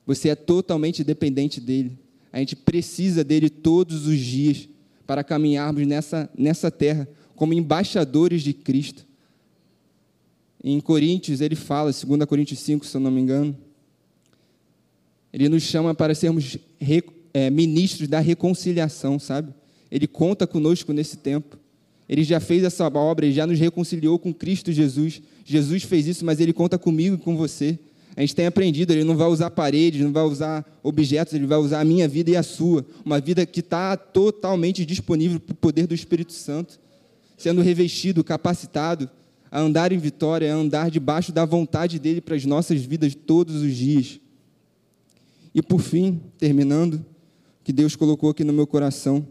Você 0.06 0.30
é 0.30 0.34
totalmente 0.34 1.04
dependente 1.04 1.60
dEle. 1.60 1.98
A 2.32 2.38
gente 2.38 2.56
precisa 2.56 3.22
dEle 3.22 3.50
todos 3.50 4.06
os 4.06 4.18
dias 4.18 4.68
para 5.06 5.22
caminharmos 5.22 5.86
nessa, 5.86 6.28
nessa 6.36 6.70
terra 6.70 7.08
como 7.36 7.52
embaixadores 7.52 8.42
de 8.42 8.52
Cristo. 8.52 9.04
Em 10.62 10.80
Coríntios, 10.80 11.40
ele 11.40 11.54
fala, 11.54 11.90
2 11.92 12.24
Coríntios 12.26 12.60
5, 12.60 12.86
se 12.86 12.96
eu 12.96 13.00
não 13.00 13.10
me 13.10 13.20
engano, 13.20 13.56
ele 15.32 15.48
nos 15.48 15.62
chama 15.62 15.94
para 15.94 16.14
sermos 16.14 16.56
é, 17.34 17.50
ministros 17.50 18.08
da 18.08 18.20
reconciliação, 18.20 19.18
sabe? 19.18 19.52
Ele 19.90 20.06
conta 20.06 20.46
conosco 20.46 20.92
nesse 20.92 21.16
tempo. 21.16 21.58
Ele 22.08 22.22
já 22.22 22.38
fez 22.38 22.62
essa 22.62 22.86
obra, 22.86 23.26
ele 23.26 23.34
já 23.34 23.46
nos 23.46 23.58
reconciliou 23.58 24.18
com 24.18 24.32
Cristo 24.32 24.72
Jesus. 24.72 25.20
Jesus 25.44 25.82
fez 25.82 26.06
isso, 26.06 26.24
mas 26.24 26.40
ele 26.40 26.52
conta 26.52 26.78
comigo 26.78 27.16
e 27.16 27.18
com 27.18 27.36
você. 27.36 27.78
A 28.16 28.20
gente 28.20 28.34
tem 28.34 28.46
aprendido, 28.46 28.92
ele 28.92 29.02
não 29.02 29.16
vai 29.16 29.26
usar 29.26 29.50
paredes, 29.50 30.00
não 30.00 30.12
vai 30.12 30.22
usar 30.22 30.64
objetos, 30.82 31.34
ele 31.34 31.46
vai 31.46 31.58
usar 31.58 31.80
a 31.80 31.84
minha 31.84 32.06
vida 32.06 32.30
e 32.30 32.36
a 32.36 32.42
sua. 32.42 32.86
Uma 33.04 33.20
vida 33.20 33.44
que 33.44 33.60
está 33.60 33.96
totalmente 33.96 34.86
disponível 34.86 35.40
para 35.40 35.52
o 35.52 35.56
poder 35.56 35.86
do 35.86 35.94
Espírito 35.94 36.32
Santo, 36.32 36.78
sendo 37.36 37.62
revestido, 37.62 38.22
capacitado 38.22 39.08
a 39.50 39.60
andar 39.60 39.92
em 39.92 39.98
vitória, 39.98 40.52
a 40.52 40.56
andar 40.56 40.90
debaixo 40.90 41.32
da 41.32 41.44
vontade 41.44 41.98
dele 41.98 42.20
para 42.20 42.34
as 42.34 42.44
nossas 42.44 42.82
vidas 42.82 43.14
todos 43.14 43.62
os 43.62 43.74
dias. 43.74 44.18
E 45.54 45.62
por 45.62 45.80
fim, 45.80 46.20
terminando, 46.36 47.04
que 47.62 47.72
Deus 47.72 47.94
colocou 47.94 48.30
aqui 48.30 48.42
no 48.42 48.52
meu 48.52 48.66
coração, 48.66 49.26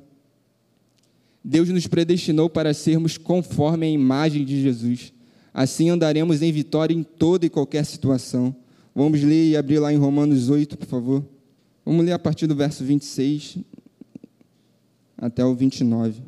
Deus 1.43 1.67
nos 1.67 1.87
predestinou 1.87 2.49
para 2.49 2.73
sermos 2.73 3.17
conforme 3.17 3.85
a 3.85 3.89
imagem 3.89 4.45
de 4.45 4.61
Jesus. 4.61 5.11
Assim 5.53 5.89
andaremos 5.89 6.41
em 6.41 6.51
vitória 6.51 6.93
em 6.93 7.03
toda 7.03 7.45
e 7.45 7.49
qualquer 7.49 7.85
situação. 7.85 8.55
Vamos 8.95 9.21
ler 9.21 9.49
e 9.49 9.57
abrir 9.57 9.79
lá 9.79 9.91
em 9.91 9.97
Romanos 9.97 10.49
8, 10.49 10.77
por 10.77 10.87
favor. 10.87 11.25
Vamos 11.85 12.05
ler 12.05 12.13
a 12.13 12.19
partir 12.19 12.47
do 12.47 12.55
verso 12.55 12.83
26 12.83 13.57
até 15.17 15.43
o 15.43 15.53
29. 15.53 16.21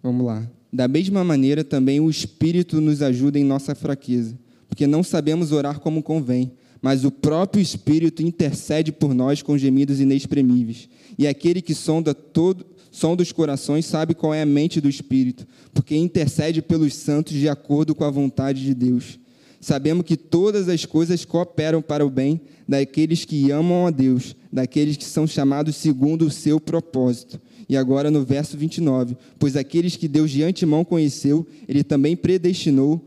Vamos 0.00 0.24
lá. 0.24 0.48
Da 0.72 0.86
mesma 0.86 1.24
maneira, 1.24 1.64
também 1.64 2.00
o 2.00 2.08
Espírito 2.08 2.80
nos 2.80 3.02
ajuda 3.02 3.38
em 3.38 3.44
nossa 3.44 3.74
fraqueza, 3.74 4.38
porque 4.68 4.86
não 4.86 5.02
sabemos 5.02 5.50
orar 5.50 5.80
como 5.80 6.02
convém, 6.02 6.52
mas 6.80 7.04
o 7.04 7.10
próprio 7.10 7.60
Espírito 7.60 8.22
intercede 8.22 8.92
por 8.92 9.12
nós 9.12 9.42
com 9.42 9.58
gemidos 9.58 10.00
inexprimíveis. 10.00 10.88
E 11.18 11.26
aquele 11.26 11.60
que 11.60 11.74
sonda 11.74 12.14
todo, 12.14 12.64
sonda 12.90 13.22
os 13.22 13.32
corações 13.32 13.84
sabe 13.84 14.14
qual 14.14 14.32
é 14.32 14.42
a 14.42 14.46
mente 14.46 14.80
do 14.80 14.88
Espírito, 14.88 15.46
porque 15.74 15.96
intercede 15.96 16.62
pelos 16.62 16.94
santos 16.94 17.34
de 17.34 17.48
acordo 17.48 17.94
com 17.94 18.04
a 18.04 18.10
vontade 18.10 18.62
de 18.62 18.74
Deus. 18.74 19.18
Sabemos 19.60 20.06
que 20.06 20.16
todas 20.16 20.68
as 20.68 20.86
coisas 20.86 21.24
cooperam 21.24 21.82
para 21.82 22.06
o 22.06 22.08
bem 22.08 22.40
daqueles 22.66 23.26
que 23.26 23.50
amam 23.50 23.86
a 23.86 23.90
Deus, 23.90 24.34
daqueles 24.50 24.96
que 24.96 25.04
são 25.04 25.26
chamados 25.26 25.76
segundo 25.76 26.26
o 26.26 26.30
seu 26.30 26.58
propósito. 26.58 27.38
E 27.70 27.76
agora 27.76 28.10
no 28.10 28.24
verso 28.24 28.56
29, 28.56 29.16
pois 29.38 29.54
aqueles 29.54 29.94
que 29.94 30.08
Deus 30.08 30.32
de 30.32 30.42
antemão 30.42 30.84
conheceu, 30.84 31.46
ele 31.68 31.84
também 31.84 32.16
predestinou 32.16 33.00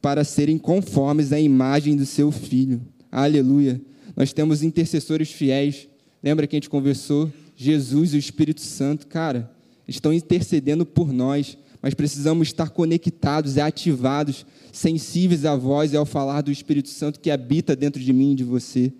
para 0.00 0.24
serem 0.24 0.56
conformes 0.56 1.30
à 1.30 1.38
imagem 1.38 1.94
do 1.94 2.06
seu 2.06 2.32
filho. 2.32 2.80
Aleluia. 3.12 3.78
Nós 4.16 4.32
temos 4.32 4.62
intercessores 4.62 5.30
fiéis. 5.30 5.86
Lembra 6.22 6.46
que 6.46 6.56
a 6.56 6.58
gente 6.58 6.70
conversou? 6.70 7.30
Jesus 7.54 8.14
e 8.14 8.16
o 8.16 8.18
Espírito 8.18 8.62
Santo, 8.62 9.06
cara, 9.06 9.50
estão 9.86 10.10
intercedendo 10.10 10.86
por 10.86 11.12
nós, 11.12 11.58
mas 11.82 11.92
precisamos 11.92 12.48
estar 12.48 12.70
conectados 12.70 13.58
ativados, 13.58 14.46
sensíveis 14.72 15.44
à 15.44 15.54
voz 15.54 15.92
e 15.92 15.98
ao 15.98 16.06
falar 16.06 16.40
do 16.40 16.50
Espírito 16.50 16.88
Santo 16.88 17.20
que 17.20 17.30
habita 17.30 17.76
dentro 17.76 18.00
de 18.00 18.10
mim 18.10 18.32
e 18.32 18.36
de 18.36 18.44
você. 18.44 18.90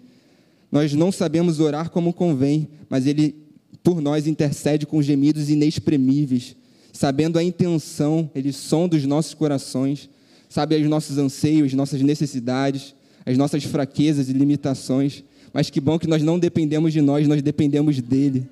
Nós 0.70 0.92
não 0.92 1.10
sabemos 1.10 1.60
orar 1.60 1.88
como 1.88 2.12
convém, 2.12 2.68
mas 2.90 3.06
ele 3.06 3.48
por 3.82 4.00
nós 4.00 4.26
intercede 4.26 4.86
com 4.86 5.02
gemidos 5.02 5.50
inexprimíveis, 5.50 6.56
sabendo 6.92 7.38
a 7.38 7.42
intenção, 7.42 8.30
ele 8.34 8.52
sonda 8.52 8.96
os 8.96 9.06
nossos 9.06 9.34
corações 9.34 10.08
sabe 10.50 10.74
os 10.74 10.88
nossos 10.88 11.16
anseios, 11.16 11.68
as 11.68 11.74
nossas 11.74 12.02
necessidades, 12.02 12.92
as 13.24 13.38
nossas 13.38 13.62
fraquezas 13.62 14.28
e 14.28 14.32
limitações. 14.32 15.22
Mas 15.54 15.70
que 15.70 15.80
bom 15.80 15.98
que 15.98 16.08
nós 16.08 16.22
não 16.22 16.38
dependemos 16.38 16.92
de 16.92 17.00
nós, 17.00 17.26
nós 17.26 17.40
dependemos 17.40 18.00
dele. 18.00 18.46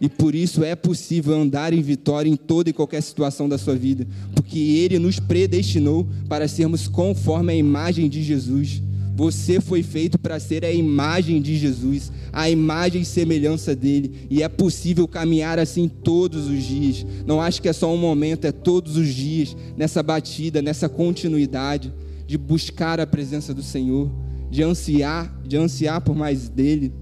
E 0.00 0.08
por 0.08 0.34
isso 0.34 0.64
é 0.64 0.74
possível 0.74 1.34
andar 1.34 1.72
em 1.72 1.80
vitória 1.80 2.28
em 2.28 2.34
toda 2.34 2.70
e 2.70 2.72
qualquer 2.72 3.02
situação 3.02 3.48
da 3.48 3.56
sua 3.56 3.76
vida, 3.76 4.06
porque 4.34 4.58
ele 4.58 4.98
nos 4.98 5.20
predestinou 5.20 6.06
para 6.28 6.48
sermos 6.48 6.88
conforme 6.88 7.52
a 7.52 7.56
imagem 7.56 8.08
de 8.08 8.22
Jesus. 8.22 8.82
Você 9.16 9.60
foi 9.60 9.84
feito 9.84 10.18
para 10.18 10.40
ser 10.40 10.64
a 10.64 10.72
imagem 10.72 11.40
de 11.40 11.56
Jesus, 11.56 12.10
a 12.32 12.50
imagem 12.50 13.02
e 13.02 13.04
semelhança 13.04 13.74
dele, 13.74 14.26
e 14.28 14.42
é 14.42 14.48
possível 14.48 15.06
caminhar 15.06 15.56
assim 15.56 15.86
todos 15.86 16.48
os 16.48 16.64
dias. 16.64 17.06
Não 17.24 17.40
acho 17.40 17.62
que 17.62 17.68
é 17.68 17.72
só 17.72 17.92
um 17.94 17.96
momento, 17.96 18.44
é 18.44 18.50
todos 18.50 18.96
os 18.96 19.14
dias, 19.14 19.56
nessa 19.76 20.02
batida, 20.02 20.60
nessa 20.60 20.88
continuidade 20.88 21.92
de 22.26 22.36
buscar 22.36 22.98
a 22.98 23.06
presença 23.06 23.54
do 23.54 23.62
Senhor, 23.62 24.10
de 24.50 24.64
ansiar, 24.64 25.32
de 25.46 25.56
ansiar 25.56 26.00
por 26.00 26.16
mais 26.16 26.48
dele, 26.48 26.92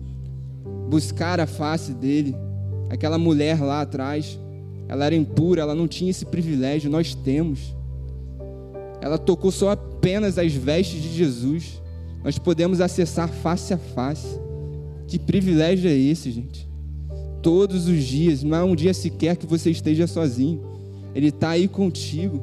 buscar 0.91 1.41
a 1.41 1.47
face 1.47 1.95
dele. 1.95 2.37
Aquela 2.91 3.17
mulher 3.17 3.59
lá 3.59 3.81
atrás, 3.81 4.39
ela 4.87 5.07
era 5.07 5.15
impura, 5.15 5.63
ela 5.63 5.75
não 5.75 5.89
tinha 5.89 6.11
esse 6.11 6.27
privilégio, 6.27 6.91
nós 6.91 7.15
temos. 7.15 7.75
Ela 9.01 9.17
tocou 9.17 9.51
só 9.51 9.71
apenas 9.71 10.37
as 10.37 10.53
vestes 10.53 11.03
de 11.03 11.11
Jesus 11.17 11.82
nós 12.25 12.39
podemos 12.39 12.81
acessar 12.81 13.29
face 13.29 13.75
a 13.75 13.79
face. 13.79 14.39
Que 15.07 15.19
privilégio 15.19 15.91
é 15.91 15.97
esse, 15.97 16.31
gente? 16.31 16.69
Todos 17.43 17.89
os 17.89 18.05
dias, 18.05 18.43
não 18.43 18.57
é 18.57 18.63
um 18.63 18.77
dia 18.77 18.95
sequer 18.95 19.37
que 19.37 19.47
você 19.47 19.71
esteja 19.71 20.07
sozinho. 20.07 20.63
Ele 21.15 21.29
está 21.29 21.51
aí 21.51 21.67
contigo. 21.67 22.41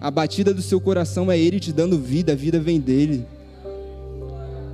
A 0.00 0.10
batida 0.10 0.52
do 0.52 0.60
seu 0.60 0.80
coração 0.80 1.30
é 1.30 1.38
Ele 1.38 1.60
te 1.60 1.72
dando 1.72 1.98
vida, 1.98 2.32
a 2.32 2.34
vida 2.34 2.58
vem 2.58 2.80
dele. 2.80 3.24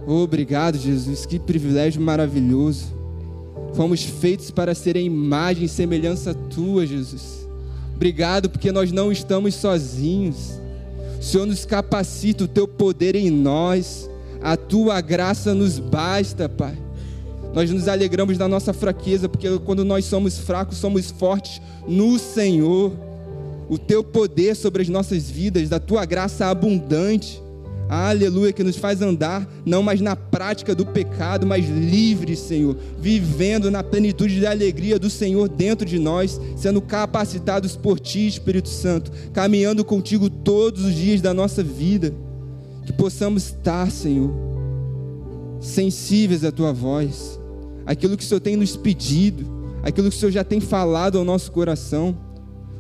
Obrigado, 0.06 0.78
Jesus, 0.78 1.26
que 1.26 1.38
privilégio 1.38 2.00
maravilhoso. 2.00 2.94
Fomos 3.74 4.02
feitos 4.02 4.50
para 4.50 4.74
ser 4.74 4.96
a 4.96 5.00
imagem 5.00 5.64
e 5.64 5.68
semelhança 5.68 6.32
tua, 6.32 6.86
Jesus. 6.86 7.46
Obrigado 7.94 8.48
porque 8.48 8.72
nós 8.72 8.90
não 8.92 9.12
estamos 9.12 9.54
sozinhos. 9.54 10.60
O 11.18 11.22
Senhor 11.22 11.46
nos 11.46 11.64
capacita, 11.64 12.44
o 12.44 12.48
teu 12.48 12.66
poder 12.68 13.16
em 13.16 13.30
nós 13.30 14.08
a 14.46 14.56
tua 14.56 15.00
graça 15.00 15.52
nos 15.52 15.80
basta, 15.80 16.48
Pai. 16.48 16.78
Nós 17.52 17.68
nos 17.68 17.88
alegramos 17.88 18.38
da 18.38 18.46
nossa 18.46 18.72
fraqueza, 18.72 19.28
porque 19.28 19.48
quando 19.59 19.85
nós 19.85 20.04
somos 20.04 20.38
fracos, 20.38 20.78
somos 20.78 21.11
fortes 21.11 21.61
no 21.88 22.16
Senhor. 22.16 22.92
O 23.68 23.76
teu 23.76 24.04
poder 24.04 24.54
sobre 24.54 24.82
as 24.82 24.88
nossas 24.88 25.28
vidas, 25.28 25.68
da 25.68 25.80
tua 25.80 26.04
graça 26.04 26.46
abundante. 26.46 27.42
Aleluia, 27.88 28.52
que 28.52 28.62
nos 28.62 28.76
faz 28.76 29.02
andar 29.02 29.48
não 29.64 29.82
mais 29.82 30.00
na 30.00 30.14
prática 30.14 30.76
do 30.76 30.87
pecado, 30.87 31.44
mas 31.44 31.68
livres, 31.68 32.38
Senhor, 32.38 32.76
vivendo 33.00 33.68
na 33.68 33.82
plenitude 33.82 34.40
da 34.40 34.52
alegria 34.52 34.96
do 34.96 35.11
Senhor 35.11 35.48
dentro 35.48 35.85
de 35.85 35.98
nós, 35.98 36.40
sendo 36.56 36.80
capacitados 36.80 37.74
por 37.74 37.98
Ti, 37.98 38.28
Espírito 38.28 38.68
Santo, 38.68 39.11
caminhando 39.32 39.85
contigo 39.85 40.30
todos 40.30 40.85
os 40.85 40.94
dias 40.94 41.20
da 41.20 41.35
nossa 41.35 41.64
vida 41.64 42.14
que 42.87 42.92
possamos 42.92 43.46
estar, 43.46 43.90
Senhor, 43.90 44.33
sensíveis 45.61 46.44
à 46.44 46.53
tua 46.53 46.72
voz, 46.72 47.38
aquilo 47.85 48.16
que 48.16 48.22
o 48.22 48.27
Senhor 48.27 48.40
tem 48.40 48.55
nos 48.57 48.77
pedido, 48.77 49.44
aquilo 49.83 50.09
que 50.09 50.16
o 50.16 50.18
Senhor 50.18 50.31
já 50.31 50.44
tem 50.44 50.61
falado 50.61 51.18
ao 51.18 51.25
nosso 51.25 51.51
coração. 51.51 52.16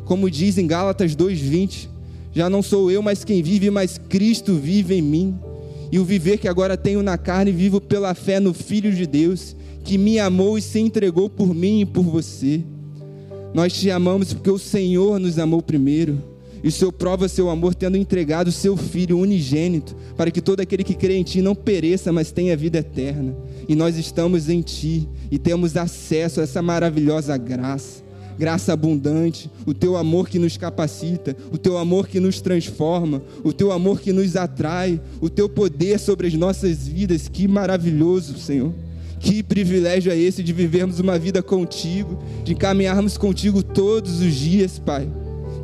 Como 0.04 0.30
diz 0.30 0.56
em 0.58 0.66
Gálatas 0.66 1.16
2:20, 1.16 1.90
já 2.32 2.48
não 2.48 2.62
sou 2.62 2.88
eu, 2.90 3.02
mas 3.02 3.24
quem 3.24 3.42
vive, 3.42 3.68
mas 3.68 3.98
Cristo 4.08 4.54
vive 4.54 4.94
em 4.94 5.02
mim. 5.02 5.38
E 5.90 5.98
o 5.98 6.04
viver 6.04 6.38
que 6.38 6.48
agora 6.48 6.76
tenho 6.76 7.02
na 7.02 7.18
carne, 7.18 7.50
vivo 7.50 7.80
pela 7.80 8.14
fé 8.14 8.38
no 8.38 8.54
Filho 8.54 8.92
de 8.92 9.06
Deus, 9.06 9.56
que 9.82 9.98
me 9.98 10.18
amou 10.18 10.56
e 10.56 10.62
se 10.62 10.78
entregou 10.78 11.28
por 11.28 11.52
mim 11.52 11.80
e 11.80 11.84
por 11.84 12.04
você. 12.04 12.62
Nós 13.54 13.72
te 13.72 13.90
amamos 13.90 14.32
porque 14.32 14.50
o 14.50 14.58
Senhor 14.58 15.18
nos 15.18 15.38
amou 15.38 15.62
primeiro. 15.62 16.35
E 16.66 16.68
o 16.68 16.72
Senhor 16.72 16.90
prova 16.90 17.28
seu 17.28 17.48
amor 17.48 17.76
tendo 17.76 17.96
entregado 17.96 18.48
o 18.48 18.52
seu 18.52 18.76
Filho 18.76 19.20
unigênito, 19.20 19.94
para 20.16 20.32
que 20.32 20.40
todo 20.40 20.58
aquele 20.58 20.82
que 20.82 20.94
crê 20.94 21.14
em 21.14 21.22
Ti 21.22 21.40
não 21.40 21.54
pereça, 21.54 22.12
mas 22.12 22.32
tenha 22.32 22.56
vida 22.56 22.78
eterna. 22.78 23.36
E 23.68 23.76
nós 23.76 23.96
estamos 23.96 24.48
em 24.48 24.62
Ti 24.62 25.08
e 25.30 25.38
temos 25.38 25.76
acesso 25.76 26.40
a 26.40 26.42
essa 26.42 26.60
maravilhosa 26.60 27.36
graça. 27.36 28.02
Graça 28.36 28.72
abundante, 28.72 29.48
o 29.64 29.72
teu 29.72 29.96
amor 29.96 30.28
que 30.28 30.40
nos 30.40 30.56
capacita, 30.56 31.36
o 31.52 31.56
teu 31.56 31.78
amor 31.78 32.08
que 32.08 32.18
nos 32.18 32.40
transforma, 32.40 33.22
o 33.44 33.52
teu 33.52 33.70
amor 33.70 34.00
que 34.00 34.12
nos 34.12 34.34
atrai, 34.34 35.00
o 35.20 35.30
teu 35.30 35.48
poder 35.48 36.00
sobre 36.00 36.26
as 36.26 36.34
nossas 36.34 36.88
vidas. 36.88 37.28
Que 37.28 37.46
maravilhoso, 37.46 38.36
Senhor. 38.38 38.74
Que 39.20 39.40
privilégio 39.40 40.10
é 40.10 40.18
esse 40.18 40.42
de 40.42 40.52
vivermos 40.52 40.98
uma 40.98 41.16
vida 41.16 41.40
contigo, 41.44 42.20
de 42.42 42.56
caminharmos 42.56 43.16
contigo 43.16 43.62
todos 43.62 44.20
os 44.20 44.34
dias, 44.34 44.80
Pai. 44.80 45.08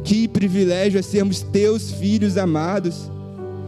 Que 0.04 0.26
privilégio 0.26 0.98
é 0.98 1.02
sermos 1.02 1.42
teus 1.42 1.92
filhos 1.92 2.36
amados. 2.36 3.10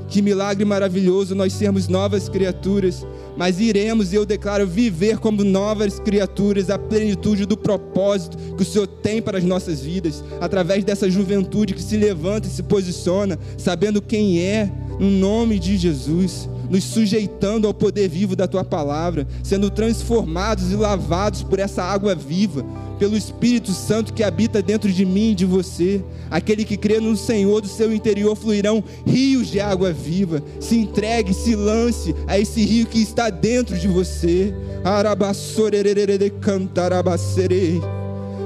Que 0.08 0.20
milagre 0.20 0.64
maravilhoso 0.64 1.34
nós 1.34 1.52
sermos 1.52 1.88
novas 1.88 2.28
criaturas, 2.28 3.06
mas 3.36 3.58
iremos, 3.58 4.12
eu 4.12 4.26
declaro, 4.26 4.66
viver 4.66 5.18
como 5.18 5.42
novas 5.42 5.98
criaturas, 5.98 6.68
a 6.70 6.78
plenitude 6.78 7.46
do 7.46 7.56
propósito 7.56 8.36
que 8.54 8.62
o 8.62 8.66
Senhor 8.66 8.86
tem 8.86 9.22
para 9.22 9.38
as 9.38 9.44
nossas 9.44 9.80
vidas, 9.80 10.22
através 10.40 10.84
dessa 10.84 11.10
juventude 11.10 11.74
que 11.74 11.82
se 11.82 11.96
levanta 11.96 12.46
e 12.46 12.50
se 12.50 12.62
posiciona, 12.62 13.38
sabendo 13.56 14.02
quem 14.02 14.40
é, 14.40 14.70
no 15.00 15.10
nome 15.10 15.58
de 15.58 15.76
Jesus 15.76 16.48
nos 16.70 16.84
sujeitando 16.84 17.66
ao 17.66 17.74
poder 17.74 18.08
vivo 18.08 18.36
da 18.36 18.46
tua 18.46 18.64
palavra, 18.64 19.26
sendo 19.42 19.70
transformados 19.70 20.70
e 20.72 20.76
lavados 20.76 21.42
por 21.42 21.58
essa 21.58 21.82
água 21.82 22.14
viva, 22.14 22.64
pelo 22.98 23.16
Espírito 23.16 23.72
Santo 23.72 24.12
que 24.12 24.22
habita 24.22 24.60
dentro 24.62 24.92
de 24.92 25.04
mim 25.04 25.32
e 25.32 25.34
de 25.34 25.44
você. 25.44 26.00
Aquele 26.30 26.64
que 26.64 26.76
crê 26.76 27.00
no 27.00 27.16
Senhor, 27.16 27.60
do 27.60 27.66
seu 27.68 27.92
interior 27.92 28.36
fluirão 28.36 28.84
rios 29.06 29.48
de 29.48 29.58
água 29.60 29.92
viva. 29.92 30.42
Se 30.60 30.76
entregue, 30.76 31.34
se 31.34 31.54
lance 31.54 32.14
a 32.26 32.38
esse 32.38 32.64
rio 32.64 32.86
que 32.86 33.00
está 33.00 33.30
dentro 33.30 33.78
de 33.78 33.88
você. 33.88 34.54
Arabassorerere 34.84 36.30
cantarabacerei. 36.30 37.80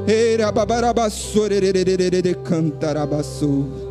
Erababarabasorerere 0.06 2.34
cantarabassou. 2.44 3.87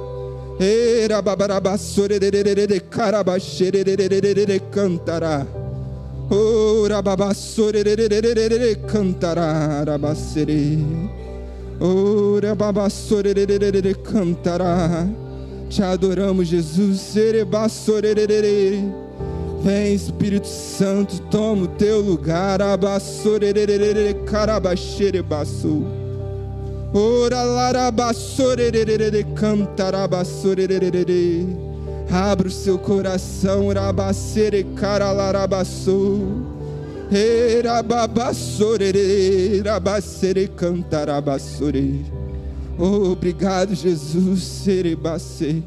Cantará. 4.71 5.45
Ora 6.29 7.01
babassorerere 7.01 8.75
cantará 8.87 9.83
rabacere. 9.85 10.79
Ora 11.79 12.55
babassorerere 12.55 13.93
cantará. 14.03 15.07
Te 15.69 15.83
adoramos, 15.83 16.47
Jesus. 16.47 17.01
Serebassorerere. 17.01 18.83
Vem, 19.63 19.93
Espírito 19.93 20.47
Santo, 20.47 21.19
toma 21.29 21.63
o 21.63 21.67
teu 21.67 22.01
lugar. 22.01 22.61
Abassorerere 22.61 24.15
carabaxerebaçou. 24.25 25.96
Ora 26.93 27.43
larabassorerere 27.43 29.25
cantarabassorerere. 29.35 31.45
Abra 32.09 32.47
o 32.47 32.51
seu 32.51 32.77
coração, 32.77 33.67
rabacere 33.73 34.63
caralarabassou. 34.75 36.55
Erababassorere, 37.11 39.61
rabacere 39.61 40.47
cantarabassore. 40.47 42.05
Obrigado, 42.77 43.75
Jesus, 43.75 44.43
serebacê. 44.43 45.61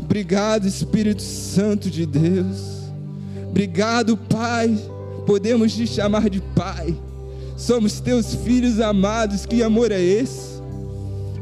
Obrigado, 0.00 0.66
Espírito 0.66 1.20
Santo 1.22 1.90
de 1.90 2.06
Deus. 2.06 2.84
Obrigado, 3.48 4.16
Pai. 4.16 4.74
Podemos 5.26 5.74
te 5.74 5.86
chamar 5.86 6.30
de 6.30 6.40
Pai. 6.40 6.96
Somos 7.56 8.00
teus 8.00 8.34
filhos 8.34 8.80
amados. 8.80 9.46
Que 9.46 9.62
amor 9.62 9.90
é 9.90 10.00
esse? 10.00 10.53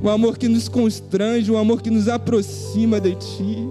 Um 0.02 0.08
amor 0.08 0.36
que 0.36 0.48
nos 0.48 0.68
constrange, 0.68 1.50
um 1.50 1.56
amor 1.56 1.80
que 1.80 1.90
nos 1.90 2.08
aproxima 2.08 3.00
de 3.00 3.14
Ti. 3.14 3.68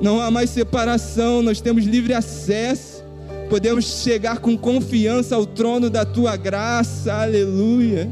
Não 0.00 0.20
há 0.20 0.30
mais 0.30 0.50
separação, 0.50 1.40
nós 1.42 1.60
temos 1.60 1.84
livre 1.84 2.12
acesso. 2.12 3.04
Podemos 3.48 4.02
chegar 4.02 4.38
com 4.38 4.58
confiança 4.58 5.36
ao 5.36 5.46
trono 5.46 5.88
da 5.88 6.04
Tua 6.04 6.36
graça. 6.36 7.12
Aleluia. 7.14 8.08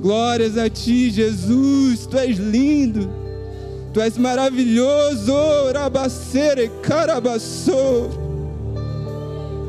Glórias 0.00 0.56
a 0.56 0.70
Ti, 0.70 1.10
Jesus. 1.10 2.06
Tu 2.06 2.16
és 2.18 2.38
lindo. 2.38 3.10
Tu 3.92 4.00
és 4.00 4.16
maravilhoso. 4.16 5.34
Rabacere 5.72 6.70
carabassou. 6.82 8.24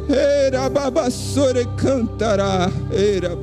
Era 0.07 0.69
babassore 0.69 1.65
cantará, 1.77 2.69
era 2.91 3.35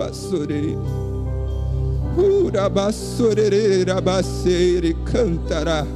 bassore. 2.13 2.17
Ura 2.17 2.69
bassorere, 2.69 3.85
rabassere 3.85 4.95
cantará. 5.05 5.87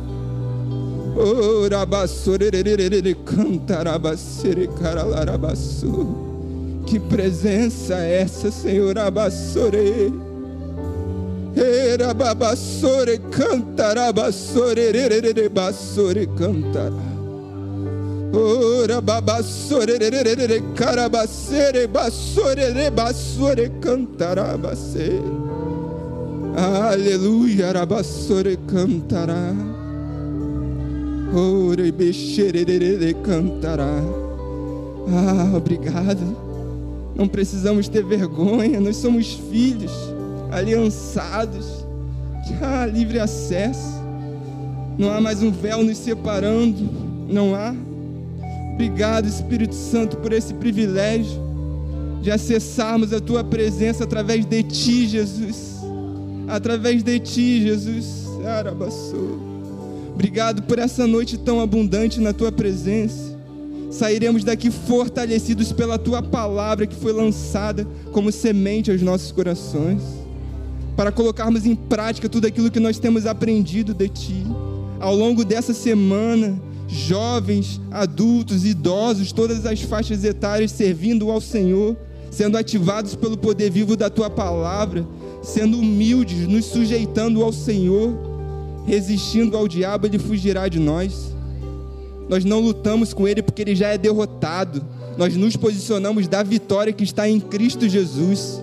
Ora 1.17 1.87
bassorere, 1.87 3.15
cantará, 3.25 3.99
bassere 3.99 4.69
caralarabassou. 4.69 6.85
Que 6.87 7.01
presença 7.01 7.95
é 7.95 8.23
essa, 8.23 8.51
Senhor, 8.51 8.99
abassore. 8.99 10.13
Era 11.57 12.13
babassore, 12.13 13.19
cantará, 13.31 14.13
bassorere, 14.13 15.49
bassore, 15.49 16.27
cantará. 16.39 17.17
Ora 18.37 19.01
babassorere 19.01 20.63
carabacere 20.75 21.87
bassorere 21.87 22.91
bassore 22.91 23.71
cantarabacere. 23.81 25.46
Aleluia, 26.57 27.71
rabassore 27.71 28.57
cantará. 28.67 29.55
Bexerere 31.95 33.13
cantará. 33.23 34.01
Ah, 35.07 35.55
obrigado. 35.55 36.35
Não 37.15 37.29
precisamos 37.29 37.89
ter 37.89 38.03
vergonha, 38.03 38.81
nós 38.81 38.97
somos 38.97 39.35
filhos, 39.51 39.93
aliançados. 40.51 41.85
Ah, 42.63 42.87
livre 42.87 43.19
acesso. 43.19 44.03
Não 44.97 45.13
há 45.13 45.21
mais 45.21 45.43
um 45.43 45.51
véu 45.51 45.85
nos 45.85 45.99
separando, 45.99 46.89
não 47.29 47.55
há. 47.55 47.75
Obrigado, 48.73 49.29
Espírito 49.29 49.75
Santo, 49.75 50.17
por 50.17 50.33
esse 50.33 50.55
privilégio 50.55 51.39
de 52.23 52.31
acessarmos 52.31 53.13
a 53.13 53.21
tua 53.21 53.45
presença 53.45 54.05
através 54.05 54.47
de 54.47 54.63
ti, 54.63 55.07
Jesus. 55.07 55.76
Através 56.49 57.03
de 57.03 57.19
ti, 57.19 57.63
Jesus. 57.63 58.27
Obrigado 60.15 60.63
por 60.63 60.79
essa 60.79 61.07
noite 61.07 61.37
tão 61.37 61.61
abundante 61.61 62.21
na 62.21 62.33
tua 62.33 62.51
presença. 62.51 63.37
Sairemos 63.91 64.45
daqui 64.45 64.71
fortalecidos 64.71 65.73
pela 65.73 65.99
tua 65.99 66.23
palavra 66.23 66.87
que 66.87 66.97
foi 66.97 67.13
lançada 67.13 67.87
como 68.13 68.33
semente 68.33 68.91
aos 68.91 69.01
nossos 69.03 69.31
corações, 69.31 70.03
para 70.97 71.13
colocarmos 71.13 71.67
em 71.67 71.75
prática 71.75 72.29
tudo 72.29 72.47
aquilo 72.47 72.71
que 72.71 72.81
nós 72.81 72.99
temos 72.99 73.27
aprendido 73.27 73.95
de 73.95 74.09
ti 74.09 74.45
ao 74.99 75.15
longo 75.15 75.45
dessa 75.45 75.75
semana 75.75 76.59
jovens, 76.89 77.81
adultos, 77.91 78.65
idosos, 78.65 79.33
todas 79.33 79.67
as 79.67 79.81
faixas 79.83 80.25
etárias 80.25 80.71
servindo 80.71 81.31
ao 81.31 81.41
Senhor, 81.41 81.97
sendo 82.31 82.57
ativados 82.57 83.15
pelo 83.15 83.37
poder 83.37 83.71
vivo 83.71 83.97
da 83.97 84.09
tua 84.09 84.31
palavra, 84.31 85.07
sendo 85.43 85.79
humildes, 85.79 86.47
nos 86.47 86.65
sujeitando 86.67 87.43
ao 87.43 87.53
Senhor, 87.53 88.13
resistindo 88.87 89.57
ao 89.57 89.69
diabo, 89.69 90.07
ele 90.07 90.19
fugirá 90.19 90.69
de 90.69 90.79
nós. 90.79 91.33
Nós 92.29 92.45
não 92.45 92.61
lutamos 92.61 93.15
com 93.15 93.27
ele 93.27 93.43
porque 93.43 93.63
ele 93.63 93.75
já 93.75 93.89
é 93.89 93.99
derrotado. 93.99 94.85
Nós 95.17 95.37
nos 95.37 95.57
posicionamos 95.57 96.29
da 96.29 96.43
vitória 96.43 96.93
que 96.93 97.05
está 97.05 97.29
em 97.29 97.41
Cristo 97.41 97.89
Jesus. 97.89 98.61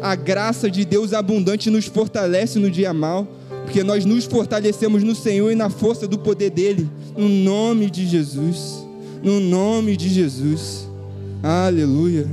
A 0.00 0.14
graça 0.14 0.70
de 0.70 0.84
Deus 0.84 1.12
abundante 1.12 1.70
nos 1.70 1.86
fortalece 1.86 2.58
no 2.58 2.70
dia 2.70 2.92
mal 2.92 3.28
porque 3.72 3.82
nós 3.82 4.04
nos 4.04 4.24
fortalecemos 4.24 5.02
no 5.02 5.14
Senhor 5.14 5.50
e 5.50 5.54
na 5.54 5.70
força 5.70 6.06
do 6.06 6.18
poder 6.18 6.50
dele, 6.50 6.90
no 7.16 7.28
nome 7.28 7.90
de 7.90 8.06
Jesus. 8.06 8.84
No 9.22 9.40
nome 9.40 9.96
de 9.96 10.08
Jesus. 10.08 10.88
Aleluia. 11.42 12.26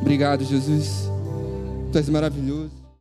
Obrigado, 0.00 0.44
Jesus. 0.44 1.08
Tu 1.92 1.98
és 1.98 2.08
maravilhoso. 2.08 2.79